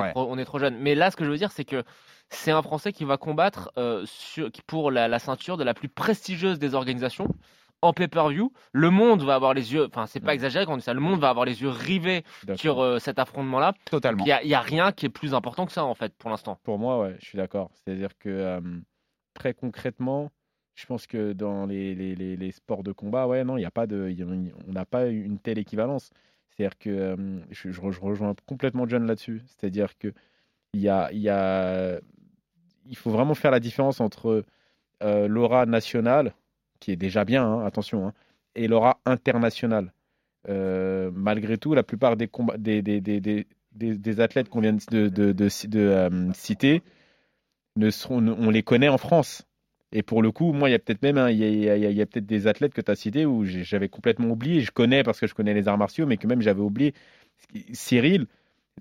ouais. 0.01 0.11
trop, 0.13 0.27
on 0.31 0.39
est 0.39 0.45
trop 0.47 0.59
jeune. 0.59 0.77
Mais 0.79 0.95
là, 0.95 1.11
ce 1.11 1.17
que 1.17 1.25
je 1.25 1.31
veux 1.31 1.37
dire, 1.37 1.53
c'est 1.53 1.65
que 1.67 1.85
c'est 2.31 2.51
un 2.53 2.63
Français 2.63 2.93
qui 2.93 3.05
va 3.05 3.19
combattre 3.19 3.71
euh, 3.77 4.05
sur- 4.07 4.51
pour 4.67 4.91
la, 4.91 5.09
la 5.09 5.19
ceinture 5.19 5.57
de 5.59 5.63
la 5.65 5.75
plus 5.75 5.89
prestigieuse 5.89 6.59
des 6.59 6.75
organisations 6.75 7.29
en 7.83 7.93
pay-per-view. 7.93 8.53
Le 8.73 8.91
monde 8.91 9.23
va 9.23 9.35
avoir 9.35 9.55
les 9.55 9.73
yeux, 9.73 9.87
enfin, 9.87 10.07
c'est 10.07 10.21
pas 10.21 10.35
exagéré 10.35 10.67
quand 10.67 10.75
on 10.75 10.77
dit 10.77 10.83
ça, 10.83 10.95
le 10.95 11.01
monde 11.01 11.21
va 11.21 11.29
avoir 11.29 11.45
les 11.45 11.63
yeux 11.63 11.69
rivés 11.69 12.25
sur 12.57 12.81
euh, 12.81 12.99
cet 12.99 13.19
affrontement-là. 13.19 13.75
Totalement. 13.85 14.25
Il 14.25 14.47
n'y 14.47 14.55
a, 14.55 14.61
rien 14.61 14.93
qui 14.93 15.07
est 15.07 15.11
plus 15.11 15.35
important 15.35 15.67
que 15.67 15.73
ça, 15.73 15.85
en 15.85 15.95
fait, 15.95 16.15
pour 16.17 16.31
l'instant. 16.31 16.59
Pour 16.63 16.79
moi, 16.79 17.01
ouais, 17.01 17.17
je 17.21 17.27
suis 17.27 17.37
d'accord. 17.39 17.71
C'est-à-dire 17.75 18.17
que 18.19 18.29
euh, 18.29 18.61
très 19.35 19.55
concrètement, 19.55 20.31
je 20.75 20.87
pense 20.87 21.07
que 21.07 21.33
dans 21.33 21.67
les, 21.67 21.95
les, 21.95 22.15
les, 22.15 22.37
les 22.37 22.51
sports 22.53 22.83
de 22.83 22.93
combat, 22.93 23.27
ouais, 23.27 23.45
non, 23.45 23.57
il 23.57 23.63
y 23.63 23.67
a 23.67 23.71
pas 23.71 23.87
de, 23.87 24.11
y 24.11 24.23
a- 24.23 24.27
on 24.27 24.73
n'a 24.73 24.85
pas 24.85 25.07
une 25.07 25.39
telle 25.39 25.59
équivalence. 25.59 26.11
C'est-à-dire 26.51 26.79
que 26.79 26.91
euh, 26.91 27.17
je, 27.51 27.71
je 27.71 27.81
re- 27.81 27.93
je 27.93 28.01
rejoins 28.01 28.35
complètement 28.47 28.89
John 28.89 29.07
là-dessus. 29.07 29.43
C'est-à-dire 29.47 29.97
que 29.99 30.13
il 30.73 30.81
y 30.81 30.89
a, 30.89 31.11
y 31.13 31.29
a, 31.29 31.99
il 32.87 32.97
faut 32.97 33.11
vraiment 33.11 33.35
faire 33.35 33.51
la 33.51 33.61
différence 33.61 34.01
entre 34.01 34.45
euh, 35.03 35.29
l'aura 35.29 35.67
nationale, 35.67 36.35
qui 36.81 36.93
est 36.93 36.97
déjà 36.97 37.25
bien, 37.25 37.45
hein, 37.45 37.65
attention, 37.65 38.09
hein, 38.09 38.13
et 38.55 38.69
l'aura 38.69 39.01
internationale. 39.05 39.93
Euh, 40.49 41.11
malgré 41.13 41.59
tout, 41.59 41.75
la 41.75 41.83
plupart 41.83 42.17
des, 42.17 42.29
athlètes 44.19 44.49
qu'on 44.49 44.61
vient 44.61 44.77
de, 44.91 45.11
euh, 45.77 46.33
citer, 46.35 46.83
on 48.11 48.51
les 48.51 48.63
connaît 48.63 48.89
en 48.89 48.99
France. 48.99 49.45
Et 49.93 50.03
pour 50.03 50.21
le 50.23 50.33
coup, 50.33 50.53
moi, 50.53 50.69
il 50.69 50.73
y 50.73 50.75
a 50.75 50.79
peut-être 50.79 51.03
même 51.03 51.19
un- 51.19 51.31
il 51.31 51.39
y 51.39 51.69
a, 51.69 51.73
a- 52.03 52.07
peut-être 52.07 52.27
des 52.27 52.47
athlètes 52.47 52.75
que 52.75 52.81
tu 52.81 52.91
as 52.91 52.97
cités 52.97 53.25
où 53.25 53.45
j'avais 53.45 53.89
complètement 53.89 54.29
oublié. 54.29 54.61
Je 54.61 54.71
connais 54.73 55.03
parce 55.03 55.21
que 55.21 55.27
je 55.27 55.35
connais 55.35 55.55
les 55.55 55.69
arts 55.69 55.79
martiaux, 55.79 56.07
mais 56.07 56.17
que 56.17 56.27
même 56.27 56.43
j'avais 56.43 56.61
oublié. 56.61 56.93
Cyril, 57.73 58.27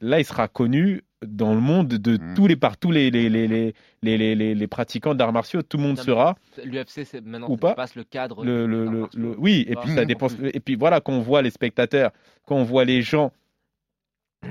là, 0.02 0.20
il 0.20 0.25
sera 0.25 0.48
connu 0.48 1.04
dans 1.25 1.53
le 1.53 1.60
monde 1.62 1.88
de 1.89 2.17
Mm. 2.17 2.34
tous 2.36 2.48
les 2.48 2.55
par 2.55 2.77
tous 2.77 2.91
les 2.91 3.10
les, 3.12 3.29
les, 3.29 3.48
les, 3.48 3.74
les, 4.01 4.17
les, 4.17 4.36
les- 4.36 4.55
les 4.55 4.67
pratiquants 4.67 5.15
d'arts 5.15 5.34
martiaux. 5.34 5.62
Tout 5.62 5.77
le 5.77 5.84
monde 5.84 5.98
Non, 5.98 6.03
sera. 6.03 6.36
L'UFC, 6.63 7.05
c'est 7.05 7.22
maintenant, 7.22 7.50
Ou 7.50 7.58
pas. 7.58 7.74
passe 7.75 7.96
le 7.96 8.03
cadre. 8.03 8.44
Le, 8.46 8.61
des 8.61 8.68
le, 8.68 8.85
arts 8.85 8.92
le- 8.94 9.00
martiaux. 9.01 9.20
le- 9.22 9.35
oui, 9.40 9.66
et 9.68 9.74
Pas 9.75 9.81
puis 9.81 9.92
ça 9.96 10.05
plus. 10.05 10.51
Et 10.53 10.59
puis 10.59 10.75
voilà, 10.75 11.01
quand 11.01 11.14
on 11.14 11.20
voit 11.22 11.42
les 11.42 11.50
spectateurs, 11.50 12.11
quand 12.46 12.55
on 12.55 12.64
voit 12.64 12.85
les 12.85 13.01
gens 13.01 13.31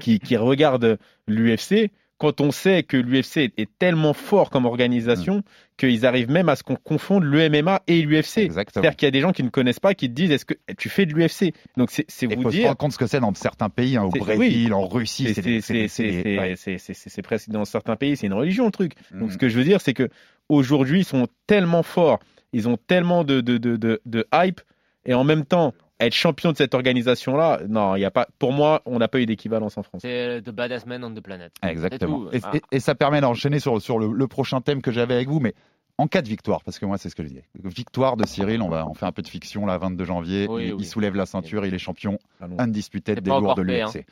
qui, 0.00 0.18
qui 0.18 0.37
regardent 0.37 0.98
l'UFC, 1.28 1.90
quand 2.24 2.40
on 2.40 2.50
sait 2.50 2.82
que 2.82 2.96
l'UFC 2.96 3.52
est 3.58 3.68
tellement 3.78 4.12
fort 4.14 4.48
comme 4.50 4.64
organisation 4.64 5.42
qu'ils 5.76 6.06
arrivent 6.06 6.30
même 6.30 6.48
à 6.48 6.56
ce 6.56 6.62
qu'on 6.62 6.76
confonde 6.76 7.24
le 7.24 7.48
MMA 7.50 7.82
et 7.87 8.00
l'UFC. 8.02 8.50
C'est-à-dire 8.52 8.96
qu'il 8.96 9.06
y 9.06 9.08
a 9.08 9.10
des 9.10 9.20
gens 9.20 9.32
qui 9.32 9.42
ne 9.42 9.48
connaissent 9.50 9.80
pas, 9.80 9.94
qui 9.94 10.08
te 10.08 10.14
disent 10.14 10.30
est-ce 10.30 10.44
que 10.46 10.54
tu 10.78 10.88
fais 10.88 11.04
de 11.04 11.12
l'UFC 11.14 11.52
Donc 11.76 11.90
c'est 11.90 12.26
vous 12.26 12.42
faut 12.42 12.50
se 12.50 12.56
dire. 12.56 12.66
rendre 12.66 12.76
compte 12.78 12.92
ce 12.92 12.98
que 12.98 13.06
c'est 13.06 13.20
dans 13.20 13.34
certains 13.34 13.68
pays, 13.68 13.96
hein, 13.96 14.04
au 14.04 14.10
Brésil, 14.10 14.72
en 14.72 14.87
Russie, 14.87 15.34
C'est 15.34 17.22
presque 17.22 17.50
dans 17.50 17.64
certains 17.64 17.96
pays, 17.96 18.16
c'est 18.16 18.26
une 18.26 18.32
religion 18.34 18.66
le 18.66 18.70
truc. 18.70 18.92
Donc 19.12 19.22
Mhm. 19.28 19.30
ce 19.30 19.38
que 19.38 19.48
je 19.48 19.58
veux 19.58 19.64
dire, 19.64 19.80
c'est 19.80 19.94
que 19.94 20.08
aujourd'hui 20.48 21.00
ils 21.00 21.04
sont 21.04 21.26
tellement 21.46 21.82
forts, 21.82 22.20
ils 22.52 22.68
ont 22.68 22.76
tellement 22.76 23.24
de, 23.24 23.40
de, 23.40 23.58
de, 23.58 23.76
de, 23.76 24.00
de 24.06 24.26
hype, 24.32 24.60
et 25.06 25.14
en 25.14 25.24
même 25.24 25.44
temps 25.44 25.74
être 26.06 26.14
champion 26.14 26.52
de 26.52 26.56
cette 26.56 26.74
organisation-là, 26.74 27.60
non, 27.68 27.96
il 27.96 28.00
y 28.00 28.04
a 28.04 28.10
pas. 28.10 28.26
Pour 28.38 28.52
moi, 28.52 28.82
on 28.86 28.98
n'a 28.98 29.08
pas 29.08 29.20
eu 29.20 29.26
d'équivalence 29.26 29.76
en 29.78 29.82
France. 29.82 30.02
C'est 30.02 30.42
The 30.42 30.50
Baddest 30.50 30.86
Man 30.86 31.04
on 31.04 31.14
the 31.14 31.20
Planet. 31.20 31.52
Exactement. 31.62 32.30
Et. 32.32 32.40
Ah. 32.42 32.50
et- 32.54 32.62
et 32.72 32.80
ça 32.80 32.94
permet 32.94 33.20
d'enchaîner 33.20 33.60
sur, 33.60 33.80
sur 33.80 33.98
le, 33.98 34.12
le 34.12 34.26
prochain 34.28 34.60
thème 34.60 34.82
que 34.82 34.90
j'avais 34.92 35.14
avec 35.14 35.28
vous, 35.28 35.40
mais 35.40 35.54
en 35.98 36.08
cas 36.08 36.22
de 36.22 36.28
victoire, 36.28 36.64
parce 36.64 36.78
que 36.80 36.86
moi 36.86 36.98
c'est 36.98 37.08
ce 37.08 37.14
que 37.14 37.22
je 37.22 37.28
disais. 37.28 37.44
Victoire 37.62 38.16
de 38.16 38.26
Cyril, 38.26 38.62
on 38.62 38.68
va 38.68 38.84
en 38.84 38.94
faire 38.94 39.06
un 39.08 39.12
peu 39.12 39.22
de 39.22 39.28
fiction 39.28 39.64
là, 39.64 39.78
22 39.78 40.04
janvier, 40.04 40.46
Oui, 40.48 40.66
il, 40.66 40.72
oui. 40.74 40.82
il 40.82 40.86
soulève 40.86 41.14
la 41.14 41.24
ceinture, 41.24 41.64
il 41.66 41.72
est 41.74 41.78
champion 41.78 42.18
C'est 42.40 43.20
des 43.20 43.30
lourds 43.30 43.54
de 43.54 43.64
fait, 43.64 43.80
l'UFC. 43.84 44.06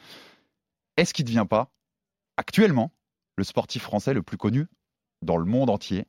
Est-ce 0.96 1.12
qu'il 1.12 1.24
ne 1.24 1.28
devient 1.30 1.46
pas, 1.48 1.70
actuellement, 2.36 2.92
le 3.36 3.44
sportif 3.44 3.82
français 3.82 4.14
le 4.14 4.22
plus 4.22 4.36
connu 4.36 4.66
dans 5.22 5.36
le 5.36 5.44
monde 5.44 5.70
entier 5.70 6.04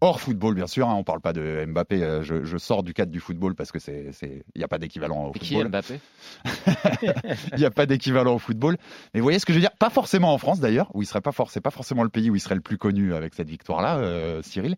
Hors 0.00 0.20
football, 0.20 0.54
bien 0.54 0.66
sûr, 0.66 0.88
hein, 0.88 0.94
on 0.94 0.98
ne 0.98 1.04
parle 1.04 1.20
pas 1.20 1.32
de 1.32 1.64
Mbappé, 1.66 2.02
euh, 2.02 2.22
je, 2.22 2.44
je 2.44 2.58
sors 2.58 2.82
du 2.82 2.92
cadre 2.94 3.10
du 3.10 3.20
football 3.20 3.54
parce 3.54 3.72
que 3.72 3.78
c'est, 3.78 4.10
il 4.22 4.42
n'y 4.58 4.64
a 4.64 4.68
pas 4.68 4.78
d'équivalent 4.78 5.26
au 5.28 5.32
C'est 5.34 5.38
qui 5.40 5.54
football. 5.54 5.68
Mbappé? 5.68 6.00
Il 7.52 7.58
n'y 7.58 7.64
a 7.64 7.70
pas 7.70 7.86
d'équivalent 7.86 8.34
au 8.34 8.38
football. 8.38 8.76
Mais 9.14 9.20
vous 9.20 9.24
voyez 9.24 9.38
ce 9.38 9.46
que 9.46 9.52
je 9.52 9.58
veux 9.58 9.62
dire? 9.62 9.70
Pas 9.78 9.90
forcément 9.90 10.32
en 10.32 10.38
France 10.38 10.60
d'ailleurs, 10.60 10.90
où 10.94 11.02
il 11.02 11.06
serait 11.06 11.20
pas 11.20 11.32
forcément 11.32 12.02
le 12.02 12.08
pays 12.08 12.30
où 12.30 12.36
il 12.36 12.40
serait 12.40 12.54
le 12.54 12.60
plus 12.60 12.78
connu 12.78 13.14
avec 13.14 13.34
cette 13.34 13.48
victoire-là, 13.48 13.98
euh, 13.98 14.42
Cyril. 14.42 14.76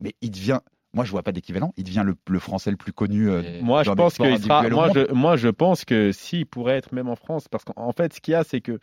Mais 0.00 0.14
il 0.22 0.30
devient, 0.30 0.60
moi 0.94 1.04
je 1.04 1.10
vois 1.10 1.22
pas 1.22 1.32
d'équivalent, 1.32 1.72
il 1.76 1.84
devient 1.84 2.02
le, 2.04 2.14
le 2.28 2.38
français 2.38 2.70
le 2.70 2.76
plus 2.76 2.92
connu. 2.92 3.28
euh, 3.30 3.42
Moi, 3.62 3.82
je 3.82 3.90
pense 3.90 4.14
qu'il 4.14 4.38
sera. 4.44 4.62
Moi 4.68 4.88
je, 4.94 5.12
moi, 5.12 5.36
je 5.36 5.48
pense 5.48 5.84
que 5.84 6.12
s'il 6.12 6.46
pourrait 6.46 6.76
être 6.76 6.92
même 6.92 7.08
en 7.08 7.16
France, 7.16 7.48
parce 7.48 7.64
qu'en 7.64 7.92
fait, 7.92 8.14
ce 8.14 8.20
qu'il 8.20 8.32
y 8.32 8.34
a, 8.34 8.44
c'est 8.44 8.60
que 8.60 8.78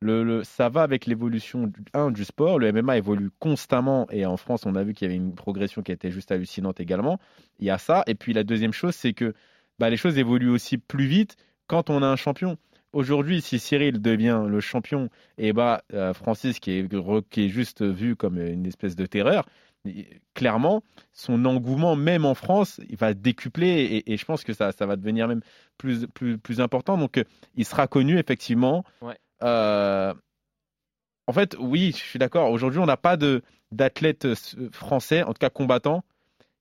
le, 0.00 0.42
ça 0.44 0.68
va 0.68 0.82
avec 0.82 1.06
l'évolution 1.06 1.70
du, 2.10 2.24
sport. 2.24 2.58
Le 2.58 2.72
MMA 2.72 2.98
évolue 2.98 3.30
constamment 3.38 4.06
et 4.10 4.26
en 4.26 4.36
France, 4.36 4.64
on 4.66 4.74
a 4.74 4.82
vu 4.82 4.94
qu'il 4.94 5.06
y 5.06 5.10
avait 5.10 5.16
une 5.16 5.34
progression 5.34 5.82
qui 5.82 5.92
était 5.92 6.10
juste 6.10 6.32
hallucinante 6.32 6.80
également. 6.80 7.18
Il 7.58 7.66
y 7.66 7.70
a 7.70 7.78
ça. 7.78 8.02
Et 8.06 8.14
puis 8.14 8.32
la 8.32 8.44
deuxième 8.44 8.72
chose, 8.72 8.94
c'est 8.94 9.12
que 9.12 9.34
bah, 9.78 9.90
les 9.90 9.96
choses 9.96 10.18
évoluent 10.18 10.50
aussi 10.50 10.78
plus 10.78 11.06
vite 11.06 11.36
quand 11.66 11.90
on 11.90 12.02
a 12.02 12.06
un 12.06 12.16
champion. 12.16 12.56
Aujourd'hui, 12.92 13.40
si 13.40 13.60
Cyril 13.60 14.02
devient 14.02 14.42
le 14.48 14.58
champion, 14.58 15.10
et 15.38 15.52
bah 15.52 15.82
euh, 15.92 16.12
Francis, 16.12 16.58
qui 16.58 16.72
est, 16.72 16.88
qui 17.30 17.44
est 17.44 17.48
juste 17.48 17.84
vu 17.84 18.16
comme 18.16 18.38
une 18.38 18.66
espèce 18.66 18.96
de 18.96 19.06
terreur, 19.06 19.46
clairement, 20.34 20.82
son 21.12 21.44
engouement, 21.44 21.96
même 21.96 22.24
en 22.24 22.34
France, 22.34 22.80
il 22.88 22.96
va 22.96 23.14
décupler 23.14 24.02
et, 24.06 24.16
je 24.16 24.24
pense 24.24 24.44
que 24.44 24.52
ça, 24.52 24.72
ça 24.72 24.86
va 24.86 24.96
devenir 24.96 25.28
même 25.28 25.40
plus, 25.78 26.06
plus, 26.08 26.36
plus 26.38 26.60
important. 26.60 26.98
Donc, 26.98 27.18
euh, 27.18 27.24
il 27.54 27.64
sera 27.64 27.86
connu 27.86 28.18
effectivement. 28.18 28.84
Euh, 29.42 30.14
en 31.26 31.32
fait, 31.32 31.56
oui, 31.58 31.92
je 31.92 32.02
suis 32.02 32.18
d'accord. 32.18 32.50
Aujourd'hui, 32.50 32.80
on 32.80 32.86
n'a 32.86 32.96
pas 32.96 33.16
d'athlète 33.72 34.24
euh, 34.26 34.34
français, 34.72 35.22
en 35.22 35.28
tout 35.28 35.38
cas 35.38 35.50
combattant, 35.50 36.04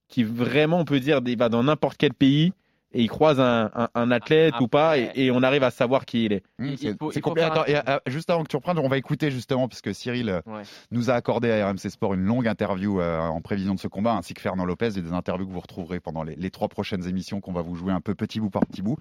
qui 0.07 0.23
vraiment, 0.23 0.79
on 0.79 0.85
peut 0.85 0.99
dire, 0.99 1.21
va 1.37 1.49
dans 1.49 1.63
n'importe 1.63 1.97
quel 1.97 2.13
pays 2.13 2.53
et 2.91 3.01
il 3.03 3.07
croise 3.07 3.39
un, 3.39 3.69
un- 3.75 3.89
un 3.93 4.09
athlète 4.11 4.55
ou 4.61 4.67
pas 4.67 4.97
et, 4.97 5.11
et 5.15 5.31
on 5.31 5.43
arrive 5.43 5.63
à 5.63 5.69
savoir 5.71 6.05
qui 6.05 6.25
il 6.25 6.33
est. 6.33 6.43
Mmh, 6.57 6.65
Il- 6.67 6.77
c'est 7.11 7.23
faire 7.23 7.51
Attends, 7.51 7.65
et, 7.65 7.75
euh, 7.75 7.99
juste 8.07 8.29
avant 8.31 8.43
que 8.43 8.47
tu 8.47 8.55
reprennes, 8.55 8.79
on 8.79 8.87
va 8.87 8.97
écouter 8.97 9.29
justement, 9.31 9.67
puisque 9.67 9.93
Cyril 9.93 10.29
euh, 10.29 10.41
Ouais. 10.47 10.63
nous 10.91 11.09
a 11.11 11.13
accordé 11.13 11.51
à 11.51 11.67
RMC 11.69 11.89
Sport 11.89 12.13
une 12.15 12.23
longue 12.25 12.47
interview 12.47 12.99
euh, 12.99 13.19
en 13.19 13.41
prévision 13.41 13.75
de 13.75 13.79
ce 13.79 13.87
combat, 13.87 14.13
ainsi 14.15 14.33
que 14.33 14.41
Fernand 14.41 14.65
Lopez, 14.65 14.97
et 14.97 15.01
des 15.01 15.13
interviews 15.13 15.45
que 15.47 15.51
vous 15.53 15.59
retrouverez 15.59 15.99
pendant 15.99 16.23
les, 16.23 16.35
les 16.35 16.49
trois 16.51 16.67
prochaines 16.67 17.07
émissions 17.07 17.41
qu'on 17.41 17.53
va 17.53 17.61
vous 17.61 17.75
jouer 17.75 17.93
un 17.93 18.01
peu 18.01 18.15
petit 18.15 18.39
bout 18.39 18.49
par 18.49 18.65
petit 18.65 18.81
bout. 18.81 18.97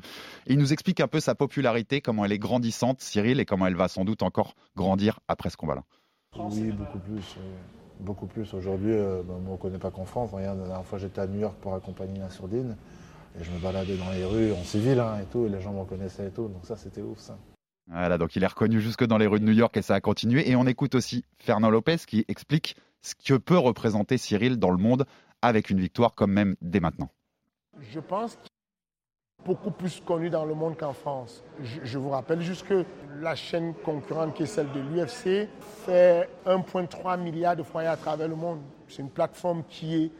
Et 0.46 0.53
il 0.53 0.59
nous 0.59 0.72
explique 0.72 1.01
un 1.01 1.09
peu 1.09 1.20
sa 1.20 1.35
popularité, 1.35 2.01
comment 2.03 2.24
elle 2.24 2.33
est 2.33 2.38
grandissante, 2.38 3.01
Cyril, 3.01 3.40
et 3.40 3.44
comment 3.44 3.66
elle 3.66 3.77
va 3.77 3.88
sans 3.88 4.05
doute 4.05 4.22
encore 4.22 4.55
grandir 4.77 5.20
après 5.29 5.48
ce 5.51 5.57
combat-là. 5.57 5.83
Oui, 6.37 6.70
beaucoup 6.72 6.98
plus. 6.98 7.37
Beaucoup 8.01 8.27
plus. 8.27 8.53
Aujourd'hui, 8.55 8.92
euh, 8.92 9.22
ben, 9.27 9.35
moi, 9.38 9.48
on 9.48 9.53
ne 9.53 9.57
connaît 9.57 9.79
pas 9.79 9.90
qu'en 9.90 10.05
France. 10.05 10.31
Regarde, 10.33 10.59
la 10.61 10.66
dernière 10.66 10.85
fois, 10.85 10.98
j'étais 10.98 11.20
à 11.20 11.27
New 11.27 11.40
York 11.40 11.55
pour 11.61 11.74
accompagner 11.74 12.20
la 12.20 12.31
sourdine. 12.31 12.77
Et 13.38 13.44
je 13.44 13.51
me 13.51 13.59
baladais 13.59 13.96
dans 13.96 14.11
les 14.11 14.24
rues 14.24 14.53
en 14.53 14.64
civil 14.64 14.98
hein, 14.98 15.18
et 15.22 15.27
tout. 15.27 15.46
Et 15.46 15.48
les 15.48 15.61
gens 15.61 15.72
me 15.72 15.81
reconnaissaient 15.81 16.29
et 16.29 16.31
tout. 16.31 16.48
Donc 16.48 16.64
ça, 16.64 16.77
c'était 16.77 17.03
ouf, 17.03 17.18
ça. 17.18 17.38
Voilà, 17.90 18.18
donc 18.18 18.37
il 18.37 18.42
est 18.42 18.48
reconnu 18.48 18.81
jusque 18.81 19.05
dans 19.05 19.16
les 19.16 19.27
rues 19.27 19.40
de 19.40 19.44
New 19.44 19.53
York 19.53 19.77
et 19.77 19.83
ça 19.83 19.94
a 19.94 20.01
continué. 20.01 20.51
Et 20.51 20.57
on 20.57 20.66
écoute 20.66 20.94
aussi 20.94 21.24
Fernand 21.38 21.70
Lopez 21.70 21.96
qui 22.07 22.24
explique 22.29 22.77
ce 23.01 23.14
que 23.14 23.35
peut 23.35 23.57
représenter 23.57 24.18
Cyril 24.18 24.59
dans 24.59 24.70
le 24.70 24.77
monde 24.77 25.07
avec 25.40 25.70
une 25.70 25.81
victoire 25.81 26.14
comme 26.14 26.33
même 26.33 26.57
dès 26.61 26.81
maintenant. 26.81 27.11
Je 27.81 28.01
pense 28.01 28.35
qu'il 28.35 28.51
est 29.40 29.46
beaucoup 29.46 29.70
plus 29.70 30.03
connu 30.05 30.29
dans 30.29 30.44
le 30.44 30.55
monde 30.55 30.77
qu'en 30.77 30.92
France. 30.92 31.42
Je, 31.62 31.81
je 31.83 31.98
vous 31.98 32.11
rappelle 32.11 32.42
juste 32.42 32.66
que 32.66 32.85
la 33.20 33.35
chaîne 33.37 33.72
concurrente 33.72 34.35
qui 34.35 34.42
est 34.42 34.46
celle 34.46 34.70
de 34.72 34.81
l'UFC 34.81 35.48
fait 35.87 36.29
1,3 36.44 37.18
milliard 37.18 37.57
de 37.57 37.62
foyers 37.62 37.88
à 37.88 37.96
travers 37.96 38.29
le 38.29 38.37
monde. 38.37 38.61
C'est 38.88 39.01
une 39.01 39.11
plateforme 39.11 39.62
qui 39.66 39.94
est 39.94 40.11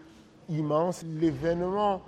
immense. 0.48 1.02
L'événement 1.02 2.00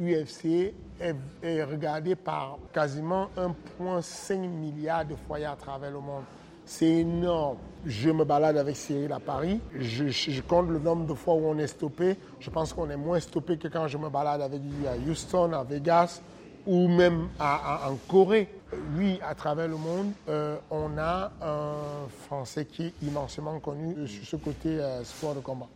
UFC 0.00 0.72
est, 1.00 1.64
regardé 1.64 2.14
par 2.14 2.58
quasiment 2.72 3.28
1,5 3.36 4.48
milliard 4.48 5.04
de 5.04 5.14
foyers 5.26 5.46
à 5.46 5.56
travers 5.56 5.90
le 5.90 6.00
monde. 6.00 6.22
C'est 6.64 6.86
énorme. 6.86 7.56
Je 7.86 8.10
me 8.10 8.24
balade 8.24 8.58
avec 8.58 8.76
Cyril 8.76 9.12
à 9.12 9.20
Paris. 9.20 9.60
Je, 9.74 10.40
compte 10.42 10.68
le 10.68 10.78
nombre 10.78 11.06
de 11.06 11.14
fois 11.14 11.34
où 11.34 11.46
on 11.46 11.58
est 11.58 11.66
stoppé. 11.66 12.16
Je 12.40 12.50
pense 12.50 12.72
qu'on 12.74 12.90
est 12.90 12.96
moins 12.96 13.20
stoppé 13.20 13.56
que 13.56 13.68
quand 13.68 13.88
je 13.88 13.96
me 13.96 14.10
balade 14.10 14.42
avec 14.42 14.60
lui 14.60 14.86
à 14.86 14.94
Houston, 14.96 15.52
à 15.52 15.64
Vegas 15.64 16.20
ou 16.66 16.88
même 16.88 17.28
en 17.40 17.94
Corée. 18.06 18.48
Oui, 18.96 19.18
à 19.26 19.34
travers 19.34 19.66
le 19.66 19.76
monde, 19.76 20.12
euh, 20.28 20.58
on 20.70 20.98
a 20.98 21.32
un 21.40 22.06
Français 22.26 22.66
qui 22.66 22.88
est 22.88 22.92
immensément 23.02 23.58
connu 23.60 24.06
sur 24.06 24.26
ce 24.26 24.36
côté 24.36 24.68
euh, 24.68 25.02
sport 25.04 25.34
de 25.34 25.40
combat. 25.40 25.68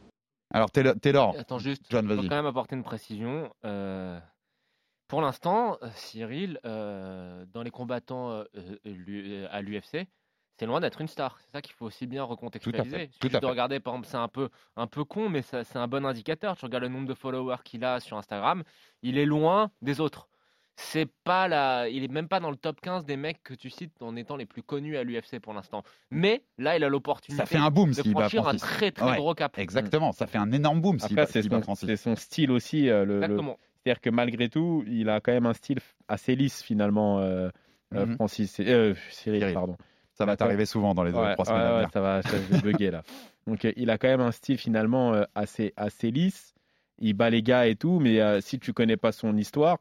Alors 0.52 0.70
Taylor, 0.70 0.94
Taylor 1.00 1.34
Attends 1.38 1.58
juste, 1.58 1.84
John, 1.90 2.08
je 2.08 2.14
peux 2.14 2.28
quand 2.28 2.36
même 2.36 2.46
apporter 2.46 2.76
une 2.76 2.82
précision. 2.82 3.52
Euh, 3.64 4.20
pour 5.12 5.20
l'instant, 5.20 5.76
euh, 5.82 5.90
Cyril, 5.94 6.58
euh, 6.64 7.44
dans 7.52 7.62
les 7.62 7.70
combattants 7.70 8.30
euh, 8.30 9.46
à 9.50 9.60
l'UFC, 9.60 10.06
c'est 10.58 10.64
loin 10.64 10.80
d'être 10.80 11.02
une 11.02 11.06
star. 11.08 11.38
C'est 11.38 11.50
ça 11.50 11.60
qu'il 11.60 11.74
faut 11.74 11.84
aussi 11.84 12.06
bien 12.06 12.22
recontextualiser. 12.24 13.10
tout 13.20 13.26
à 13.26 13.28
de 13.28 13.38
fait. 13.38 13.46
regarder, 13.46 13.78
par 13.78 13.92
exemple, 13.92 14.08
c'est 14.08 14.16
un 14.16 14.28
peu, 14.28 14.48
un 14.74 14.86
peu 14.86 15.04
con, 15.04 15.28
mais 15.28 15.42
c'est 15.42 15.76
un 15.76 15.86
bon 15.86 16.06
indicateur. 16.06 16.56
Tu 16.56 16.64
regardes 16.64 16.84
le 16.84 16.88
nombre 16.88 17.06
de 17.06 17.12
followers 17.12 17.58
qu'il 17.62 17.84
a 17.84 18.00
sur 18.00 18.16
Instagram, 18.16 18.62
il 19.02 19.18
est 19.18 19.26
loin 19.26 19.70
des 19.82 20.00
autres. 20.00 20.28
C'est 20.76 21.08
pas 21.24 21.48
la, 21.48 21.88
il 21.88 22.02
est 22.02 22.08
même 22.08 22.28
pas 22.28 22.40
dans 22.40 22.50
le 22.50 22.56
top 22.56 22.80
15 22.80 23.04
des 23.04 23.16
mecs 23.16 23.42
que 23.42 23.52
tu 23.54 23.68
cites 23.70 24.00
en 24.00 24.16
étant 24.16 24.36
les 24.36 24.46
plus 24.46 24.62
connus 24.62 24.96
à 24.96 25.04
l'UFC 25.04 25.38
pour 25.40 25.52
l'instant. 25.52 25.82
Mais 26.10 26.42
là, 26.58 26.76
il 26.76 26.82
a 26.84 26.88
l'opportunité 26.88 27.42
Ça 27.42 27.46
fait 27.46 27.58
un 27.58 27.70
boom 27.70 27.90
de 27.90 27.94
s'il 27.94 28.14
bat 28.14 28.20
franchir 28.28 28.48
un 28.48 28.54
très 28.56 28.90
très 28.90 29.04
Ouais, 29.10 29.16
gros 29.16 29.34
cap. 29.34 29.58
Exactement, 29.58 30.12
ça 30.12 30.26
fait 30.26 30.38
un 30.38 30.50
énorme 30.50 30.80
boom 30.80 30.98
s'il 30.98 31.12
Après, 31.12 31.22
bat, 31.22 31.26
c'est 31.26 31.42
s'il 31.42 31.50
bat 31.50 31.58
son, 31.58 31.62
Francis. 31.62 31.86
c'est 31.88 31.96
son 31.96 32.16
style 32.16 32.50
aussi. 32.50 32.88
euh, 32.88 33.04
le- 33.04 33.18
le- 33.18 33.24
Exactement. 33.24 33.58
C'est-à-dire 33.84 34.00
que 34.00 34.10
malgré 34.10 34.48
tout, 34.48 34.82
il 34.86 35.08
a 35.10 35.20
quand 35.20 35.32
même 35.32 35.46
un 35.46 35.54
style 35.54 35.78
assez 36.08 36.34
lisse 36.36 36.62
finalement, 36.62 37.18
euh, 37.20 37.50
euh, 37.94 38.06
Mhm. 38.06 38.14
Francis. 38.14 38.58
Euh, 38.60 38.94
Cyril, 39.10 39.40
Cyril. 39.40 39.54
pardon. 39.54 39.76
Ça 40.14 40.24
va 40.24 40.36
t'arriver 40.36 40.66
souvent 40.66 40.94
dans 40.94 41.04
les 41.04 41.12
Ouais, 41.12 41.32
trois 41.34 41.44
semaines 41.46 41.74
ouais, 41.76 41.82
ouais, 41.84 41.88
ça 41.92 42.00
va, 42.00 42.22
ça, 42.22 42.30
je 42.36 42.54
vais 42.56 42.60
bugger 42.72 42.90
là. 42.90 43.02
Donc 43.46 43.64
euh, 43.64 43.72
il 43.76 43.90
a 43.90 43.98
quand 43.98 44.08
même 44.08 44.20
un 44.20 44.30
style 44.32 44.56
finalement 44.56 45.14
euh, 45.14 45.24
assez, 45.34 45.72
assez 45.76 46.10
lisse. 46.10 46.54
Il 46.98 47.14
bat 47.14 47.28
les 47.30 47.42
gars 47.42 47.66
et 47.66 47.74
tout, 47.76 47.98
mais 47.98 48.20
euh, 48.20 48.40
si 48.40 48.58
tu 48.58 48.72
connais 48.72 48.96
pas 48.96 49.10
son 49.12 49.36
histoire, 49.36 49.78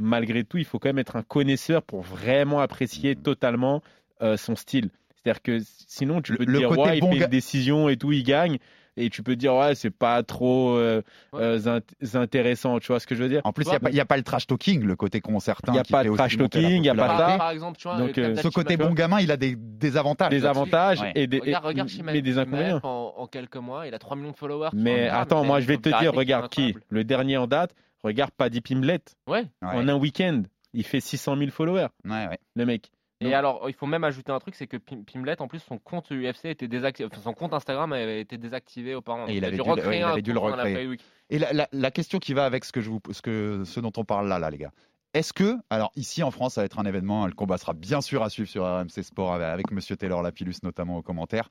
malgré 0.00 0.44
tout, 0.44 0.58
il 0.58 0.64
faut 0.64 0.78
quand 0.78 0.88
même 0.88 0.98
être 0.98 1.16
un 1.16 1.22
connaisseur 1.22 1.82
pour 1.82 2.00
vraiment 2.02 2.60
apprécier 2.60 3.14
Mm. 3.14 3.22
totalement 3.22 3.82
euh, 4.22 4.36
son 4.36 4.56
style. 4.56 4.90
C'est-à-dire 5.22 5.42
que 5.42 5.58
sinon, 5.86 6.20
tu 6.22 6.32
Le- 6.32 6.38
peux 6.38 6.44
te 6.46 6.50
le 6.50 6.58
dire, 6.58 6.68
côté 6.68 6.80
ouais, 6.82 6.98
il 6.98 7.00
bon 7.00 7.12
fait 7.12 7.18
gars- 7.20 7.24
une 7.26 7.30
décision 7.30 7.88
et 7.88 7.96
tout, 7.96 8.12
il 8.12 8.22
gagne. 8.22 8.58
Et 8.96 9.08
tu 9.08 9.22
peux 9.22 9.32
te 9.34 9.38
dire, 9.38 9.54
ouais, 9.54 9.74
c'est 9.74 9.90
pas 9.90 10.22
trop 10.22 10.74
euh, 10.76 11.00
euh, 11.34 11.58
int- 11.60 12.16
intéressant. 12.18 12.78
Tu 12.80 12.88
vois 12.88 13.00
ce 13.00 13.06
que 13.06 13.14
je 13.14 13.22
veux 13.22 13.28
dire? 13.28 13.40
En 13.44 13.52
plus, 13.52 13.64
il 13.64 13.92
n'y 13.94 14.00
a, 14.00 14.04
pas 14.04 14.16
le 14.16 14.22
trash 14.22 14.46
talking, 14.46 14.82
le 14.82 14.96
côté 14.96 15.20
concertin. 15.20 15.72
Il 15.72 15.76
y 15.76 15.78
a 15.78 15.84
pas 15.84 15.98
fait 16.00 16.04
de 16.06 16.10
aussi 16.10 16.18
trash 16.18 16.36
talking, 16.36 16.82
il 16.82 16.84
y 16.84 16.88
a 16.90 16.94
pas 16.94 17.16
ça. 17.16 17.38
Par 17.38 17.50
exemple, 17.50 17.78
tu 17.78 17.88
vois, 17.88 17.96
Donc, 17.98 18.14
Ce 18.16 18.48
côté 18.48 18.76
bon 18.76 18.92
gamin, 18.92 19.20
il 19.20 19.30
a 19.30 19.36
des, 19.36 19.54
des 19.56 19.96
avantages. 19.96 20.30
Des 20.30 20.44
avantages 20.44 21.00
Ouais. 21.00 21.12
et 21.14 21.26
des, 21.26 21.38
Regarde, 21.38 21.64
et- 21.64 21.68
regarde 21.68 21.88
mais 21.88 21.94
Chimaev, 21.96 22.20
des 22.22 22.38
inconvénients. 22.38 22.80
En, 22.82 23.14
en 23.16 23.26
quelques 23.26 23.56
mois, 23.56 23.86
il 23.86 23.94
a 23.94 23.98
3 23.98 24.16
millions 24.16 24.32
de 24.32 24.36
followers. 24.36 24.70
Mais 24.74 25.08
attends, 25.08 25.44
il 25.44 25.46
moi 25.46 25.60
je 25.60 25.66
vais 25.66 25.78
te 25.78 25.88
dire, 26.00 26.12
regarde 26.12 26.48
qui? 26.50 26.74
Le 26.88 27.04
dernier 27.04 27.36
en 27.38 27.46
date, 27.46 27.74
regarde 28.04 28.30
Paddy 28.32 28.60
Pimblett. 28.60 29.14
Ouais. 29.26 29.42
Ouais. 29.62 29.68
En 29.68 29.88
un 29.88 29.94
week-end, 29.96 30.42
il 30.72 30.84
fait 30.84 31.00
600 31.00 31.36
000 31.36 31.50
followers, 31.50 31.88
Ouais, 32.04 32.26
ouais. 32.28 32.38
le 32.56 32.66
mec. 32.66 32.90
Et 33.22 33.34
alors, 33.34 33.68
il 33.68 33.74
faut 33.74 33.84
même 33.86 34.04
ajouter 34.04 34.32
un 34.32 34.38
truc, 34.38 34.54
c'est 34.54 34.66
que 34.66 34.78
Pim- 34.78 35.04
Pimlet, 35.04 35.42
en 35.42 35.46
plus, 35.46 35.58
son 35.58 35.76
compte 35.76 36.10
UFC 36.10 36.46
était 36.46 36.68
désactivé, 36.68 37.06
son 37.22 37.34
compte 37.34 37.52
Instagram 37.52 37.92
avait 37.92 38.22
été 38.22 38.38
désactivé 38.38 38.94
auparavant. 38.94 39.28
Et 39.28 39.36
il 39.36 39.44
a 39.44 39.48
avait 39.48 39.56
dû 39.58 39.62
le- 39.62 39.70
recréer 39.70 39.98
il 39.98 40.04
avait 40.04 40.22
dû 40.22 40.30
le 40.32 40.40
la 40.40 40.46
recréer. 40.46 40.96
Et 41.28 41.38
la, 41.38 41.52
la- 41.52 41.68
la 41.70 41.90
question 41.90 42.18
qui 42.18 42.32
va 42.32 42.46
avec 42.46 42.64
ce, 42.64 42.72
que 42.72 42.80
je 42.80 42.88
vous, 42.88 42.98
ce, 43.10 43.20
que, 43.20 43.62
ce 43.66 43.78
dont 43.78 43.92
on 43.98 44.04
parle 44.06 44.26
là, 44.26 44.38
là, 44.38 44.48
les 44.48 44.56
gars. 44.56 44.72
Est-ce 45.12 45.34
que, 45.34 45.56
alors 45.68 45.92
ici 45.96 46.22
en 46.22 46.30
France, 46.30 46.54
ça 46.54 46.62
va 46.62 46.64
être 46.64 46.78
un 46.78 46.86
événement, 46.86 47.26
le 47.26 47.34
combat 47.34 47.58
sera 47.58 47.74
bien 47.74 48.00
sûr 48.00 48.22
à 48.22 48.30
suivre 48.30 48.48
sur 48.48 48.64
RMC 48.64 49.02
Sport 49.02 49.34
avec, 49.34 49.48
avec 49.48 49.70
Monsieur 49.70 49.96
Taylor 49.96 50.22
Lapillus 50.22 50.54
notamment 50.62 50.96
aux 50.96 51.02
commentaires. 51.02 51.50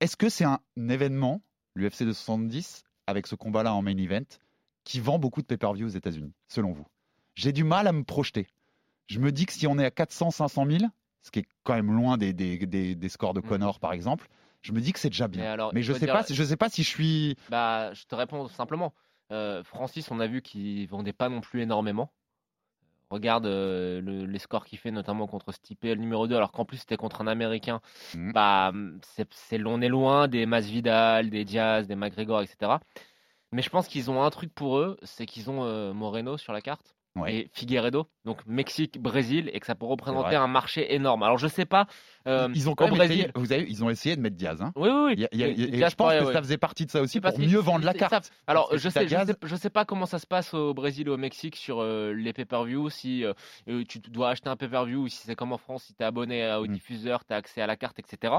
Est-ce 0.00 0.16
que 0.16 0.28
c'est 0.28 0.44
un 0.44 0.58
événement, 0.76 1.40
l'UFC 1.74 2.02
270, 2.04 2.84
avec 3.06 3.26
ce 3.26 3.34
combat-là 3.34 3.72
en 3.72 3.80
main 3.80 3.96
event, 3.96 4.24
qui 4.88 5.00
vend 5.00 5.18
beaucoup 5.18 5.42
de 5.42 5.46
pay-per-view 5.46 5.84
aux 5.86 5.90
États-Unis, 5.90 6.32
selon 6.48 6.72
vous 6.72 6.86
J'ai 7.34 7.52
du 7.52 7.62
mal 7.62 7.86
à 7.86 7.92
me 7.92 8.04
projeter. 8.04 8.46
Je 9.06 9.18
me 9.20 9.30
dis 9.32 9.44
que 9.44 9.52
si 9.52 9.66
on 9.66 9.78
est 9.78 9.84
à 9.84 9.90
400, 9.90 10.30
500 10.30 10.64
000, 10.66 10.84
ce 11.22 11.30
qui 11.30 11.40
est 11.40 11.46
quand 11.62 11.74
même 11.74 11.92
loin 11.94 12.16
des, 12.16 12.32
des, 12.32 12.56
des- 12.66 12.94
des 12.94 13.08
scores 13.10 13.34
de 13.34 13.40
Connor 13.40 13.80
par 13.80 13.92
exemple, 13.92 14.28
je 14.62 14.72
me 14.72 14.80
dis 14.80 14.92
que 14.94 14.98
c'est 14.98 15.10
déjà 15.10 15.28
bien. 15.28 15.42
Mais 15.42 15.46
alors, 15.48 15.72
Mais 15.74 15.82
je 15.82 15.92
faut 15.92 15.98
sais 15.98 16.06
dire- 16.06 16.14
pas, 16.14 16.22
si- 16.22 16.34
je 16.34 16.42
sais 16.42 16.56
pas 16.56 16.70
si 16.70 16.82
je 16.82 16.88
suis. 16.88 17.36
Bah, 17.50 17.92
je 17.92 18.04
te 18.06 18.14
réponds 18.14 18.48
simplement. 18.48 18.94
Euh, 19.30 19.62
Francis, 19.62 20.10
on 20.10 20.20
a 20.20 20.26
vu 20.26 20.40
qu'il 20.40 20.88
vendait 20.88 21.12
pas 21.12 21.28
non 21.28 21.42
plus 21.42 21.60
énormément. 21.60 22.10
Regarde 23.10 23.46
euh, 23.46 24.00
le- 24.00 24.24
les 24.26 24.38
scores 24.38 24.64
qu'il 24.66 24.78
fait, 24.78 24.90
notamment 24.90 25.26
contre 25.26 25.52
Stipe, 25.52 25.84
le 25.84 25.94
numéro 25.96 26.26
2, 26.26 26.34
alors 26.36 26.52
qu'en 26.52 26.64
plus 26.64 26.78
c'était 26.78 26.96
contre 26.96 27.20
un 27.22 27.26
Américain. 27.26 27.80
Mhm. 28.14 28.32
Bah, 28.32 28.72
c'est, 29.02 29.28
c'est- 29.34 29.62
on 29.64 29.80
est 29.82 29.88
loin 29.88 30.28
des 30.28 30.44
Masvidal, 30.46 31.28
des 31.30 31.44
Diaz, 31.44 31.86
des 31.86 31.94
McGregor, 31.96 32.40
etc. 32.42 32.72
Mais 33.52 33.62
je 33.62 33.70
pense 33.70 33.88
qu'ils 33.88 34.10
ont 34.10 34.22
un 34.22 34.30
truc 34.30 34.52
pour 34.54 34.78
eux, 34.78 34.96
c'est 35.02 35.26
qu'ils 35.26 35.48
ont 35.50 35.64
euh, 35.64 35.92
Moreno 35.92 36.36
sur 36.36 36.52
la 36.52 36.60
carte 36.60 36.94
Ouais. 37.16 37.34
et 37.34 37.50
Figueiredo, 37.52 38.06
donc 38.24 38.46
Mexique, 38.46 39.00
Brésil, 39.02 39.50
et 39.52 39.58
que 39.58 39.66
ça 39.66 39.74
peut 39.74 39.86
représenter 39.86 40.36
un 40.36 40.46
marché 40.46 40.94
énorme. 40.94 41.24
Alors 41.24 41.36
je 41.38 41.48
sais 41.48 41.64
pas. 41.64 41.88
euh, 42.28 42.48
Ils 42.54 42.68
ont 42.68 42.74
quand 42.76 42.84
même 42.84 42.94
Brésil. 42.94 43.18
essayé, 43.20 43.32
vous 43.34 43.50
avez, 43.52 43.64
ils 43.68 43.82
ont 43.82 43.90
essayé 43.90 44.14
de 44.14 44.20
mettre 44.20 44.36
Diaz. 44.36 44.62
Hein. 44.62 44.72
Oui, 44.76 44.88
oui, 44.88 45.02
oui. 45.06 45.12
Il 45.16 45.20
y 45.22 45.24
a- 45.24 45.28
il 45.32 45.40
y 45.40 45.42
a- 45.42 45.48
Et- 45.48 45.50
et 45.62 45.66
Diaz 45.78 45.90
je 45.90 45.96
pense 45.96 46.12
que 46.12 46.24
ouais. 46.26 46.32
ça 46.32 46.40
faisait 46.40 46.58
partie 46.58 46.86
de 46.86 46.92
ça 46.92 47.00
aussi 47.00 47.18
pour 47.20 47.30
parce 47.30 47.40
qu'ils- 47.42 47.50
mieux 47.50 47.58
vendre 47.58 47.84
la 47.84 47.94
carte. 47.94 48.30
Alors, 48.46 48.68
je 48.72 48.88
sais, 48.88 49.08
je 49.08 49.16
sais, 49.16 49.34
je 49.42 49.56
sais 49.56 49.70
pas 49.70 49.84
comment 49.84 50.06
ça 50.06 50.20
se 50.20 50.26
passe 50.28 50.54
au 50.54 50.74
Brésil 50.74 51.08
et 51.08 51.10
au 51.10 51.16
Mexique 51.16 51.56
sur 51.56 51.80
euh, 51.80 52.12
les 52.12 52.32
pay-per-view, 52.32 52.88
si 52.90 53.24
tu 53.88 53.98
dois 53.98 54.28
acheter 54.30 54.50
un 54.50 54.56
pay-per-view 54.56 55.00
ou 55.00 55.08
si 55.08 55.16
c'est 55.26 55.34
comme 55.34 55.52
en 55.52 55.58
France, 55.58 55.84
si 55.84 55.94
tu 55.94 56.02
es 56.04 56.06
abonné 56.06 56.48
au 56.54 56.66
Mm. 56.66 56.72
diffuseur, 56.72 57.24
tu 57.24 57.32
as 57.32 57.36
accès 57.36 57.60
à 57.62 57.66
la 57.66 57.74
carte, 57.74 57.98
etc. 57.98 58.32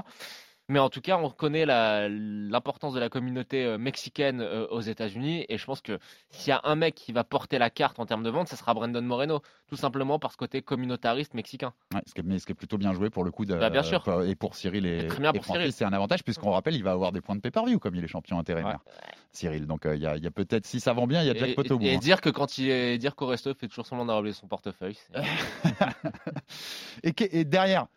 Mais 0.69 0.79
en 0.79 0.89
tout 0.89 1.01
cas, 1.01 1.17
on 1.17 1.29
connaît 1.31 1.65
la- 1.65 2.07
l'importance 2.07 2.93
de 2.93 2.99
la 2.99 3.09
communauté 3.09 3.65
euh, 3.65 3.77
mexicaine 3.77 4.39
euh, 4.39 4.67
aux 4.67 4.81
États-Unis 4.81 5.45
et 5.49 5.57
je 5.57 5.65
pense 5.65 5.81
que 5.81 5.97
s'il 6.29 6.49
y 6.49 6.51
a 6.51 6.61
un 6.63 6.75
mec 6.75 6.93
qui 6.95 7.11
va 7.11 7.23
porter 7.23 7.57
la 7.57 7.69
carte 7.71 7.99
en 7.99 8.05
termes 8.05 8.23
de 8.23 8.29
vente, 8.29 8.47
ce 8.47 8.55
sera 8.55 8.73
Brandon 8.75 9.01
Moreno, 9.01 9.41
tout 9.67 9.75
simplement 9.75 10.19
par 10.19 10.31
ce 10.31 10.37
côté 10.37 10.61
communautariste 10.61 11.33
mexicain. 11.33 11.73
Ouais, 11.93 12.01
ce, 12.05 12.13
qui 12.13 12.21
est, 12.21 12.23
mais 12.23 12.37
ce 12.39 12.45
qui 12.45 12.51
est 12.51 12.55
plutôt 12.55 12.77
bien 12.77 12.93
joué 12.93 13.09
pour 13.09 13.23
le 13.23 13.31
coup. 13.31 13.45
De, 13.45 13.55
Bah, 13.55 13.69
bien 13.71 13.83
sûr. 13.83 14.03
Et 14.27 14.35
pour 14.35 14.55
Cyril 14.55 14.85
et, 14.85 15.07
Très 15.07 15.19
bien 15.19 15.31
et 15.31 15.37
pour 15.37 15.43
Francis, 15.45 15.61
Cyril. 15.61 15.73
c'est 15.73 15.85
un 15.85 15.93
avantage 15.93 16.23
puisqu'on 16.23 16.51
rappelle, 16.51 16.75
il 16.75 16.83
va 16.83 16.91
avoir 16.91 17.11
des 17.11 17.21
points 17.21 17.35
de 17.35 17.41
pay-per-view 17.41 17.79
comme 17.79 17.95
il 17.95 18.03
est 18.03 18.07
champion 18.07 18.37
intérimaire. 18.39 18.79
Cyril, 19.31 19.65
donc 19.67 19.85
euh, 19.85 19.95
il 19.95 20.01
y 20.01 20.05
a, 20.07 20.31
peut-être, 20.31 20.65
si 20.65 20.79
ça 20.79 20.93
vend 20.93 21.07
bien, 21.07 21.21
il 21.21 21.27
y 21.27 21.29
a 21.31 21.35
Et, 21.35 21.39
jackpot 21.39 21.63
au 21.71 21.77
bout. 21.79 21.85
et 21.85 21.95
hein. 21.95 21.99
dire 21.99 22.21
que 22.21 22.29
quand 22.29 22.57
il 22.59 22.69
est 22.69 22.97
dire 22.97 23.15
qu'Oresto 23.15 23.53
fait 23.53 23.67
toujours 23.67 23.85
semblant 23.87 24.05
d'avoir 24.05 24.19
oublié 24.21 24.33
son 24.33 24.47
portefeuille, 24.47 24.97
Et, 27.03 27.13
et 27.39 27.45
derrière, 27.45 27.87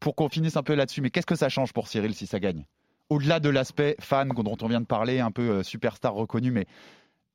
pour 0.00 0.14
qu'on 0.16 0.28
finisse 0.28 0.56
un 0.56 0.62
peu 0.62 0.74
là-dessus, 0.74 1.00
mais 1.02 1.10
qu'est-ce 1.10 1.26
que 1.26 1.36
ça 1.36 1.48
change 1.48 1.72
pour 1.72 1.86
Cyril 1.88 2.14
si 2.14 2.26
ça 2.26 2.40
gagne? 2.40 2.64
Au-delà 3.10 3.40
de 3.40 3.48
l'aspect 3.48 3.96
fan 4.00 4.28
dont 4.28 4.56
on 4.62 4.66
vient 4.68 4.80
de 4.80 4.86
parler, 4.86 5.20
un 5.20 5.30
peu 5.30 5.50
euh, 5.50 5.62
superstar 5.62 6.14
reconnu, 6.14 6.50
mais 6.50 6.66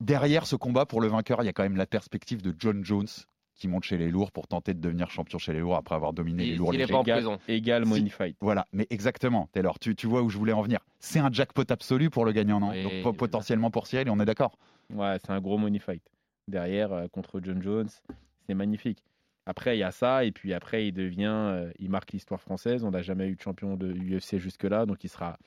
derrière 0.01 0.47
ce 0.47 0.56
combat 0.56 0.86
pour 0.86 1.01
le 1.01 1.08
vainqueur, 1.08 1.41
il 1.43 1.45
y 1.45 1.49
a 1.49 1.54
quand 1.54 1.63
même 1.63 1.78
la 1.78 1.86
perspective 1.86 2.41
de 2.41 2.54
John 2.58 2.84
Jones 2.84 3.08
qui 3.56 3.67
monte 3.69 3.84
chez 3.86 3.97
les 3.97 4.10
lourds 4.10 4.32
pour 4.34 4.47
tenter 4.47 4.73
de 4.73 4.80
devenir 4.82 5.10
champion 5.10 5.38
chez 5.38 5.54
les 5.54 5.60
lourds 5.60 5.78
après 5.78 5.95
avoir 5.95 6.12
dominé 6.12 6.43
les 6.45 6.56
lourds 6.56 6.73
il 6.73 6.82
est 6.82 6.88
pas 6.88 6.97
en 6.97 7.04
Égal, 7.04 7.17
prison. 7.19 7.39
égal 7.47 7.86
money 7.86 8.10
fight. 8.10 8.36
Voilà, 8.41 8.65
mais 8.73 8.86
exactement. 8.89 9.47
Taylor, 9.54 9.80
tu, 9.80 9.95
tu 9.95 10.08
vois 10.08 10.21
où 10.23 10.30
je 10.30 10.38
voulais 10.38 10.51
en 10.51 10.62
venir. 10.62 10.80
C'est 10.99 11.19
un 11.19 11.32
jackpot 11.32 11.63
absolu 11.69 12.10
pour 12.10 12.25
le 12.25 12.34
gagnant, 12.34 12.60
non? 12.60 12.71
Oui, 12.71 13.01
Donc 13.04 13.15
potentiellement 13.15 13.71
pour 13.71 13.88
Cyril, 13.88 14.10
on 14.10 14.19
est 14.19 14.25
d'accord? 14.25 14.58
Ouais, 14.93 15.17
c'est 15.23 15.32
un 15.32 15.39
gros 15.39 15.58
money 15.58 15.80
fight. 15.80 16.04
derrière 16.49 16.91
euh, 16.91 17.08
contre 17.08 17.39
John 17.41 17.62
Jones. 17.62 17.88
C'est 18.47 18.54
magnifique. 18.56 18.99
Après, 19.45 19.75
il 19.77 19.79
y 19.79 19.84
a 19.84 19.91
ça, 19.91 20.25
et 20.25 20.31
puis 20.31 20.53
après, 20.53 20.88
il 20.88 20.91
devient, 20.93 21.25
euh, 21.27 21.71
il 21.79 21.89
marque 21.89 22.12
l'histoire 22.13 22.41
française. 22.41 22.84
On 22.84 22.91
n'a 22.91 23.01
jamais 23.01 23.27
eu 23.27 23.36
de 23.36 23.41
champion 23.41 23.75
de 23.77 23.91
UFC 23.93 24.39
jusque-là, 24.39 24.86
donc 24.86 25.03
il 25.03 25.10
sera 25.10 25.38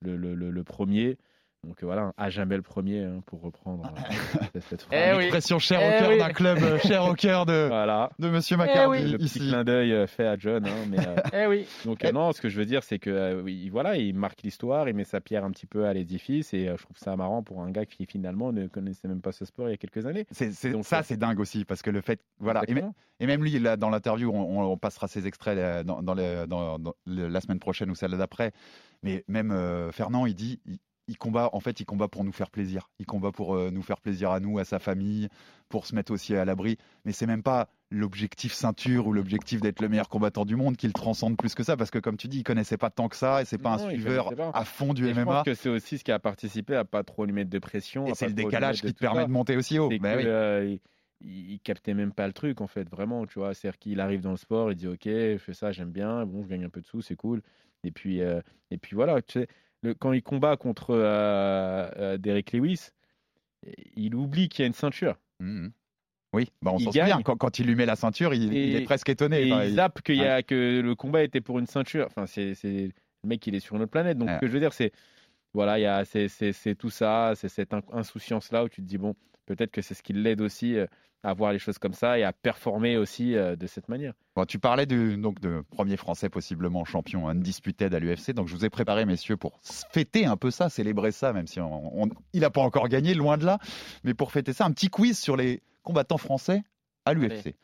le, 0.00 0.16
le- 0.16 0.34
le- 0.34 0.50
le 0.50 0.64
premier. 0.64 1.18
Donc 1.64 1.82
euh, 1.82 1.86
voilà, 1.86 2.12
à 2.16 2.30
jamais 2.30 2.54
le 2.56 2.62
premier, 2.62 3.02
hein, 3.02 3.20
pour 3.26 3.42
reprendre 3.42 3.82
euh, 3.84 4.60
cette- 4.68 4.82
phrase. 4.82 5.00
Eh 5.12 5.16
oui. 5.16 5.24
Expression 5.24 5.58
chère 5.58 5.80
Eh 5.82 5.88
au 5.88 5.98
cœur 5.98 6.08
oui. 6.10 6.18
d'un 6.18 6.28
club, 6.30 6.58
euh, 6.62 6.78
cher 6.78 7.04
au 7.04 7.14
cœur 7.14 7.46
de, 7.46 7.66
Voilà. 7.68 8.10
de 8.20 8.30
Monsieur 8.30 8.54
Eh 8.56 8.62
McCarthy 8.62 8.88
oui. 8.90 9.10
Le 9.10 9.18
petit 9.18 9.24
ici. 9.26 9.38
clin 9.40 9.64
d'œil 9.64 10.06
fait 10.06 10.26
à 10.26 10.36
John. 10.38 10.64
hein, 10.66 10.70
mais, 10.88 10.98
euh, 11.00 11.16
Eh 11.32 11.46
oui. 11.48 11.66
donc 11.84 12.04
euh, 12.04 12.12
non, 12.12 12.32
ce 12.32 12.40
que 12.40 12.48
je 12.48 12.56
veux 12.56 12.64
dire, 12.64 12.84
c'est 12.84 13.00
que 13.00 13.10
euh, 13.10 13.42
oui, 13.42 13.68
voilà, 13.70 13.96
il 13.96 14.14
marque 14.14 14.42
l'histoire, 14.42 14.88
il 14.88 14.94
met 14.94 15.02
sa 15.04 15.20
pierre 15.20 15.44
un 15.44 15.50
petit 15.50 15.66
peu 15.66 15.84
à 15.86 15.92
l'édifice, 15.92 16.54
et 16.54 16.68
euh, 16.68 16.76
je 16.78 16.84
trouve 16.84 16.96
ça 16.96 17.16
marrant 17.16 17.42
pour 17.42 17.60
un 17.60 17.70
gars 17.72 17.86
qui 17.86 18.06
finalement 18.06 18.52
ne 18.52 18.68
connaissait 18.68 19.08
même 19.08 19.20
pas 19.20 19.32
ce 19.32 19.44
sport 19.44 19.68
il 19.68 19.72
y 19.72 19.74
a 19.74 19.78
quelques 19.78 20.06
années. 20.06 20.26
C'est, 20.30 20.52
c'est- 20.52 20.70
Donc, 20.70 20.84
ça, 20.84 20.98
euh, 20.98 21.02
c'est 21.04 21.16
dingue 21.16 21.40
aussi, 21.40 21.64
parce 21.64 21.82
que 21.82 21.90
le 21.90 22.00
fait. 22.02 22.20
Voilà. 22.38 22.62
Et, 23.20 23.26
même 23.26 23.42
lui, 23.42 23.58
là, 23.58 23.76
dans 23.76 23.90
l'interview, 23.90 24.30
on, 24.32 24.60
on- 24.60 24.62
on 24.72 24.76
passera 24.76 25.08
ses 25.08 25.26
extraits 25.26 25.84
dans, 25.84 26.02
dans 26.02 26.14
les- 26.14 26.46
dans- 26.46 26.78
dans 26.78 26.94
le- 27.04 27.26
la 27.26 27.40
semaine 27.40 27.58
prochaine 27.58 27.90
ou 27.90 27.96
celle 27.96 28.12
d'après. 28.12 28.52
Mais 29.02 29.24
même 29.26 29.50
euh, 29.50 29.90
Fernand, 29.90 30.24
il 30.24 30.36
dit. 30.36 30.60
il- 30.66 30.78
il 31.08 31.16
combat, 31.18 31.50
en 31.52 31.60
fait, 31.60 31.80
il 31.80 31.84
combat 31.84 32.06
pour 32.08 32.22
nous 32.22 32.32
faire 32.32 32.50
plaisir. 32.50 32.88
Il 32.98 33.06
combat 33.06 33.32
pour 33.32 33.54
euh, 33.56 33.70
nous 33.70 33.82
faire 33.82 34.00
plaisir 34.00 34.30
à 34.30 34.40
nous, 34.40 34.58
à 34.58 34.64
sa 34.64 34.78
famille, 34.78 35.28
pour 35.68 35.86
se 35.86 35.94
mettre 35.94 36.12
aussi 36.12 36.36
à 36.36 36.44
l'abri. 36.44 36.76
Mais 37.04 37.12
c'est 37.12 37.26
même 37.26 37.42
pas 37.42 37.68
l'objectif 37.90 38.52
ceinture 38.52 39.06
ou 39.06 39.12
l'objectif 39.12 39.60
d'être 39.62 39.80
le 39.80 39.88
meilleur 39.88 40.08
combattant 40.10 40.44
du 40.44 40.54
monde 40.56 40.76
qui 40.76 40.86
le 40.86 40.92
transcende 40.92 41.36
plus 41.38 41.54
que 41.54 41.62
ça, 41.62 41.76
parce 41.76 41.90
que 41.90 41.98
comme 41.98 42.16
tu 42.18 42.28
dis, 42.28 42.38
il 42.40 42.42
connaissait 42.44 42.76
pas 42.76 42.90
tant 42.90 43.08
que 43.08 43.16
ça 43.16 43.40
et 43.42 43.44
c'est 43.46 43.56
pas 43.58 43.76
Non, 43.78 43.86
un 43.86 43.90
suiveur 43.90 44.34
pas. 44.36 44.50
à 44.54 44.64
fond 44.64 44.92
du 44.94 45.06
Et 45.08 45.14
je 45.14 45.20
MMA. 45.20 45.24
pense 45.24 45.44
que 45.44 45.54
c'est 45.54 45.70
aussi 45.70 45.96
ce 45.98 46.04
qui 46.04 46.12
a 46.12 46.18
participé 46.18 46.76
à 46.76 46.84
pas 46.84 47.02
trop 47.02 47.24
lui 47.24 47.32
mettre 47.32 47.50
de 47.50 47.58
pression. 47.58 48.06
Et 48.06 48.14
c'est 48.14 48.26
le 48.28 48.34
décalage 48.34 48.82
qui 48.82 48.92
te 48.92 48.98
permet 49.00 49.22
ça. 49.22 49.26
de 49.26 49.32
monter 49.32 49.56
aussi 49.56 49.78
haut. 49.78 49.88
Bah 49.88 50.12
que, 50.14 50.18
oui. 50.18 50.24
euh, 50.26 50.76
il, 51.20 51.52
il 51.52 51.60
captait 51.60 51.94
même 51.94 52.12
pas 52.12 52.26
le 52.26 52.32
truc 52.34 52.60
en 52.60 52.66
fait, 52.66 52.88
vraiment, 52.90 53.26
tu 53.26 53.38
vois. 53.38 53.54
C'est-à-dire 53.54 53.78
qu'il 53.78 54.00
arrive 54.00 54.20
dans 54.20 54.30
le 54.32 54.36
sport, 54.36 54.70
il 54.70 54.76
dit 54.76 54.86
ok, 54.86 55.04
je 55.06 55.38
fais 55.38 55.54
ça, 55.54 55.72
j'aime 55.72 55.90
bien, 55.90 56.26
bon, 56.26 56.42
je 56.42 56.48
gagne 56.48 56.64
un 56.64 56.68
peu 56.70 56.80
de 56.82 56.86
sous, 56.86 57.00
c'est 57.00 57.16
cool. 57.16 57.40
Et 57.84 57.90
puis, 57.90 58.20
euh, 58.20 58.40
et 58.70 58.76
puis 58.76 58.94
voilà, 58.96 59.22
tu 59.22 59.40
sais, 59.40 59.48
le, 59.82 59.94
quand 59.94 60.12
il 60.12 60.22
combat 60.22 60.56
contre 60.56 60.90
euh, 60.90 61.88
euh, 61.96 62.18
Derek 62.18 62.52
Lewis, 62.52 62.88
il 63.96 64.14
oublie 64.14 64.48
qu'il 64.48 64.62
y 64.62 64.64
a 64.64 64.66
une 64.66 64.72
ceinture. 64.72 65.16
Mhm. 65.40 65.70
Oui, 66.34 66.50
bah 66.60 66.72
on 66.74 66.78
s'en 66.78 66.92
souvient. 66.92 67.22
Quand, 67.22 67.36
quand 67.36 67.58
il 67.58 67.66
lui 67.66 67.74
met 67.74 67.86
la 67.86 67.96
ceinture, 67.96 68.34
il, 68.34 68.52
il 68.52 68.76
est 68.76 68.82
presque 68.84 69.08
étonné. 69.08 69.46
Et 69.48 69.52
Enfin, 69.52 69.64
il 69.64 69.74
zappe 69.74 70.02
qu'il 70.02 70.16
y 70.16 70.24
a, 70.24 70.36
Ouais. 70.36 70.42
que 70.42 70.80
le 70.80 70.94
combat 70.94 71.22
était 71.22 71.40
pour 71.40 71.58
une 71.58 71.66
ceinture. 71.66 72.06
Enfin, 72.06 72.26
c'est 72.26 72.54
le 72.64 72.92
mec, 73.24 73.46
il 73.46 73.54
est 73.54 73.60
sur 73.60 73.76
une 73.76 73.82
autre 73.82 73.90
planète. 73.90 74.18
Donc, 74.18 74.28
Ouais. 74.28 74.34
ce 74.34 74.40
que 74.40 74.46
je 74.46 74.52
veux 74.52 74.60
dire, 74.60 74.74
c'est 74.74 74.92
voilà, 75.54 75.78
il 75.78 75.82
y 75.82 75.86
a 75.86 76.04
c'est 76.04 76.74
tout 76.78 76.90
ça, 76.90 77.32
c'est 77.34 77.48
cette 77.48 77.72
in- 77.72 77.80
insouciance 77.92 78.52
là 78.52 78.62
où 78.64 78.68
tu 78.68 78.82
te 78.82 78.86
dis 78.86 78.98
bon, 78.98 79.14
peut-être 79.48 79.70
que 79.72 79.82
c'est 79.82 79.94
ce 79.94 80.02
qui 80.02 80.12
l'aide 80.12 80.40
aussi 80.40 80.76
euh, 80.76 80.86
à 81.24 81.32
voir 81.34 81.52
les 81.52 81.58
choses 81.58 81.78
comme 81.78 81.94
ça 81.94 82.16
et 82.18 82.22
à 82.22 82.32
performer 82.32 82.96
aussi 82.96 83.34
euh, 83.34 83.56
de 83.56 83.66
cette 83.66 83.88
manière. 83.88 84.12
Bon, 84.36 84.44
tu 84.44 84.58
parlais 84.60 84.86
du, 84.86 85.16
donc 85.16 85.40
de 85.40 85.64
premier 85.70 85.96
français 85.96 86.28
possiblement 86.28 86.84
champion 86.84 87.28
undisputed 87.28 87.92
à 87.92 87.98
l'UFC, 87.98 88.30
donc 88.32 88.46
je 88.46 88.54
vous 88.54 88.64
ai 88.64 88.70
préparé 88.70 89.04
messieurs 89.04 89.36
pour 89.36 89.58
fêter 89.62 90.26
un 90.26 90.36
peu 90.36 90.50
ça, 90.52 90.68
célébrer 90.68 91.10
ça, 91.10 91.32
même 91.32 91.48
si 91.48 91.58
on- 91.60 92.02
on- 92.04 92.08
il 92.34 92.40
n'a 92.42 92.50
pas 92.50 92.60
encore 92.60 92.88
gagné, 92.88 93.14
loin 93.14 93.36
de 93.36 93.44
là, 93.44 93.58
mais 94.04 94.14
pour 94.14 94.30
fêter 94.30 94.52
ça, 94.52 94.64
un 94.64 94.70
petit 94.70 94.88
quiz 94.90 95.18
sur 95.18 95.36
les 95.36 95.60
combattants 95.82 96.18
français 96.18 96.62
à 97.04 97.14
l'UFC. 97.14 97.56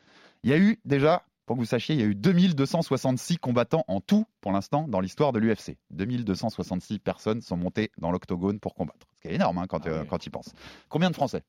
Il 0.43 0.49
y 0.49 0.53
a 0.53 0.57
eu 0.57 0.77
déjà, 0.83 1.23
pour 1.45 1.55
que 1.55 1.61
vous 1.61 1.65
sachiez, 1.65 1.95
il 1.95 2.01
y 2.01 2.03
a 2.03 2.07
eu 2.07 2.15
2266 2.15 3.37
combattants 3.37 3.85
en 3.87 4.01
tout 4.01 4.25
pour 4.41 4.51
l'instant 4.51 4.87
dans 4.87 4.99
l'histoire 4.99 5.31
de 5.31 5.39
l'UFC. 5.39 5.77
2266 5.91 6.99
personnes 6.99 7.41
sont 7.41 7.55
montées 7.57 7.91
dans 7.97 8.11
l'octogone 8.11 8.59
pour 8.59 8.73
combattre, 8.75 9.07
ce 9.15 9.21
qui 9.21 9.27
est 9.29 9.35
énorme 9.35 9.59
hein, 9.59 9.65
quand, 9.67 9.85
Ah 9.85 9.89
euh, 9.89 10.01
oui. 10.01 10.07
quand 10.09 10.25
il 10.25 10.29
pense. 10.29 10.51
Combien 10.89 11.09
de 11.09 11.15
Français, 11.15 11.41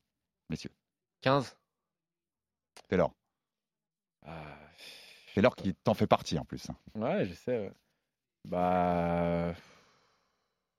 messieurs 0.49 0.71
15. 1.21 1.57
Taylor 2.89 3.11
Taylor 5.33 5.55
qui 5.55 5.73
t'en 5.75 5.93
fait 5.93 6.07
partie 6.07 6.37
en 6.39 6.45
plus. 6.45 6.67
Ouais, 6.95 7.25
je 7.25 7.33
sais. 7.33 7.59
ouais. 7.59 7.71
Bah, 8.45 9.53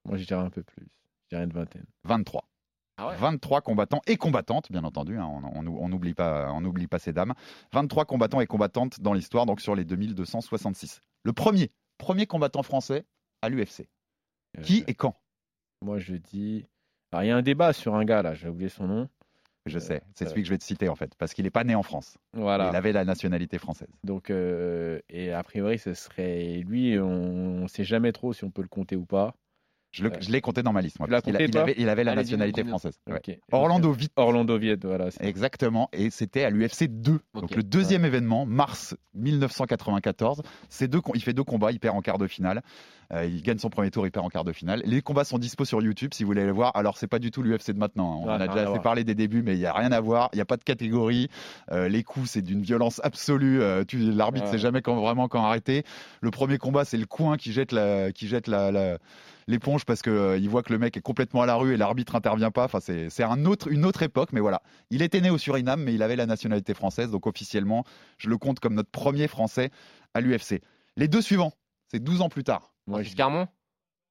moi, 0.04 0.16
je 0.16 0.24
dirais 0.24 0.42
un 0.42 0.50
peu 0.50 0.62
plus. 0.62 0.86
Je 1.24 1.28
dirais 1.36 1.44
une 1.44 1.52
vingtaine. 1.52 1.86
23. 2.04 2.48
Ah 2.96 3.08
ouais? 3.08 3.16
23 3.16 3.60
combattants 3.60 4.00
et 4.06 4.16
combattantes, 4.16 4.72
bien 4.72 4.82
entendu, 4.82 5.18
hein, 5.18 5.26
on 5.26 5.88
n'oublie 5.88 6.14
pas, 6.14 6.50
on 6.52 6.60
n'oublie 6.60 6.88
pas 6.88 6.98
ces 6.98 7.12
dames. 7.12 7.34
23 7.72 8.06
combattants 8.06 8.40
et 8.40 8.46
combattantes 8.46 9.00
dans 9.00 9.12
l'histoire, 9.12 9.46
donc 9.46 9.60
sur 9.60 9.76
les 9.76 9.84
2266. 9.84 11.00
Le 11.22 11.32
premier, 11.32 11.70
premier 11.98 12.26
combattant 12.26 12.62
français 12.64 13.06
à 13.42 13.48
l'UFC. 13.50 13.88
Qui 14.62 14.82
et 14.88 14.94
quand? 14.94 15.14
Euh, 15.82 15.86
Moi, 15.86 15.98
je 15.98 16.14
dis. 16.16 16.66
Alors, 17.12 17.22
il 17.22 17.28
y 17.28 17.30
a 17.30 17.36
un 17.36 17.42
débat 17.42 17.72
sur 17.72 17.94
un 17.94 18.04
gars 18.04 18.22
là, 18.22 18.34
j'ai 18.34 18.48
oublié 18.48 18.68
son 18.68 18.86
nom. 18.88 19.08
Je 19.68 19.78
sais, 19.78 20.02
c'est 20.14 20.26
euh, 20.26 20.28
celui 20.28 20.42
que 20.42 20.48
je 20.48 20.54
vais 20.54 20.58
te 20.58 20.64
citer 20.64 20.88
en 20.88 20.96
fait, 20.96 21.14
parce 21.16 21.34
qu'il 21.34 21.44
n'est 21.44 21.50
pas 21.50 21.64
né 21.64 21.74
en 21.74 21.82
France. 21.82 22.18
Voilà. 22.32 22.70
Il 22.72 22.76
avait 22.76 22.92
la 22.92 23.04
nationalité 23.04 23.58
française. 23.58 23.88
Donc, 24.04 24.30
euh, 24.30 25.00
et 25.08 25.32
a 25.32 25.42
priori, 25.42 25.78
ce 25.78 25.94
serait 25.94 26.62
lui, 26.66 26.98
on 26.98 27.62
ne 27.62 27.68
sait 27.68 27.84
jamais 27.84 28.12
trop 28.12 28.32
si 28.32 28.44
on 28.44 28.50
peut 28.50 28.62
le 28.62 28.68
compter 28.68 28.96
ou 28.96 29.06
pas. 29.06 29.34
Je 29.90 30.04
le- 30.04 30.12
je 30.20 30.30
l'ai 30.30 30.42
compté 30.42 30.62
dans 30.62 30.72
ma 30.74 30.82
liste, 30.82 30.98
moi, 31.00 31.08
a- 31.10 31.20
il 31.26 31.34
avait, 31.56 31.74
il 31.78 31.88
avait 31.88 32.04
la 32.04 32.12
Allez, 32.12 32.20
nationalité 32.20 32.62
française. 32.62 32.98
ouais. 33.08 33.40
Orlando 33.52 33.90
Viet. 33.92 34.10
Orlando 34.16 34.58
Viet, 34.58 34.76
voilà. 34.84 35.10
c'est- 35.10 35.24
Exactement, 35.24 35.88
et 35.94 36.10
c'était 36.10 36.44
à 36.44 36.50
l'UFC 36.50 36.88
2, 36.88 37.20
donc 37.34 37.56
le 37.56 37.62
deuxième 37.62 38.04
événement, 38.04 38.44
mars 38.44 38.94
1994. 39.14 40.42
Ces 40.68 40.88
deux, 40.88 41.00
com- 41.00 41.12
il 41.14 41.22
fait 41.22 41.32
deux 41.32 41.44
combats, 41.44 41.72
il 41.72 41.80
perd 41.80 41.96
en 41.96 42.00
quart 42.02 42.18
de 42.18 42.26
finale. 42.26 42.62
Euh, 43.12 43.24
il 43.24 43.40
gagne 43.42 43.56
son 43.58 43.70
premier 43.70 43.90
tour, 43.90 44.06
il 44.06 44.10
perd 44.10 44.26
en 44.26 44.28
quart 44.28 44.44
de 44.44 44.52
finale. 44.52 44.82
Les 44.84 45.00
combats 45.00 45.24
sont 45.24 45.38
dispo 45.38 45.64
sur 45.64 45.80
YouTube 45.80 46.10
si 46.12 46.22
vous 46.24 46.28
voulez 46.28 46.44
les 46.44 46.50
voir. 46.52 46.72
Alors 46.76 46.98
c'est 46.98 47.06
pas 47.06 47.18
du 47.18 47.30
tout 47.30 47.42
l'UFC 47.42 47.72
de 47.72 47.78
maintenant. 47.78 48.12
hein. 48.12 48.20
On 48.22 48.26
Ouais, 48.26 48.32
en 48.34 48.40
a 48.40 48.48
déjà 48.48 48.70
assez 48.70 48.80
parlé 48.80 49.04
des 49.04 49.14
débuts, 49.14 49.42
mais 49.42 49.54
il 49.54 49.60
y 49.60 49.66
a 49.66 49.72
rien 49.72 49.92
à 49.92 50.00
voir. 50.00 50.28
Il 50.34 50.36
n'y 50.36 50.42
a 50.42 50.44
pas 50.44 50.58
de 50.58 50.64
catégorie. 50.64 51.28
Euh, 51.72 51.88
les 51.88 52.02
coups 52.02 52.28
c'est 52.30 52.42
d'une 52.42 52.60
violence 52.62 53.00
absolue. 53.02 53.62
Euh, 53.62 53.84
tu- 53.84 53.98
L'arbitre 54.12 54.46
Ouais. 54.46 54.52
sait 54.52 54.58
jamais 54.58 54.82
quand 54.82 54.96
vraiment 55.00 55.28
quand 55.28 55.42
arrêter. 55.42 55.84
Le 56.20 56.30
premier 56.30 56.58
combat 56.58 56.84
c'est 56.84 56.98
le 56.98 57.06
coin 57.06 57.36
qui 57.38 57.52
jette 57.52 57.72
la, 57.72 58.12
qui 58.12 58.28
jette 58.28 58.46
la, 58.46 58.70
la- 58.70 58.98
l'éponge 59.48 59.84
parce 59.84 60.02
que 60.02 60.10
euh, 60.10 60.38
il 60.38 60.48
voit 60.48 60.62
que 60.62 60.72
le 60.72 60.78
mec 60.78 60.96
est 60.96 61.00
complètement 61.00 61.42
à 61.42 61.46
la 61.46 61.56
rue 61.56 61.74
et 61.74 61.76
l'arbitre 61.76 62.14
intervient 62.14 62.52
pas. 62.52 62.64
Enfin, 62.64 62.78
c'est 62.78 63.10
c'est 63.10 63.24
un 63.24 63.44
autre, 63.46 63.66
une 63.68 63.84
autre 63.84 64.02
époque, 64.02 64.32
mais 64.32 64.40
voilà. 64.40 64.62
Il 64.90 65.02
était 65.02 65.20
né 65.20 65.30
au 65.30 65.38
Suriname, 65.38 65.82
mais 65.82 65.94
il 65.94 66.02
avait 66.02 66.14
la 66.14 66.26
nationalité 66.26 66.74
française, 66.74 67.10
donc 67.10 67.26
officiellement, 67.26 67.84
je 68.18 68.28
le 68.28 68.38
compte 68.38 68.60
comme 68.60 68.74
notre 68.74 68.90
premier 68.90 69.26
Français 69.26 69.70
à 70.14 70.20
l'UFC. 70.20 70.60
Les 70.96 71.08
deux 71.08 71.22
suivants, 71.22 71.52
c'est 71.88 72.02
12 72.02 72.20
ans 72.20 72.28
plus 72.28 72.44
tard. 72.44 72.72
Moi, 72.86 72.98
Francis 72.98 73.12
je... 73.12 73.16
Carmon? 73.16 73.48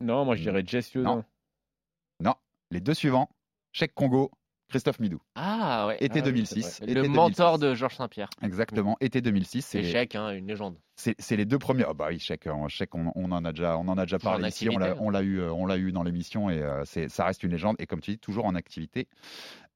Non, 0.01 0.25
moi 0.25 0.35
je 0.35 0.41
dirais 0.41 0.63
Jess 0.65 0.93
Lieutenant. 0.93 1.17
Non. 1.17 1.23
Non, 2.19 2.35
les 2.71 2.81
deux 2.81 2.93
suivants, 2.93 3.29
Cheikh 3.71 3.93
Congo, 3.93 4.31
Christophe 4.69 4.99
Midou. 4.99 5.19
Ah 5.35 5.87
ouais. 5.87 5.95
Été 6.01 6.19
Ah 6.19 6.23
oui, 6.25 6.31
2006. 6.31 6.61
c'est 6.63 6.83
été 6.83 6.93
Le 6.93 7.01
2006. 7.03 7.15
mentor 7.15 7.57
de 7.59 7.73
Georges 7.73 7.95
Saint-Pierre. 7.95 8.29
Exactement, 8.41 8.97
été 8.99 9.21
2006. 9.21 9.61
C'est 9.65 9.83
Chèque, 9.83 10.15
hein, 10.15 10.31
une 10.31 10.47
légende. 10.47 10.75
c'est- 10.95 11.15
les 11.37 11.45
deux 11.45 11.57
premiers. 11.59 11.85
Ah 11.87 11.93
bah 11.93 12.07
oui, 12.09 12.19
Cheikh, 12.19 12.47
Cheikh, 12.67 12.93
on, 12.95 13.11
on 13.15 13.31
en 13.31 13.45
a 13.45 13.51
déjà, 13.53 13.77
on 13.77 13.87
en 13.87 13.97
a 13.97 14.03
déjà 14.03 14.17
en 14.17 14.19
parlé 14.19 14.49
ici. 14.49 14.67
On 14.69 14.77
l'a, 15.09 15.21
eu, 15.21 15.39
euh, 15.39 15.51
on 15.53 15.65
l'a 15.65 15.77
eu 15.77 15.91
dans 15.91 16.03
l'émission 16.03 16.49
et 16.49 16.61
euh, 16.61 16.83
ça 16.85 17.25
reste 17.25 17.43
une 17.43 17.51
légende. 17.51 17.75
Et 17.79 17.85
comme 17.85 18.01
tu 18.01 18.11
dis, 18.11 18.19
toujours 18.19 18.45
en 18.45 18.55
activité. 18.55 19.07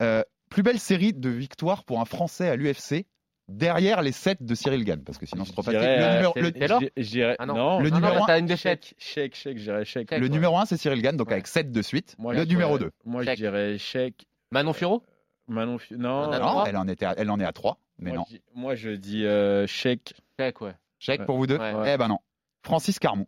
Euh, 0.01 0.23
plus 0.49 0.63
belle 0.63 0.79
série 0.79 1.13
de 1.13 1.29
victoires 1.29 1.83
pour 1.85 2.01
un 2.01 2.05
Français 2.05 2.49
à 2.49 2.55
l'UFC 2.57 3.05
derrière 3.47 4.01
les 4.01 4.11
7 4.11 4.43
de 4.43 4.55
Cyril 4.55 4.83
Gann, 4.85 5.03
parce 5.03 5.17
que 5.17 5.25
sinon 5.25 5.45
c'est 5.45 5.51
trop 5.53 5.61
Je 5.61 5.71
facile. 5.71 5.81
Le 5.81 6.13
numéro, 6.15 6.33
le- 6.35 7.35
Ah 7.39 7.45
non. 7.45 7.53
non, 7.55 7.79
Le 7.79 7.87
Ah 7.87 7.89
non, 7.89 7.95
numéro 7.95 8.15
bah, 8.15 8.23
un- 8.23 8.25
t'as 8.27 8.39
une 8.39 8.45
de 8.45 8.55
Chèque. 8.55 8.93
Chèque, 8.97 9.35
chèque, 9.35 9.57
je 9.57 9.63
dirais 9.63 9.85
chèque. 9.85 10.09
Chèque. 10.09 10.19
le 10.19 10.25
ouais. 10.25 10.29
numéro 10.29 10.57
1, 10.57 10.65
c'est 10.65 10.77
Cyril 10.77 11.01
Gann, 11.01 11.15
donc 11.17 11.27
Ouais. 11.27 11.33
avec 11.33 11.47
7 11.47 11.71
de 11.71 11.81
suite. 11.81 12.15
Moi, 12.17 12.33
le 12.33 12.43
numéro 12.45 12.77
dirais- 12.77 12.89
2. 13.05 13.09
Moi, 13.09 13.21
je 13.23 13.27
Chèque. 13.29 13.37
dirais 13.39 13.77
chèque. 13.77 14.25
Manon 14.51 14.73
Furo 14.73 15.03
Manon 15.47 15.77
Fi- 15.77 15.95
Non, 15.95 16.29
non. 16.29 16.65
elle 16.65 16.77
en, 16.77 16.87
était 16.87 17.05
à- 17.05 17.13
elle 17.17 17.29
en 17.29 17.39
est 17.39 17.45
à 17.45 17.51
3, 17.51 17.77
mais 17.99 18.11
moi, 18.11 18.19
non. 18.19 18.25
Je 18.29 18.35
dis, 18.35 18.41
moi, 18.53 18.75
je 18.75 18.89
dis 18.91 19.25
euh, 19.25 19.67
chèque. 19.67 20.13
Chèque, 20.39 20.61
ouais. 20.61 20.75
Chèque 20.99 21.21
Ouais. 21.21 21.25
pour 21.25 21.37
vous 21.37 21.47
deux 21.47 21.57
Ouais. 21.57 21.93
Eh 21.93 21.97
ben 21.97 22.07
non. 22.07 22.19
Francis 22.63 22.99
Carmon. 22.99 23.25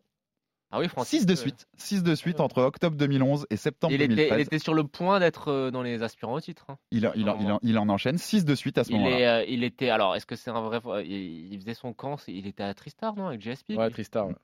Ah 0.72 0.80
oui, 0.80 0.88
Francis. 0.88 1.20
6 1.22 1.26
de 1.28 1.34
euh, 1.34 1.36
suite. 1.36 1.68
6 1.78 2.02
de 2.02 2.16
suite 2.16 2.40
entre 2.40 2.62
octobre 2.64 2.96
2011 2.98 3.46
et 3.52 3.58
septembre 3.58 3.94
Il 3.94 4.02
était, 4.02 4.08
2013. 4.16 4.38
il 4.40 4.42
était 4.42 4.60
sur 4.60 4.74
le 4.74 4.84
point 4.86 5.20
d'être 5.20 5.50
euh, 5.52 5.70
dans 5.72 5.84
les 5.84 6.02
aspirants 6.02 6.34
au 6.34 6.42
titre. 6.42 6.66
hein. 6.70 6.78
Il, 6.92 7.06
en- 7.08 7.12
il 7.16 7.30
en- 7.30 7.38
il 7.40 7.52
en- 7.52 7.60
il 7.62 7.78
en 7.78 7.90
enchaîne 7.90 8.18
6 8.18 8.44
de 8.46 8.56
suite 8.56 8.78
à 8.78 8.84
ce 8.84 8.92
moment-là. 8.92 9.40
euh, 9.40 9.46
il 9.48 9.64
était. 9.64 9.90
Alors, 9.90 10.16
est-ce 10.16 10.26
que 10.26 10.36
c'est 10.36 10.50
un 10.50 10.62
vrai. 10.62 10.80
Il, 11.06 11.54
il 11.54 11.60
faisait 11.60 11.74
son 11.76 11.94
camp. 11.94 12.16
Il 12.28 12.48
était 12.48 12.64
à 12.64 12.74
Tristar, 12.74 13.16
non 13.16 13.28
Avec 13.28 13.42
GSP 13.42 13.72
Ouais, 13.78 13.90
Tristar. 13.90 14.28
ouais. 14.28 14.36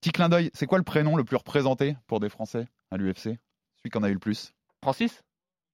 Petit 0.00 0.10
clin 0.10 0.28
d'œil, 0.28 0.50
c'est 0.52 0.66
quoi 0.66 0.78
le 0.78 0.84
prénom 0.84 1.16
le 1.16 1.24
plus 1.24 1.36
représenté 1.36 1.96
pour 2.06 2.20
des 2.20 2.28
Français 2.28 2.66
à 2.90 2.96
l'UFC 2.98 3.22
Celui 3.76 3.90
qu'on 3.90 4.02
a 4.02 4.10
eu 4.10 4.14
le 4.14 4.18
plus 4.18 4.52
Francis? 4.82 5.22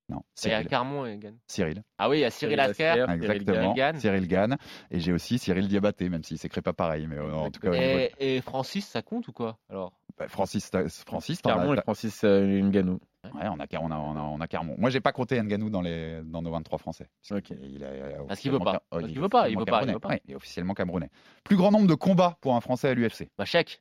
Non, 0.09 0.21
Il 0.45 0.49
y 0.49 0.53
a 0.53 0.57
Cyril. 0.57 0.67
Carmon 0.69 1.07
et 1.07 1.17
Gann. 1.17 1.37
Cyril. 1.47 1.83
Ah 1.97 2.09
oui, 2.11 2.19
il 2.19 2.21
y 2.21 2.25
a 2.25 2.31
Cyril 2.31 2.57
Cyril 2.57 2.71
Asker. 2.71 2.85
Asker. 2.85 3.07
Cyril 3.21 3.41
Exactement. 3.41 3.75
Gann. 3.75 3.97
Cyril 3.99 4.27
Gann. 4.29 4.57
Et 4.91 5.01
j'ai 5.01 5.13
aussi 5.13 5.39
Cyril 5.39 5.69
Diabaté, 5.69 6.09
même 6.09 6.23
s'il 6.25 6.39
s'écrit 6.39 6.61
pas 6.61 6.73
pareil. 6.73 7.07
Mais 7.07 7.17
euh, 7.17 7.33
en 7.35 7.51
tout 7.51 7.61
cas, 7.61 7.71
niveau- 7.71 7.81
Et, 8.19 8.37
et 8.37 8.41
Francis, 8.41 8.87
ça 8.87 9.01
compte 9.03 9.29
ou 9.29 9.33
quoi 9.33 9.59
Alors? 9.71 9.93
Bah, 10.19 10.29
Francis, 10.29 10.71
Francis 11.07 11.41
Carmon 11.41 11.75
et 11.75 11.81
Francis 11.81 12.23
euh, 12.25 12.45
Ngannou. 12.61 12.99
Ouais, 13.25 13.31
on 13.49 13.59
a, 13.61 13.67
on 13.81 13.91
a, 13.91 13.97
on 13.99 14.17
a, 14.17 14.21
on 14.21 14.41
a 14.41 14.49
Carmon. 14.49 14.75
Moi, 14.77 14.91
j'ai 14.91 15.01
pas 15.01 15.13
compté 15.13 15.41
Nganou 15.41 15.71
dans, 15.71 15.81
les, 15.81 16.21
dans 16.25 16.43
nos 16.43 16.51
23 16.51 16.79
Français. 16.79 17.09
Ok. 17.31 17.51
Il 17.63 17.83
est, 17.83 17.87
euh, 17.87 18.25
Parce 18.27 18.41
qu'il 18.41 18.51
veut 18.51 18.59
pas. 18.59 18.83
officiellement- 18.91 19.01
Parce 19.01 19.05
il 19.13 19.21
veut 19.21 19.29
pas, 19.29 19.49
il 19.49 19.57
veut 19.59 19.65
pas, 19.65 19.71
il 19.71 19.87
camerounais. 19.87 19.93
veut 19.95 20.01
pas. 20.01 20.09
Ouais, 20.09 20.23
il 20.27 20.33
est 20.33 20.35
officiellement 20.35 20.75
camerounais. 20.75 21.09
Plus 21.45 21.57
grand 21.57 21.71
nombre 21.71 21.87
de 21.87 21.95
combats 21.95 22.37
pour 22.41 22.57
un 22.57 22.61
Français 22.61 22.89
à 22.89 22.95
l'UFC. 22.95 23.31
Bah, 23.39 23.45
chèque. 23.45 23.81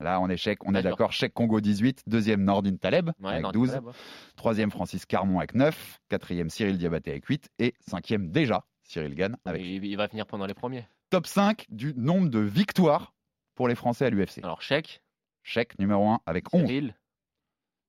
Là, 0.00 0.20
on 0.20 0.28
est 0.28 0.36
chèque, 0.36 0.64
on 0.64 0.74
est 0.76 0.82
D'accord. 0.82 1.10
Chèque 1.12 1.34
Congo 1.34 1.60
18, 1.60 2.04
deuxième 2.06 2.44
Nordin 2.44 2.76
Taleb 2.76 3.10
Ouais, 3.20 3.30
avec 3.30 3.42
dans 3.42 3.48
le 3.48 3.52
12. 3.54 3.70
club, 3.72 3.86
ouais. 3.86 3.92
Troisième, 4.36 4.70
Francis 4.70 5.04
Carmon 5.06 5.38
avec 5.38 5.54
9. 5.54 6.00
Quatrième, 6.08 6.50
Cyril 6.50 6.78
Diabaté 6.78 7.10
avec 7.10 7.24
8. 7.26 7.50
Et 7.58 7.74
cinquième, 7.80 8.30
déjà, 8.30 8.64
Cyril 8.84 9.14
Gann 9.16 9.36
avec 9.44 9.60
Il, 9.62 9.84
il 9.84 9.96
va 9.96 10.06
finir 10.08 10.26
pendant 10.26 10.46
les 10.46 10.54
premiers. 10.54 10.86
top 11.10 11.26
5 11.26 11.66
du 11.70 11.94
nombre 11.96 12.28
de 12.28 12.38
victoires 12.38 13.12
pour 13.56 13.66
les 13.66 13.74
Français 13.74 14.06
à 14.06 14.10
l'UFC. 14.10 14.38
Alors, 14.44 14.62
chèque, 14.62 15.02
Chèque 15.42 15.76
numéro 15.80 16.08
1 16.08 16.20
avec 16.26 16.54
11. 16.54 16.62
Cyril, 16.66 16.94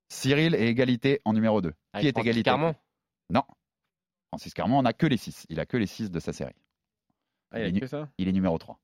Cyril 0.07 0.55
est 0.55 0.67
égalité 0.67 1.21
en 1.25 1.33
numéro 1.33 1.61
2. 1.61 1.69
Qui 1.71 1.75
est 2.07 2.11
Francis 2.11 2.17
égalité? 2.21 2.43
Carmon. 2.43 2.73
Non. 3.29 3.43
Francis 4.29 4.53
Carmon 4.55 4.77
en 4.77 4.85
a 4.85 4.93
que 4.93 5.05
les 5.05 5.17
6. 5.17 5.45
Il 5.49 5.59
a 5.59 5.65
que 5.67 5.77
les 5.77 5.85
6 5.85 6.09
de 6.09 6.19
sa 6.19 6.33
série. 6.33 6.55
Ah, 7.51 7.59
il 7.59 7.67
Il 7.69 7.77
est 7.77 7.79
que 7.81 7.87
ça? 7.87 8.09
Il 8.17 8.27
est 8.27 8.31
numéro 8.31 8.57
3. 8.57 8.79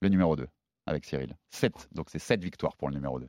Le 0.00 0.08
numéro 0.08 0.34
2 0.34 0.48
avec 0.90 1.04
Cyril. 1.04 1.36
7. 1.50 1.72
Donc 1.92 2.08
c'est 2.10 2.18
7 2.18 2.42
victoires 2.42 2.76
pour 2.76 2.88
le 2.88 2.94
numéro 2.94 3.18
2. 3.20 3.28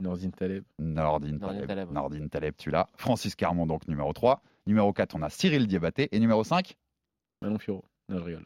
Norzine 0.00 0.32
Taleb. 0.32 0.64
Nordin 0.78 1.32
Nordin 1.32 1.38
Taleb. 1.54 1.66
Taleb, 1.66 1.88
ouais. 1.88 1.94
Nordin 1.94 2.28
Taleb, 2.28 2.54
tu 2.56 2.70
l'as. 2.70 2.88
Francis 2.96 3.34
Carmon, 3.34 3.66
donc 3.66 3.86
numéro 3.88 4.12
3. 4.12 4.40
Numéro 4.66 4.92
4, 4.92 5.14
on 5.14 5.22
a 5.22 5.30
Cyril 5.30 5.66
Diabaté. 5.66 6.08
Et 6.12 6.20
numéro 6.20 6.44
5 6.44 6.76
Manon 7.42 7.58
Fiorot. 7.58 7.84
Non, 8.08 8.18
je 8.18 8.24
rigole. 8.24 8.44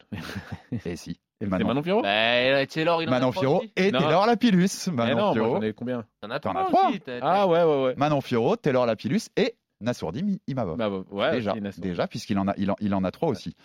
Et 0.85 0.95
si. 0.95 1.19
C'est 1.41 1.47
Manon, 1.47 1.67
Manon 1.67 1.83
Fiorot? 1.83 2.01
Bah, 2.01 2.65
Taylor, 2.65 3.01
il 3.03 3.09
en 3.09 3.11
Manon 3.11 3.31
Fiorot 3.33 3.63
et 3.75 3.91
Non. 3.91 3.99
Taylor 3.99 4.25
Lapillus. 4.25 4.87
Eh 4.87 4.91
Manon 4.91 5.15
non, 5.17 5.23
moi 5.25 5.33
Fiorot. 5.33 5.55
j'en 5.55 5.61
ai 5.63 5.73
combien? 5.73 6.05
T'en 6.21 6.29
as 6.29 6.39
trois 6.39 6.91
Ah 7.21 7.47
ouais, 7.47 7.63
ouais, 7.63 7.83
ouais. 7.83 7.95
Manon 7.97 8.21
Fiorot, 8.21 8.55
Taylor 8.55 8.85
Lapillus 8.85 9.27
et 9.35 9.55
Nassourdi 9.81 10.39
Imavov. 10.47 10.77
Bah, 10.77 10.89
ouais, 11.11 11.31
déjà, 11.31 11.53
déjà 11.77 12.07
puisqu'il 12.07 12.39
en 12.39 12.47
a, 12.47 12.53
il 12.57 12.71
en, 12.71 12.75
il 12.79 12.93
en 12.93 13.03
a 13.03 13.11
trois 13.11 13.29
aussi. 13.29 13.55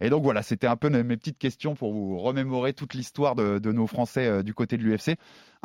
Et 0.00 0.10
donc 0.10 0.22
voilà, 0.22 0.42
c'était 0.42 0.66
un 0.66 0.76
peu 0.76 0.88
mes 0.88 1.02
mes 1.02 1.16
petites 1.16 1.38
questions 1.38 1.74
pour 1.74 1.92
vous 1.92 2.18
remémorer 2.18 2.72
toute 2.72 2.94
l'histoire 2.94 3.34
de, 3.34 3.58
de 3.58 3.72
nos 3.72 3.86
Français 3.86 4.26
euh, 4.26 4.42
du 4.42 4.54
côté 4.54 4.76
de 4.76 4.82
l'UFC. 4.82 5.16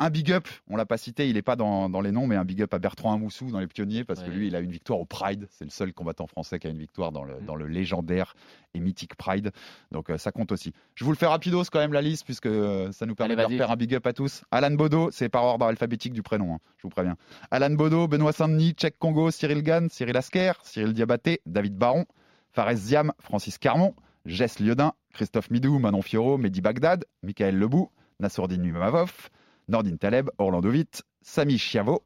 Un 0.02 0.10
big 0.10 0.32
up, 0.32 0.48
on 0.68 0.74
l'a 0.74 0.84
pas 0.84 0.96
cité, 0.96 1.28
il 1.28 1.36
est 1.36 1.42
pas 1.42 1.54
dans, 1.54 1.88
dans 1.88 2.00
les 2.00 2.10
noms, 2.10 2.26
mais 2.26 2.34
un 2.34 2.44
big 2.44 2.60
up 2.60 2.74
à 2.74 2.80
Bertrand 2.80 3.12
Amoussou 3.12 3.52
dans 3.52 3.60
les 3.60 3.68
pionniers 3.68 4.02
parce 4.02 4.20
que 4.20 4.32
lui, 4.32 4.48
il 4.48 4.56
a 4.56 4.58
une 4.58 4.72
victoire 4.72 4.98
au 4.98 5.04
Pride. 5.04 5.46
C'est 5.48 5.62
le 5.64 5.70
seul 5.70 5.92
combattant 5.92 6.26
français 6.26 6.58
qui 6.58 6.66
a 6.66 6.70
une 6.70 6.78
victoire 6.78 7.12
dans 7.12 7.22
le, 7.22 7.34
dans 7.46 7.54
le 7.54 7.68
légendaire 7.68 8.34
et 8.74 8.80
mythique 8.80 9.14
Pride. 9.14 9.52
Donc 9.92 10.10
euh, 10.10 10.18
ça 10.18 10.32
compte 10.32 10.50
aussi. 10.50 10.72
Je 10.96 11.04
vous 11.04 11.12
le 11.12 11.16
fais 11.16 11.26
rapidos 11.26 11.62
quand 11.70 11.78
même 11.78 11.92
la 11.92 12.02
liste 12.02 12.24
puisque 12.24 12.46
euh, 12.46 12.90
ça 12.90 13.06
nous 13.06 13.14
permet 13.14 13.38
Allez, 13.38 13.54
de 13.54 13.56
faire 13.56 13.70
un 13.70 13.76
big 13.76 13.94
up 13.94 14.04
à 14.04 14.12
tous. 14.12 14.42
Alan 14.50 14.72
Bodo, 14.72 15.12
c'est 15.12 15.28
par 15.28 15.44
ordre 15.44 15.66
alphabétique 15.66 16.14
du 16.14 16.22
prénom, 16.24 16.54
hein, 16.54 16.58
je 16.78 16.82
vous 16.82 16.90
préviens. 16.90 17.16
Alan 17.52 17.70
Bodo, 17.70 18.08
Benoît 18.08 18.32
Saint-Denis, 18.32 18.72
Tchèque 18.72 18.98
Congo, 18.98 19.30
Cyril 19.30 19.62
Gann, 19.62 19.88
Cyril 19.88 20.16
Asker, 20.16 20.54
Cyril 20.64 20.94
Diabaté, 20.94 21.42
David 21.46 21.76
Baron, 21.76 22.06
Fares 22.50 22.74
Ziam, 22.74 23.12
Francis 23.20 23.56
Carmon, 23.56 23.94
Jess 24.26 24.58
Liodin, 24.58 24.94
Christophe 25.12 25.52
Midou, 25.52 25.78
Manon 25.78 26.02
Fiorot, 26.02 26.38
Mehdi 26.38 26.60
Bagdad, 26.60 27.04
Michael 27.22 27.56
Lebou, 27.56 27.88
Nassourdine 28.18 28.62
Numavov, 28.62 29.30
Nordin 29.68 29.96
Taleb, 29.96 30.30
Orlando 30.38 30.70
Witt, 30.70 31.02
Sami 31.22 31.58
Chiavo, 31.58 32.02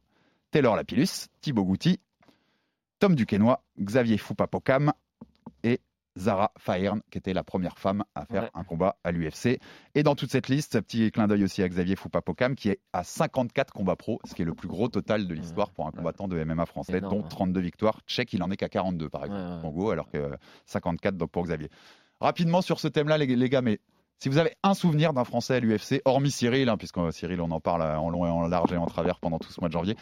Taylor 0.51 0.75
Lapillus, 0.75 1.27
Thibaut 1.41 1.65
Gouti, 1.65 1.99
Tom 2.99 3.15
Duquesnoy, 3.15 3.55
Xavier 3.79 4.17
Foupapokam 4.17 4.91
et 5.63 5.81
Zara 6.17 6.51
Faern, 6.57 7.01
qui 7.11 7.19
était 7.19 7.33
la 7.33 7.43
première 7.43 7.77
femme 7.77 8.03
à 8.15 8.25
faire 8.25 8.43
Ouais. 8.43 8.49
un 8.55 8.63
combat 8.63 8.97
à 9.03 9.11
l'UFC. 9.11 9.59
Et 9.93 10.01
dans 10.01 10.15
toute 10.15 10.31
cette 10.31 10.47
liste, 10.47 10.79
petit 10.81 11.11
clin 11.11 11.27
d'œil 11.27 11.43
aussi 11.43 11.61
à 11.61 11.69
Xavier 11.69 11.95
Foupapokam, 11.95 12.55
qui 12.55 12.69
est 12.69 12.79
à 12.91 13.03
54 13.03 13.71
combats 13.71 13.95
pro, 13.95 14.19
ce 14.25 14.33
qui 14.33 14.41
est 14.41 14.45
le 14.45 14.55
plus 14.55 14.67
gros 14.67 14.87
total 14.87 15.27
de 15.27 15.33
l'histoire 15.35 15.69
pour 15.69 15.85
un 15.85 15.91
combattant 15.91 16.27
de 16.27 16.43
MMA 16.43 16.65
français, 16.65 16.97
Énorme, 16.97 17.17
dont 17.17 17.21
ouais. 17.21 17.29
32 17.29 17.59
victoires. 17.61 18.01
Tchèque, 18.07 18.33
il 18.33 18.41
en 18.41 18.49
est 18.49 18.57
qu'à 18.57 18.69
42 18.69 19.09
par 19.09 19.25
exemple, 19.25 19.41
Ouais, 19.43 19.55
ouais. 19.57 19.61
Congo, 19.61 19.89
alors 19.91 20.09
que 20.09 20.31
54 20.65 21.17
donc 21.17 21.29
pour 21.29 21.43
Xavier. 21.43 21.69
Rapidement 22.19 22.63
sur 22.63 22.79
ce 22.79 22.87
thème-là, 22.87 23.19
les, 23.19 23.27
les 23.27 23.49
gars, 23.49 23.61
mais 23.61 23.79
si 24.19 24.29
vous 24.29 24.37
avez 24.37 24.55
un 24.63 24.73
souvenir 24.73 25.13
d'un 25.13 25.23
Français 25.23 25.55
à 25.55 25.59
l'UFC, 25.59 26.01
hormis 26.05 26.31
Cyril, 26.31 26.69
hein, 26.69 26.77
puisque 26.77 26.97
euh, 26.97 27.11
Cyril, 27.11 27.41
on 27.41 27.51
en 27.51 27.59
parle 27.59 27.83
en 27.83 28.09
long 28.09 28.25
et 28.25 28.29
en 28.29 28.47
large 28.47 28.71
et 28.73 28.77
en 28.77 28.85
travers 28.87 29.19
pendant 29.19 29.39
tout 29.39 29.51
ce 29.51 29.59
mois 29.59 29.69
de 29.69 29.73
janvier, 29.73 29.95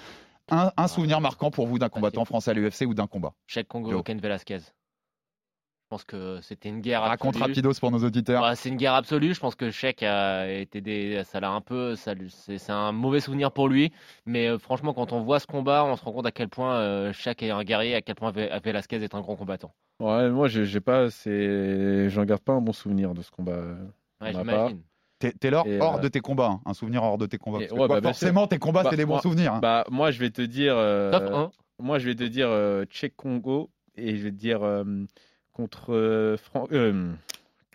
un, 0.50 0.72
un 0.78 0.88
souvenir 0.88 1.22
marquant 1.22 1.52
pour 1.52 1.68
vous 1.68 1.80
d'un 1.80 1.90
combattant 1.90 2.24
français 2.26 2.52
à 2.52 2.54
l'UFC 2.54 2.86
ou 2.86 2.94
d'un 2.94 3.08
combat? 3.08 3.34
Chèque 3.48 3.68
Congo. 3.68 4.04
Ken 4.04 4.20
Velasquez. 4.20 4.60
Je 4.60 5.90
pense 5.90 6.04
que 6.04 6.40
c'était 6.42 6.70
une 6.70 6.82
guerre 6.82 7.04
Raconte 7.04 7.36
absolue. 7.36 7.44
rapidos 7.44 7.74
pour 7.80 7.92
nos 7.92 8.04
auditeurs. 8.04 8.42
Bah, 8.42 8.56
c'est 8.56 8.70
une 8.70 8.76
guerre 8.76 8.96
absolue. 8.96 9.36
Je 9.36 9.40
pense 9.40 9.54
que 9.54 9.70
Chèque 9.70 10.02
a 10.02 10.50
été 10.52 10.82
des, 10.82 11.24
ça 11.26 11.40
l'a 11.40 11.52
un 11.52 11.62
peu, 11.62 11.96
ça 11.96 12.14
c'est 12.30 12.58
c'est 12.58 12.72
un 12.72 12.92
mauvais 12.92 13.20
souvenir 13.20 13.52
pour 13.52 13.68
lui. 13.70 13.92
Mais 14.26 14.48
euh, 14.48 14.58
franchement, 14.58 14.96
quand 14.96 15.14
on 15.14 15.22
voit 15.22 15.40
ce 15.40 15.46
combat, 15.46 15.86
on 15.86 15.96
se 15.96 16.04
rend 16.04 16.12
compte 16.12 16.26
à 16.26 16.32
quel 16.32 16.50
point 16.50 16.76
euh, 16.78 17.14
Chèque 17.14 17.44
est 17.44 17.52
un 17.52 17.64
guerrier, 17.64 17.94
à 17.94 18.02
quel 18.02 18.16
point 18.16 18.32
Ve- 18.32 18.50
Velasquez 18.64 18.96
est 19.04 19.14
un 19.14 19.22
grand 19.22 19.36
combattant. 19.36 19.76
Ouais, 20.00 20.30
moi, 20.32 20.48
j'ai 20.48 20.66
j'ai 20.66 20.82
pas, 20.82 21.12
c'est, 21.12 22.10
j'en 22.10 22.26
garde 22.26 22.42
pas 22.42 22.54
un 22.54 22.62
bon 22.62 22.74
souvenir 22.74 23.14
de 23.14 23.22
ce 23.22 23.30
combat. 23.30 23.76
Ouais, 24.26 24.34
j'imagine. 24.34 24.82
T'es 25.20 25.32
Taylor, 25.32 25.66
Et, 25.66 25.80
hors 25.80 25.96
euh, 25.98 26.00
de 26.00 26.08
tes 26.10 26.20
combats, 26.20 26.50
hein, 26.50 26.62
un 26.66 26.74
souvenir 26.74 27.02
hors 27.04 27.18
de 27.18 27.26
tes 27.26 27.38
combats. 27.38 27.60
Et- 27.60 27.62
parce 27.62 27.72
que 27.74 27.80
ouais, 27.80 27.88
quoi, 27.88 28.02
bah, 28.02 28.10
forcément, 28.10 28.48
tes 28.48 28.58
combats, 28.60 28.84
Bah, 28.84 28.90
c'est 28.90 28.98
des 28.98 29.06
bons 29.06 29.14
moi- 29.14 29.22
souvenirs. 29.22 29.54
hein. 29.54 29.60
Bah, 29.62 29.86
moi, 29.90 30.12
je 30.12 30.20
vais 30.20 30.30
te 30.30 30.42
dire. 30.42 30.76
euh, 30.78 31.12
Top 31.12 31.24
1. 31.34 31.52
Moi, 31.80 32.00
je 32.00 32.08
vais 32.08 32.16
te 32.16 32.24
dire 32.24 32.48
euh, 32.50 32.84
Tchèque 32.86 33.16
Congo 33.16 33.70
et 33.96 34.16
je 34.18 34.24
vais 34.24 34.32
te 34.32 34.36
dire 34.36 34.62
euh, 34.64 34.84
contre 35.54 35.94
euh, 35.94 36.36
Fran- 36.38 36.68
euh, 36.74 37.14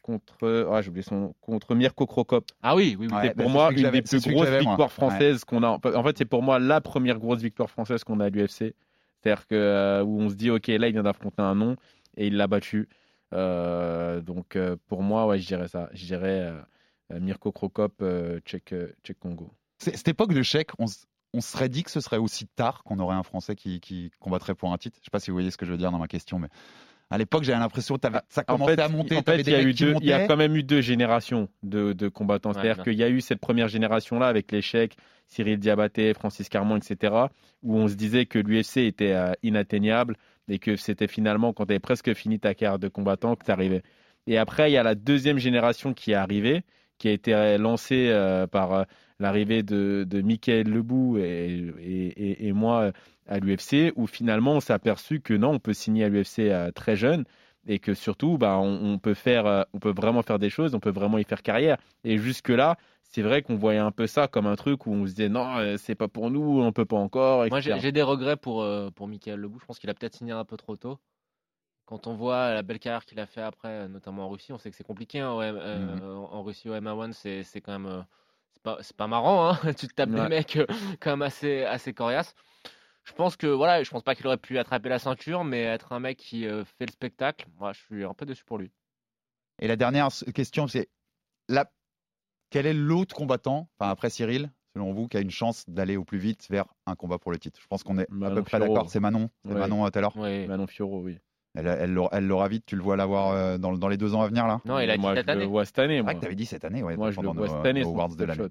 contre 0.03 0.69
ah, 0.73 0.81
j'ai 0.83 0.89
oublié 0.89 1.03
son 1.03 1.35
contre 1.41 1.75
Mirko 1.75 2.07
Krokop. 2.07 2.51
Ah 2.63 2.75
oui, 2.75 2.97
oui, 2.99 3.07
oui. 3.11 3.15
Ouais, 3.15 3.23
c'est 3.23 3.29
bah, 3.29 3.43
pour 3.43 3.47
c'est 3.47 3.53
moi 3.53 3.71
une 3.73 3.91
des 3.91 4.03
plus 4.03 4.21
grosses 4.33 4.49
victoires 4.49 4.93
françaises 4.93 5.45
qu'on 5.45 5.63
a. 5.63 5.69
En 5.69 6.03
fait, 6.03 6.19
c'est 6.19 6.25
pour 6.25 6.43
moi 6.43 6.59
la 6.59 6.81
première 6.81 7.19
grosse 7.19 7.43
victoire 7.43 7.71
française 7.71 8.05
qu'on 8.05 8.21
a 8.21 8.27
à 8.27 8.29
l'UFC. 8.31 8.75
C'est-à-dire 9.23 9.47
que 9.47 9.55
euh, 9.55 10.03
où 10.03 10.21
on 10.21 10.31
se 10.31 10.35
dit 10.35 10.51
ok 10.51 10.67
là 10.69 10.89
il 10.89 10.93
vient 10.93 11.03
d'affronter 11.03 11.43
un 11.43 11.55
nom 11.55 11.77
et 12.17 12.27
il 12.29 12.37
l'a 12.37 12.47
battu. 12.47 12.89
Euh, 13.33 14.21
donc 14.21 14.57
euh, 14.57 14.77
pour 14.89 15.03
moi 15.03 15.27
ouais 15.27 15.39
je 15.39 15.47
dirais 15.47 15.69
ça. 15.69 15.89
Je 15.93 16.05
dirais 16.05 16.53
euh, 17.11 17.21
Mirko 17.21 17.53
Krokop 17.53 18.03
Tchèque 18.45 18.75
Tchèque 19.03 19.19
Congo. 19.19 19.53
Cette 19.79 20.09
époque 20.09 20.35
de 20.35 20.43
chèque, 20.43 20.71
on, 20.79 20.87
on 21.33 21.41
se 21.41 21.53
serait 21.53 21.69
dit 21.69 21.83
que 21.85 21.91
ce 21.91 22.01
serait 22.01 22.19
aussi 22.19 22.47
tard 22.49 22.83
qu'on 22.85 22.99
aurait 22.99 23.17
un 23.17 23.23
Français 23.23 23.57
qui, 23.57 23.81
qui 23.81 24.11
combattrait 24.21 24.55
pour 24.55 24.73
un 24.73 24.79
titre? 24.79 24.99
Je 25.01 25.05
sais 25.05 25.11
pas 25.11 25.21
si 25.21 25.31
vous 25.31 25.37
voyez 25.37 25.51
ce 25.51 25.57
que 25.57 25.65
je 25.65 25.73
veux 25.73 25.79
dire 25.79 25.91
dans 25.91 25.99
ma 25.99 26.09
question, 26.09 26.39
mais 26.39 26.49
à 27.11 27.19
l'époque, 27.19 27.43
j'avais 27.43 27.59
l'impression 27.59 27.97
que 27.97 28.01
t'avais- 28.01 28.21
ça 28.29 28.43
En 28.49 28.55
commençait 28.55 28.77
fait, 28.77 28.83
à 28.83 28.89
monter. 28.89 29.17
en 29.17 29.23
fait, 29.23 29.41
il 29.41 29.51
y, 29.51 29.55
a 29.55 29.59
mecs 29.59 29.67
eu 29.67 29.75
qui 29.75 29.85
deux, 29.85 29.95
il 30.01 30.07
y 30.07 30.13
a 30.13 30.17
montaient. 30.19 30.29
quand 30.29 30.37
même 30.37 30.55
eu 30.57 30.63
deux 30.63 30.81
générations 30.81 31.49
de, 31.63 31.93
de 31.93 32.09
combattants. 32.09 32.53
C'est-à-dire 32.53 32.79
ouais. 32.79 32.85
qu'il 32.85 32.95
y 32.95 33.03
a 33.03 33.09
eu 33.09 33.21
cette 33.21 33.41
première 33.41 33.69
génération-là 33.69 34.27
avec 34.29 34.53
l'échec, 34.53 34.97
Cyril 35.27 35.59
Diabaté, 35.59 36.15
Francis 36.15 36.49
Carmon, 36.49 36.77
etc., 36.77 37.15
où 37.63 37.77
on 37.77 37.89
se 37.89 37.95
disait 37.95 38.27
que 38.27 38.39
l'UFC 38.39 38.79
était 38.87 39.13
euh, 39.13 39.33
inatteignable 39.43 40.17
et 40.49 40.59
que 40.59 40.77
c'était 40.77 41.09
finalement, 41.09 41.53
quand 41.53 41.67
tu 41.67 41.73
avais 41.73 41.79
presque 41.81 42.15
fini 42.15 42.39
ta 42.41 42.55
carrière 42.55 42.79
de 42.79 42.89
combattant, 42.89 43.37
que 43.37 43.45
tu 43.45 43.51
arrivais. 43.51 43.83
Et 44.27 44.39
après, 44.39 44.71
il 44.71 44.75
y 44.75 44.77
a 44.79 44.83
la 44.83 44.95
deuxième 44.95 45.39
génération 45.39 45.93
qui 45.95 46.13
est 46.13 46.15
arrivée, 46.15 46.63
qui 46.99 47.09
a 47.09 47.13
été 47.13 47.35
euh, 47.35 47.59
lancée 47.59 48.09
euh, 48.11 48.47
par 48.47 48.73
euh, 48.73 48.83
l'arrivée 49.19 49.63
de, 49.63 50.05
de 50.09 50.21
Michael 50.23 50.69
Lebou 50.69 51.19
et, 51.19 51.73
et, 51.81 52.07
et- 52.07 52.47
et 52.49 52.53
moi 52.53 52.93
à 53.31 53.39
l'UFC, 53.39 53.93
où 53.97 54.07
finalement 54.07 54.53
on 54.55 54.61
s'est 54.61 54.73
aperçu 54.75 55.21
que 55.21 55.33
non, 55.33 55.53
on 55.53 55.59
peut 55.59 55.73
signer 55.73 56.05
à 56.05 56.09
l'UFC 56.11 56.41
euh, 56.51 56.71
très 56.73 56.97
jeune 56.97 57.25
et 57.67 57.79
que 57.79 57.95
surtout, 57.95 58.37
bah, 58.39 58.59
on, 58.59 58.93
on 58.95 58.99
peut 58.99 59.15
faire, 59.15 59.47
euh, 59.47 59.63
on 59.73 59.79
peut 59.79 59.93
vraiment 59.95 60.23
faire 60.23 60.39
des 60.39 60.51
choses, 60.51 60.75
on 60.75 60.81
peut 60.81 60.91
vraiment 60.91 61.17
y 61.19 61.25
faire 61.25 61.43
carrière. 61.43 61.79
Et 62.05 62.19
jusque 62.19 62.49
là, 62.49 62.77
c'est 63.03 63.23
vrai 63.23 63.43
qu'on 63.43 63.57
voyait 63.57 63.79
un 63.79 63.91
peu 63.93 64.07
ça 64.07 64.29
comme 64.29 64.47
un 64.47 64.57
truc 64.57 64.87
où 64.87 64.93
on 64.93 65.07
se 65.07 65.13
disait 65.13 65.29
non, 65.29 65.57
euh, 65.59 65.77
c'est 65.79 65.95
pas 65.95 66.09
pour 66.09 66.31
nous, 66.31 66.61
on 66.61 66.73
peut 66.73 66.85
pas 66.85 66.97
encore. 66.97 67.47
Moi, 67.47 67.59
etc. 67.59 67.77
j'ai 67.77 67.81
j'ai 67.81 67.93
des 67.93 68.03
regrets 68.03 68.37
pour, 68.37 68.67
pour 68.95 69.09
Michael 69.09 69.39
Lebou. 69.41 69.59
Je 69.61 69.65
pense 69.67 69.79
qu'il 69.79 69.89
a 69.91 69.95
peut-être 69.95 70.17
signé 70.17 70.33
un 70.33 70.45
peu 70.45 70.57
trop 70.57 70.77
tôt. 70.77 70.99
Quand 71.87 72.07
on 72.07 72.15
voit 72.15 72.55
la 72.55 72.63
belle 72.63 72.79
carrière 72.79 73.05
qu'il 73.05 73.19
a 73.19 73.27
fait 73.27 73.43
après, 73.43 73.89
notamment 73.89 74.27
en 74.27 74.29
Russie, 74.29 74.53
on 74.53 74.59
sait 74.59 74.71
que 74.71 74.77
c'est 74.77 74.85
compliqué. 74.87 75.19
hein, 75.21 75.35
ouais, 75.37 75.51
euh, 75.53 75.97
Mhm. 75.97 76.03
en- 76.05 76.33
En 76.35 76.43
Russie, 76.45 76.69
au 76.69 76.75
MA1, 76.75 77.13
c'est 77.13 77.61
quand 77.61 77.79
même. 77.79 78.05
c'est 78.55 78.63
pas, 78.63 78.79
pas 78.97 79.07
marrant. 79.09 79.51
Hein 79.51 79.59
tu 79.77 79.89
te 79.89 79.95
tapes 79.95 80.11
des 80.11 80.29
mecs 80.29 80.59
quand 81.01 81.11
même 81.11 81.23
assez, 81.23 81.65
assez 81.65 81.93
coriaces. 81.93 82.35
Je 83.11 83.15
pense 83.17 83.37
que 83.37 83.47
voilà, 83.49 83.83
je 83.83 83.91
pense 83.91 84.03
pas 84.03 84.15
qu'il 84.15 84.27
aurait 84.29 84.37
pu 84.39 84.57
attraper 84.59 84.89
la 84.89 84.99
ceinture, 84.99 85.45
mais 85.45 85.63
être 85.63 85.93
un 85.93 86.01
mec 86.01 86.17
qui 86.17 86.47
euh, 86.47 86.65
fait 86.65 86.87
le 86.87 86.93
spectacle, 86.93 87.47
moi, 87.59 87.73
je 87.73 87.81
suis 87.81 88.05
un 88.05 88.15
peu 88.15 88.25
déçu 88.25 88.45
pour 88.45 88.57
lui. 88.57 88.71
Et 89.61 89.69
la 89.69 89.77
dernière 89.77 90.09
question, 90.35 90.69
c'est 90.69 90.89
la... 91.49 91.71
quel 92.51 92.67
est 92.67 92.73
l'autre 92.73 93.15
combattant, 93.15 93.69
enfin 93.79 93.91
après 93.91 94.09
Cyril, 94.11 94.51
selon 94.75 94.93
vous, 94.93 95.09
qui 95.09 95.17
a 95.17 95.21
une 95.21 95.31
chance 95.31 95.65
d'aller 95.69 95.97
au 95.97 96.05
plus 96.05 96.19
vite 96.19 96.47
vers 96.49 96.65
un 96.87 96.95
combat 96.95 97.19
pour 97.19 97.33
le 97.33 97.39
titre? 97.39 97.59
Je 97.61 97.67
pense 97.67 97.83
qu'on 97.83 97.99
est 97.99 98.05
à 98.05 98.15
Manon 98.15 98.35
peu 98.37 98.43
près 98.43 98.59
d'accord. 98.61 98.89
C'est 98.89 99.01
Manon. 99.01 99.29
C'est 99.45 99.53
Ouais. 99.53 99.59
Manon 99.59 99.85
euh, 99.85 99.91
tout 99.91 99.99
à 99.99 100.03
l'heure. 100.03 100.17
Ouais. 100.17 100.47
Manon 100.47 100.67
Fiorot, 100.67 101.03
oui. 101.03 101.19
Elle, 101.57 101.67
elle 101.67 101.93
l'aura- 101.93 102.11
elle 102.13 102.27
l'aura 102.29 102.47
vite. 102.47 102.65
Tu 102.65 102.77
le 102.77 102.83
vois 102.83 102.97
l'avoir 102.97 103.33
euh, 103.33 103.59
dans, 103.59 103.73
dans 103.73 103.89
les 103.89 103.97
deux 103.97 104.15
ans 104.15 104.23
à 104.23 104.29
venir 104.29 104.47
là? 104.47 104.61
Non, 104.65 104.79
il 104.79 104.89
a 104.89 104.95
dit 104.97 105.01
moi, 105.03 105.17
cette 105.17 105.27
je 105.27 105.33
le 105.33 105.39
année. 105.39 105.47
vois 105.47 105.65
cette 105.65 105.79
année. 105.81 106.01
Moi, 106.01 106.05
vrai 106.05 106.15
que 106.15 106.21
tu 106.21 106.27
avais 106.27 106.37
dit 106.37 106.47
cette 106.47 106.65
année, 106.65 106.83
ouais, 106.85 106.97
Moi, 106.97 107.11
je 107.11 107.21
le 107.21 107.27
vois 107.29 107.49
cette 107.49 107.67
année. 107.67 107.83
son 107.83 107.91
awards 107.91 108.15
de 108.15 108.25
l'année. 108.25 108.47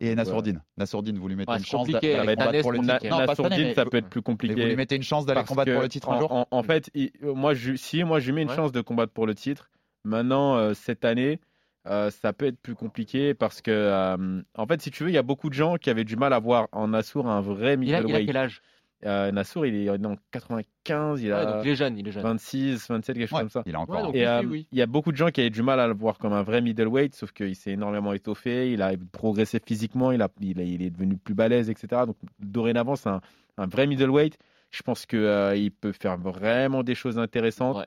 Et 0.00 0.14
Nassourdine. 0.14 0.62
Nassourdine, 0.76 1.18
vous 1.18 1.28
lui 1.28 1.36
mettez 1.36 1.50
Ouais, 1.52 1.58
une 1.58 1.64
chance 1.64 1.88
d'aller 1.88 2.34
combattre 2.36 2.60
pour 2.62 2.72
le 2.72 2.78
titre. 2.80 3.06
Non, 3.08 3.18
La 3.18 3.26
pas 3.26 3.34
cette 3.34 3.46
année, 3.46 3.54
sourdine, 3.54 3.68
mais 3.68 3.74
ça 3.74 3.84
vous- 3.84 3.90
peut 3.90 3.96
être 3.98 4.08
plus 4.08 4.18
mais 4.18 4.22
compliqué. 4.24 4.54
vous 4.54 4.66
lui 4.68 4.76
mettez 4.76 4.96
une 4.96 5.02
chance 5.02 5.24
d'aller 5.24 5.44
combattre 5.44 5.72
pour 5.72 5.82
le 5.82 5.88
titre 5.88 6.10
un 6.10 6.16
en, 6.16 6.20
jour 6.20 6.32
en- 6.32 6.46
en 6.50 6.62
fait, 6.62 6.90
il- 6.94 7.12
euh, 7.22 7.32
moi, 7.34 7.54
je, 7.54 7.74
si, 7.76 8.02
moi, 8.04 8.18
je 8.18 8.26
lui 8.26 8.32
mets 8.32 8.42
une 8.42 8.48
Ouais. 8.50 8.56
chance 8.56 8.72
de 8.72 8.80
combattre 8.80 9.12
pour 9.12 9.26
le 9.26 9.34
titre. 9.34 9.70
Maintenant, 10.04 10.56
euh, 10.56 10.74
cette 10.74 11.04
année, 11.04 11.40
euh, 11.86 12.10
ça 12.10 12.32
peut 12.32 12.46
être 12.46 12.58
plus 12.60 12.74
compliqué 12.74 13.34
parce 13.34 13.62
que, 13.62 13.70
euh, 13.70 14.42
en 14.56 14.66
fait, 14.66 14.82
si 14.82 14.90
tu 14.90 15.04
veux, 15.04 15.10
il 15.10 15.14
y 15.14 15.18
a 15.18 15.22
beaucoup 15.22 15.48
de 15.48 15.54
gens 15.54 15.76
qui 15.76 15.90
avaient 15.90 16.04
du 16.04 16.16
mal 16.16 16.32
à 16.32 16.38
voir 16.40 16.68
en 16.72 16.92
Assour 16.92 17.28
un 17.28 17.40
vrai 17.40 17.74
Il 17.74 17.74
a, 17.74 17.74
il 17.74 17.94
a 17.94 18.00
middleweight. 18.00 18.26
quel 18.26 18.36
âge? 18.36 18.62
Euh, 19.04 19.30
Nassour, 19.32 19.66
il 19.66 19.74
est 19.88 19.98
dans 19.98 20.16
95, 20.30 21.22
il 21.22 21.26
Ouais, 21.28 21.32
a 21.34 21.44
donc 21.44 21.64
il 21.64 21.70
est 21.70 21.76
jeune, 21.76 21.98
il 21.98 22.08
est 22.08 22.12
jeune. 22.12 22.22
26, 22.22 22.88
27, 22.88 23.16
quelque 23.16 23.28
chose 23.28 23.36
Ouais, 23.36 23.40
comme 23.42 23.48
ça. 23.50 23.62
il 23.66 23.74
a 23.74 23.80
encore. 23.80 23.96
Ouais, 23.96 24.02
donc 24.02 24.14
Et 24.14 24.20
oui, 24.20 24.26
euh, 24.26 24.42
oui, 24.46 24.68
il 24.72 24.78
y 24.78 24.82
a 24.82 24.86
beaucoup 24.86 25.12
de 25.12 25.16
gens 25.16 25.28
qui 25.30 25.40
avaient 25.42 25.50
du 25.50 25.62
mal 25.62 25.78
à 25.78 25.86
le 25.86 25.94
voir 25.94 26.16
comme 26.18 26.32
un 26.32 26.42
vrai 26.42 26.62
middleweight, 26.62 27.14
sauf 27.14 27.32
qu'il 27.32 27.54
s'est 27.54 27.72
énormément 27.72 28.12
étoffé, 28.14 28.72
il 28.72 28.80
a 28.82 28.92
progressé 29.12 29.60
physiquement, 29.64 30.10
il, 30.12 30.22
a, 30.22 30.28
il, 30.40 30.58
a- 30.60 30.64
il 30.64 30.82
est 30.82 30.90
devenu 30.90 31.16
plus 31.18 31.34
balèze, 31.34 31.68
etc. 31.70 32.06
Donc 32.06 32.16
dorénavant, 32.38 32.96
c'est 32.96 33.10
un, 33.10 33.20
un 33.58 33.66
vrai 33.66 33.86
middleweight. 33.86 34.38
Je 34.70 34.82
pense 34.82 35.06
qu'il 35.06 35.70
peut 35.80 35.92
faire 35.92 36.16
vraiment 36.18 36.82
des 36.82 36.94
choses 36.94 37.18
intéressantes. 37.18 37.76
Ouais. 37.76 37.86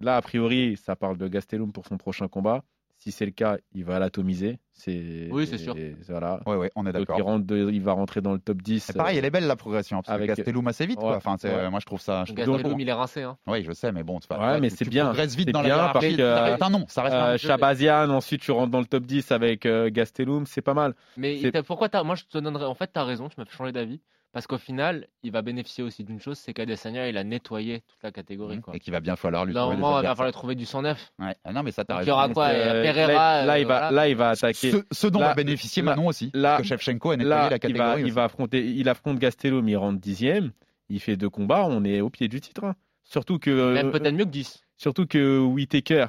Là, 0.00 0.16
a 0.16 0.22
priori, 0.22 0.76
ça 0.76 0.94
parle 0.96 1.16
de 1.18 1.26
Gastelum 1.28 1.72
pour 1.72 1.86
son 1.86 1.96
prochain 1.98 2.28
combat. 2.28 2.62
Si 3.02 3.12
c'est 3.12 3.24
le 3.24 3.30
cas, 3.30 3.56
il 3.72 3.82
va 3.86 3.98
l'atomiser. 3.98 4.58
C'est, 4.74 5.28
Oui, 5.30 5.46
c'est 5.46 5.56
sûr. 5.56 5.74
et 5.74 5.96
Voilà. 6.06 6.40
Ouais, 6.44 6.56
ouais, 6.56 6.70
on 6.76 6.86
est 6.86 6.92
d'accord. 6.92 7.16
il, 7.18 7.22
rentre 7.22 7.46
de- 7.46 7.70
il 7.70 7.80
va 7.80 7.92
rentrer 7.92 8.20
dans 8.20 8.34
le 8.34 8.38
top 8.38 8.60
10. 8.60 8.80
C'est 8.84 8.96
pareil, 8.96 9.16
elle 9.16 9.24
est 9.24 9.30
belle 9.30 9.46
la 9.46 9.56
progression, 9.56 10.02
parce 10.02 10.10
avec- 10.14 10.28
que 10.30 10.34
Gastelum 10.36 10.66
assez 10.68 10.84
vite. 10.84 10.98
Quoi. 10.98 11.16
Enfin, 11.16 11.36
ouais. 11.44 11.70
moi, 11.70 11.80
je 11.80 11.86
trouve 11.86 11.98
ça. 12.00 12.24
je 12.26 12.34
trouve- 12.34 12.56
Gastelum, 12.56 12.78
il 12.78 12.88
est 12.88 12.92
rincé. 12.92 13.22
Hein. 13.22 13.38
Oui, 13.46 13.62
je 13.64 13.72
sais, 13.72 13.90
mais 13.90 14.02
bon, 14.02 14.18
c'est 14.20 14.28
pas. 14.28 14.38
Ouais, 14.52 14.60
mais 14.60 14.68
tu- 14.68 14.76
c'est 14.76 14.84
tu 14.84 14.90
bien. 14.90 15.06
progresses 15.06 15.34
vite 15.34 15.50
dans 15.50 15.62
la 15.62 15.68
bien 15.68 15.76
hiérarchie. 15.76 15.92
parce 15.92 16.06
que, 16.16 16.22
Ça 16.22 16.42
reste 16.44 16.62
un 16.62 16.70
nom, 16.70 16.84
ça 16.88 17.02
reste 17.02 17.14
Euh. 17.16 17.36
Shabazian, 17.38 18.10
ensuite 18.10 18.42
tu 18.42 18.50
rentres 18.52 18.70
dans 18.70 18.80
le 18.80 18.86
top 18.86 19.04
10 19.06 19.32
avec 19.32 19.64
euh, 19.64 19.88
Gastelum, 19.90 20.44
c'est 20.44 20.60
pas 20.62 20.74
mal. 20.74 20.94
Mais 21.16 21.40
pourquoi 21.66 21.88
t'as... 21.88 22.02
Moi, 22.02 22.16
je 22.16 22.24
te 22.24 22.36
donnerais. 22.36 22.66
En 22.66 22.74
fait, 22.74 22.90
t'as 22.92 23.04
raison, 23.04 23.30
tu 23.30 23.36
m'as 23.38 23.46
fait 23.46 23.56
changer 23.56 23.72
d'avis. 23.72 24.02
Parce 24.32 24.46
qu'au 24.46 24.58
final, 24.58 25.08
il 25.24 25.32
va 25.32 25.42
bénéficier 25.42 25.82
aussi 25.82 26.04
d'une 26.04 26.20
chose 26.20 26.38
c'est 26.38 26.52
qu'Adesanya, 26.54 27.08
il 27.08 27.16
a 27.16 27.24
nettoyé 27.24 27.80
toute 27.88 28.00
la 28.02 28.12
catégorie. 28.12 28.60
Quoi. 28.60 28.76
Et 28.76 28.78
qu'il 28.78 28.92
va 28.92 29.00
bien 29.00 29.16
falloir 29.16 29.44
lui 29.44 29.52
trouver 29.52 29.76
Normalement, 29.76 30.00
il 30.00 30.06
va 30.06 30.14
falloir 30.14 30.32
trouver 30.32 30.54
du 30.54 30.66
109. 30.66 31.12
Ouais. 31.18 31.34
Ah 31.44 31.52
non, 31.52 31.64
mais 31.64 31.72
ça, 31.72 31.82
Donc, 31.82 31.98
il 32.02 32.08
y 32.08 32.10
aura 32.12 32.28
quoi? 32.28 32.46
Euh, 32.46 32.82
Pereira, 32.84 33.12
là, 33.12 33.44
là, 33.44 33.52
euh, 33.54 33.58
il 33.58 33.66
va, 33.66 33.78
voilà. 33.78 33.90
là, 33.90 34.08
il 34.08 34.14
va 34.16 34.28
attaquer. 34.30 34.70
Ce, 34.70 34.76
ce 34.92 35.06
dont 35.08 35.18
Là- 35.18 35.28
va 35.28 35.34
bénéficier 35.34 35.82
là- 35.82 35.96
Manon 35.96 36.06
aussi. 36.06 36.30
là- 36.32 36.50
parce 36.50 36.62
que 36.62 36.68
Shevchenko 36.68 37.10
a 37.10 37.16
nettoyé 37.16 37.28
Là, 37.28 37.36
la 37.36 37.46
il 37.46 37.50
va, 37.50 37.58
catégorie. 37.58 38.02
il 38.04 38.12
va 38.12 38.24
affronter, 38.24 38.64
il 38.64 38.88
affronte 38.88 39.18
Gastelum, 39.18 39.68
il 39.68 39.76
rentre 39.76 39.98
dixième. 39.98 40.52
Il 40.88 41.00
fait 41.00 41.16
deux 41.16 41.30
combats, 41.30 41.64
on 41.66 41.82
est 41.84 42.00
au 42.00 42.08
pied 42.10 42.28
du 42.28 42.40
titre. 42.40 42.62
hein. 42.64 42.74
Surtout 43.02 43.40
que, 43.40 43.72
Même 43.74 43.90
peut-être 43.90 44.14
mieux 44.14 44.24
que 44.24 44.30
10. 44.30 44.62
surtout 44.76 45.06
que 45.06 45.40
Whitaker, 45.40 46.06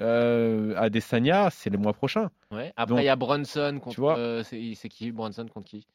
euh, 0.00 0.74
Adesanya, 0.76 1.48
c'est 1.50 1.70
le 1.70 1.78
mois 1.78 1.92
prochain. 1.92 2.30
Ouais. 2.50 2.72
Après, 2.76 3.02
il 3.02 3.06
y 3.06 3.08
a 3.08 3.16
Brunson 3.16 3.78
contre. 3.82 3.98
vois. 3.98 4.18
euh, 4.18 4.42
c'est, 4.42 4.74
c'est 4.74 4.88
qui? 4.88 5.10
Brunson 5.12 5.46
contre 5.52 5.66
qui? 5.68 5.86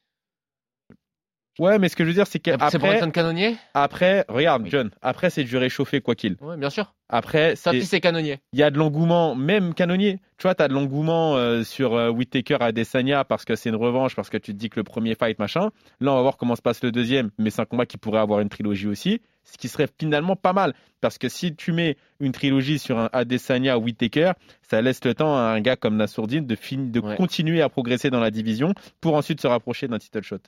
Ouais, 1.60 1.80
mais 1.80 1.89
ce 1.89 1.95
que 1.95 2.03
je 2.03 2.10
veux 2.10 2.14
dire, 2.14 2.26
c'est 2.28 2.34
C'est 2.34 2.39
qu'après, 2.39 2.78
Brunson 2.78 3.10
canonnier 3.12 3.55
après, 3.74 4.26
regarde, 4.30 4.64
Oui. 4.64 4.70
John, 4.70 4.91
après 5.01 5.30
c'est 5.30 5.43
du 5.43 5.58
réchauffé 5.58 6.01
quoi 6.01 6.14
qu'il. 6.16 6.36
Ouais, 6.41 6.55
bien 6.58 6.70
sûr. 6.70 6.93
Après, 7.10 7.55
c'est- 7.55 7.82
c'est 7.82 8.01
canonnier. 8.01 8.39
il 8.53 8.60
y 8.60 8.64
a 8.64 8.70
de 8.70 8.78
l'engouement, 8.78 9.34
même 9.34 9.74
canonnier. 9.74 10.20
Tu 10.38 10.43
vois, 10.43 10.53
tu 10.55 10.62
as 10.62 10.68
de 10.68 10.74
l'engouement 10.74 11.36
euh, 11.38 11.64
sur 11.64 11.95
euh, 11.95 12.10
Whittaker 12.10 12.58
à 12.60 12.72
Desania 12.74 13.24
parce 13.24 13.45
que 13.45 13.55
c'est 13.55 13.70
une 13.70 13.76
revanche, 13.78 14.16
parce 14.16 14.30
que 14.30 14.38
tu 14.38 14.51
te 14.53 14.58
dis 14.58 14.70
que 14.70 14.80
le 14.80 14.84
premier 14.84 15.16
fight, 15.16 15.39
machin. 15.39 15.70
Là, 16.01 16.12
on 16.12 16.16
va 16.16 16.22
voir 16.22 16.38
comment 16.38 16.55
se 16.55 16.62
passe 16.62 16.84
le 16.84 16.91
deuxième, 16.91 17.32
mais 17.38 17.49
c'est 17.49 17.62
un 17.62 17.66
combat 17.66 17.86
qui 17.86 17.97
pourrait 17.97 18.20
avoir 18.20 18.41
une 18.41 18.49
trilogie 18.49 18.88
aussi, 18.88 19.22
ce 19.45 19.58
qui 19.58 19.68
serait 19.70 19.88
finalement 19.99 20.36
pas 20.36 20.51
mal. 20.53 20.74
Parce 20.99 21.18
que 21.18 21.30
si 21.30 21.55
tu 21.55 21.72
mets 21.72 21.95
une 22.20 22.34
trilogie 22.34 22.78
sur 22.78 22.99
un 22.99 23.10
Adesanya 23.14 23.78
Whittaker, 23.80 24.34
ça 24.70 24.82
laisse 24.82 25.03
le 25.05 25.16
temps 25.16 25.36
à 25.38 25.41
un 25.41 25.62
gars 25.62 25.76
comme 25.78 25.95
Nassourdine 25.95 26.45
de, 26.45 26.55
fin- 26.55 26.78
de 26.78 26.99
Ouais. 26.99 27.16
continuer 27.16 27.62
à 27.62 27.70
progresser 27.70 28.10
dans 28.10 28.20
la 28.20 28.30
division 28.32 28.74
pour 28.99 29.16
ensuite 29.16 29.39
se 29.41 29.47
rapprocher 29.47 29.88
d'un 29.88 29.97
title 29.97 30.24
shot. 30.24 30.39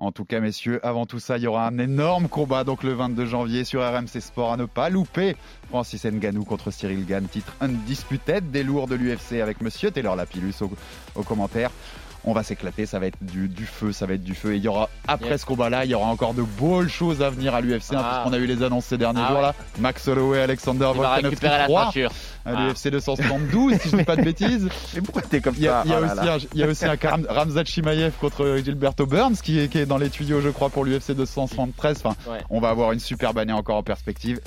En 0.00 0.12
tout 0.12 0.24
cas, 0.24 0.40
messieurs, 0.40 0.80
avant 0.82 1.04
tout 1.04 1.18
ça, 1.20 1.36
il 1.36 1.42
y 1.42 1.46
aura 1.46 1.66
un 1.66 1.78
énorme 1.78 2.28
combat 2.28 2.64
donc 2.64 2.82
le 2.82 2.94
22 2.94 3.26
janvier 3.26 3.64
sur 3.64 3.82
RMC 3.82 4.18
Sport 4.20 4.52
à 4.54 4.56
ne 4.56 4.64
pas 4.64 4.88
louper. 4.88 5.36
Francis 5.68 6.04
Ngannou 6.06 6.44
contre 6.44 6.70
Cyril 6.70 7.04
Gann, 7.04 7.26
titre 7.28 7.52
undisputed 7.60 8.50
des 8.50 8.62
lourds 8.62 8.86
de 8.86 8.94
l'UFC 8.94 9.40
avec 9.42 9.60
Monsieur 9.60 9.90
Taylor 9.90 10.16
Lapillus 10.16 10.54
au, 10.62 10.70
au 11.16 11.22
commentaire. 11.22 11.70
On 12.22 12.34
va 12.34 12.42
s'éclater, 12.42 12.84
ça 12.84 12.98
va 12.98 13.06
être 13.06 13.16
du, 13.22 13.48
du 13.48 13.64
feu, 13.64 13.92
ça 13.92 14.04
va 14.04 14.12
être 14.12 14.22
du 14.24 14.34
feu. 14.34 14.52
Et 14.52 14.56
il 14.58 14.62
y 14.62 14.68
aura, 14.68 14.90
après 15.08 15.30
Yes. 15.30 15.40
ce 15.40 15.46
combat-là, 15.46 15.86
il 15.86 15.90
y 15.90 15.94
aura 15.94 16.06
encore 16.08 16.34
de 16.34 16.42
belles 16.42 16.90
choses 16.90 17.22
à 17.22 17.30
venir 17.30 17.54
à 17.54 17.62
l'UFC, 17.62 17.94
hein, 17.94 18.02
Ah. 18.04 18.20
puisqu'on 18.22 18.38
a 18.38 18.38
eu 18.38 18.46
les 18.46 18.62
annonces 18.62 18.84
ces 18.86 18.98
derniers 18.98 19.22
Ah 19.24 19.28
jours 19.28 19.36
ouais. 19.38 19.42
là. 19.42 19.54
Max 19.78 20.06
Holloway, 20.06 20.40
Alexander 20.42 20.84
Volkanovski 20.94 21.26
récupérer 21.28 21.58
la 21.58 21.64
3 21.64 21.92
Ah. 22.44 22.68
l'UFC 22.68 22.88
272, 22.90 23.78
si 23.78 23.88
je 23.90 23.96
dis 23.96 24.04
pas 24.04 24.16
de 24.16 24.22
bêtises. 24.22 24.68
Mais 24.94 25.00
pourquoi 25.02 25.22
t'es 25.22 25.40
comme 25.40 25.54
Il 25.56 25.62
y 25.64 25.68
a, 25.68 25.82
ça 25.82 25.84
il 25.84 25.90
y 25.90 25.94
a 25.94 26.00
là 26.00 26.06
aussi 26.06 26.16
là. 26.26 26.34
un, 26.34 26.38
il 26.54 26.60
y 26.60 26.62
a 26.62 26.66
aussi 26.66 26.84
un 26.84 26.96
Ramzat 27.28 27.64
Chimaev 27.64 28.12
contre 28.20 28.58
Gilberto 28.64 29.06
Burns 29.06 29.36
qui 29.42 29.58
est, 29.60 29.68
qui 29.68 29.78
est 29.78 29.86
dans 29.86 29.98
les 29.98 30.10
tuyaux, 30.10 30.40
je 30.40 30.48
crois, 30.48 30.70
pour 30.70 30.84
l'UFC 30.84 31.12
273. 31.12 32.02
Enfin, 32.04 32.16
Ouais. 32.30 32.38
on 32.50 32.60
va 32.60 32.70
avoir 32.70 32.92
une 32.92 33.00
superbe 33.00 33.38
année 33.38 33.52
encore 33.52 33.76
en 33.76 33.82
perspective. 33.82 34.40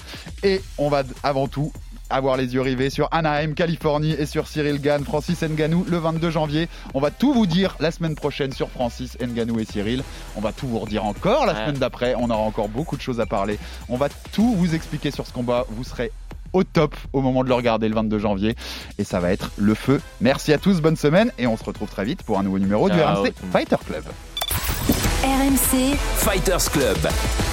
Et 0.43 0.61
on 0.77 0.89
va 0.89 1.03
avant 1.23 1.47
tout 1.47 1.71
avoir 2.09 2.37
les 2.37 2.53
yeux 2.53 2.61
rivés 2.61 2.89
sur 2.91 3.07
Anaheim, 3.11 3.53
Californie 3.55 4.11
et 4.11 4.27
sur 4.27 4.47
Cyril 4.47 4.79
Gann, 4.79 5.03
Francis 5.03 5.41
Ngannou 5.41 5.85
le 5.89 5.97
22 5.97 6.29
janvier. 6.29 6.67
On 6.93 6.99
va 6.99 7.09
tout 7.09 7.33
vous 7.33 7.47
dire 7.47 7.75
la 7.79 7.89
semaine 7.91 8.13
prochaine 8.13 8.51
sur 8.51 8.69
Francis 8.69 9.17
Ngannou 9.19 9.59
et 9.59 9.65
Cyril. 9.65 10.03
On 10.35 10.41
va 10.41 10.51
tout 10.51 10.67
vous 10.67 10.77
redire 10.79 11.05
encore 11.05 11.45
la 11.47 11.53
Ouais. 11.53 11.59
semaine 11.61 11.77
d'après. 11.79 12.13
On 12.17 12.29
aura 12.29 12.41
encore 12.43 12.69
beaucoup 12.69 12.97
de 12.97 13.01
choses 13.01 13.19
à 13.19 13.25
parler. 13.25 13.57
On 13.89 13.97
va 13.97 14.09
tout 14.31 14.53
vous 14.55 14.75
expliquer 14.75 15.09
sur 15.09 15.25
ce 15.25 15.33
combat. 15.33 15.65
Vous 15.69 15.83
serez 15.83 16.11
au 16.53 16.63
top 16.63 16.95
au 17.11 17.21
moment 17.21 17.43
de 17.43 17.49
le 17.49 17.55
regarder 17.55 17.89
le 17.89 17.95
22 17.95 18.19
janvier 18.19 18.55
et 18.97 19.03
ça 19.03 19.19
va 19.19 19.31
être 19.31 19.51
le 19.57 19.73
feu. 19.73 20.01
Merci 20.21 20.53
à 20.53 20.57
tous, 20.57 20.81
bonne 20.81 20.95
semaine 20.95 21.31
et 21.37 21.47
on 21.47 21.57
se 21.57 21.63
retrouve 21.63 21.89
très 21.89 22.05
vite 22.05 22.23
pour 22.23 22.39
un 22.39 22.43
nouveau 22.43 22.59
numéro 22.59 22.89
du 22.89 22.99
RMC. 22.99 23.33
Fighter 23.51 23.77
Club. 23.85 24.03
RMC 25.23 25.95
Fighters 26.17 26.71
Club. 26.71 27.52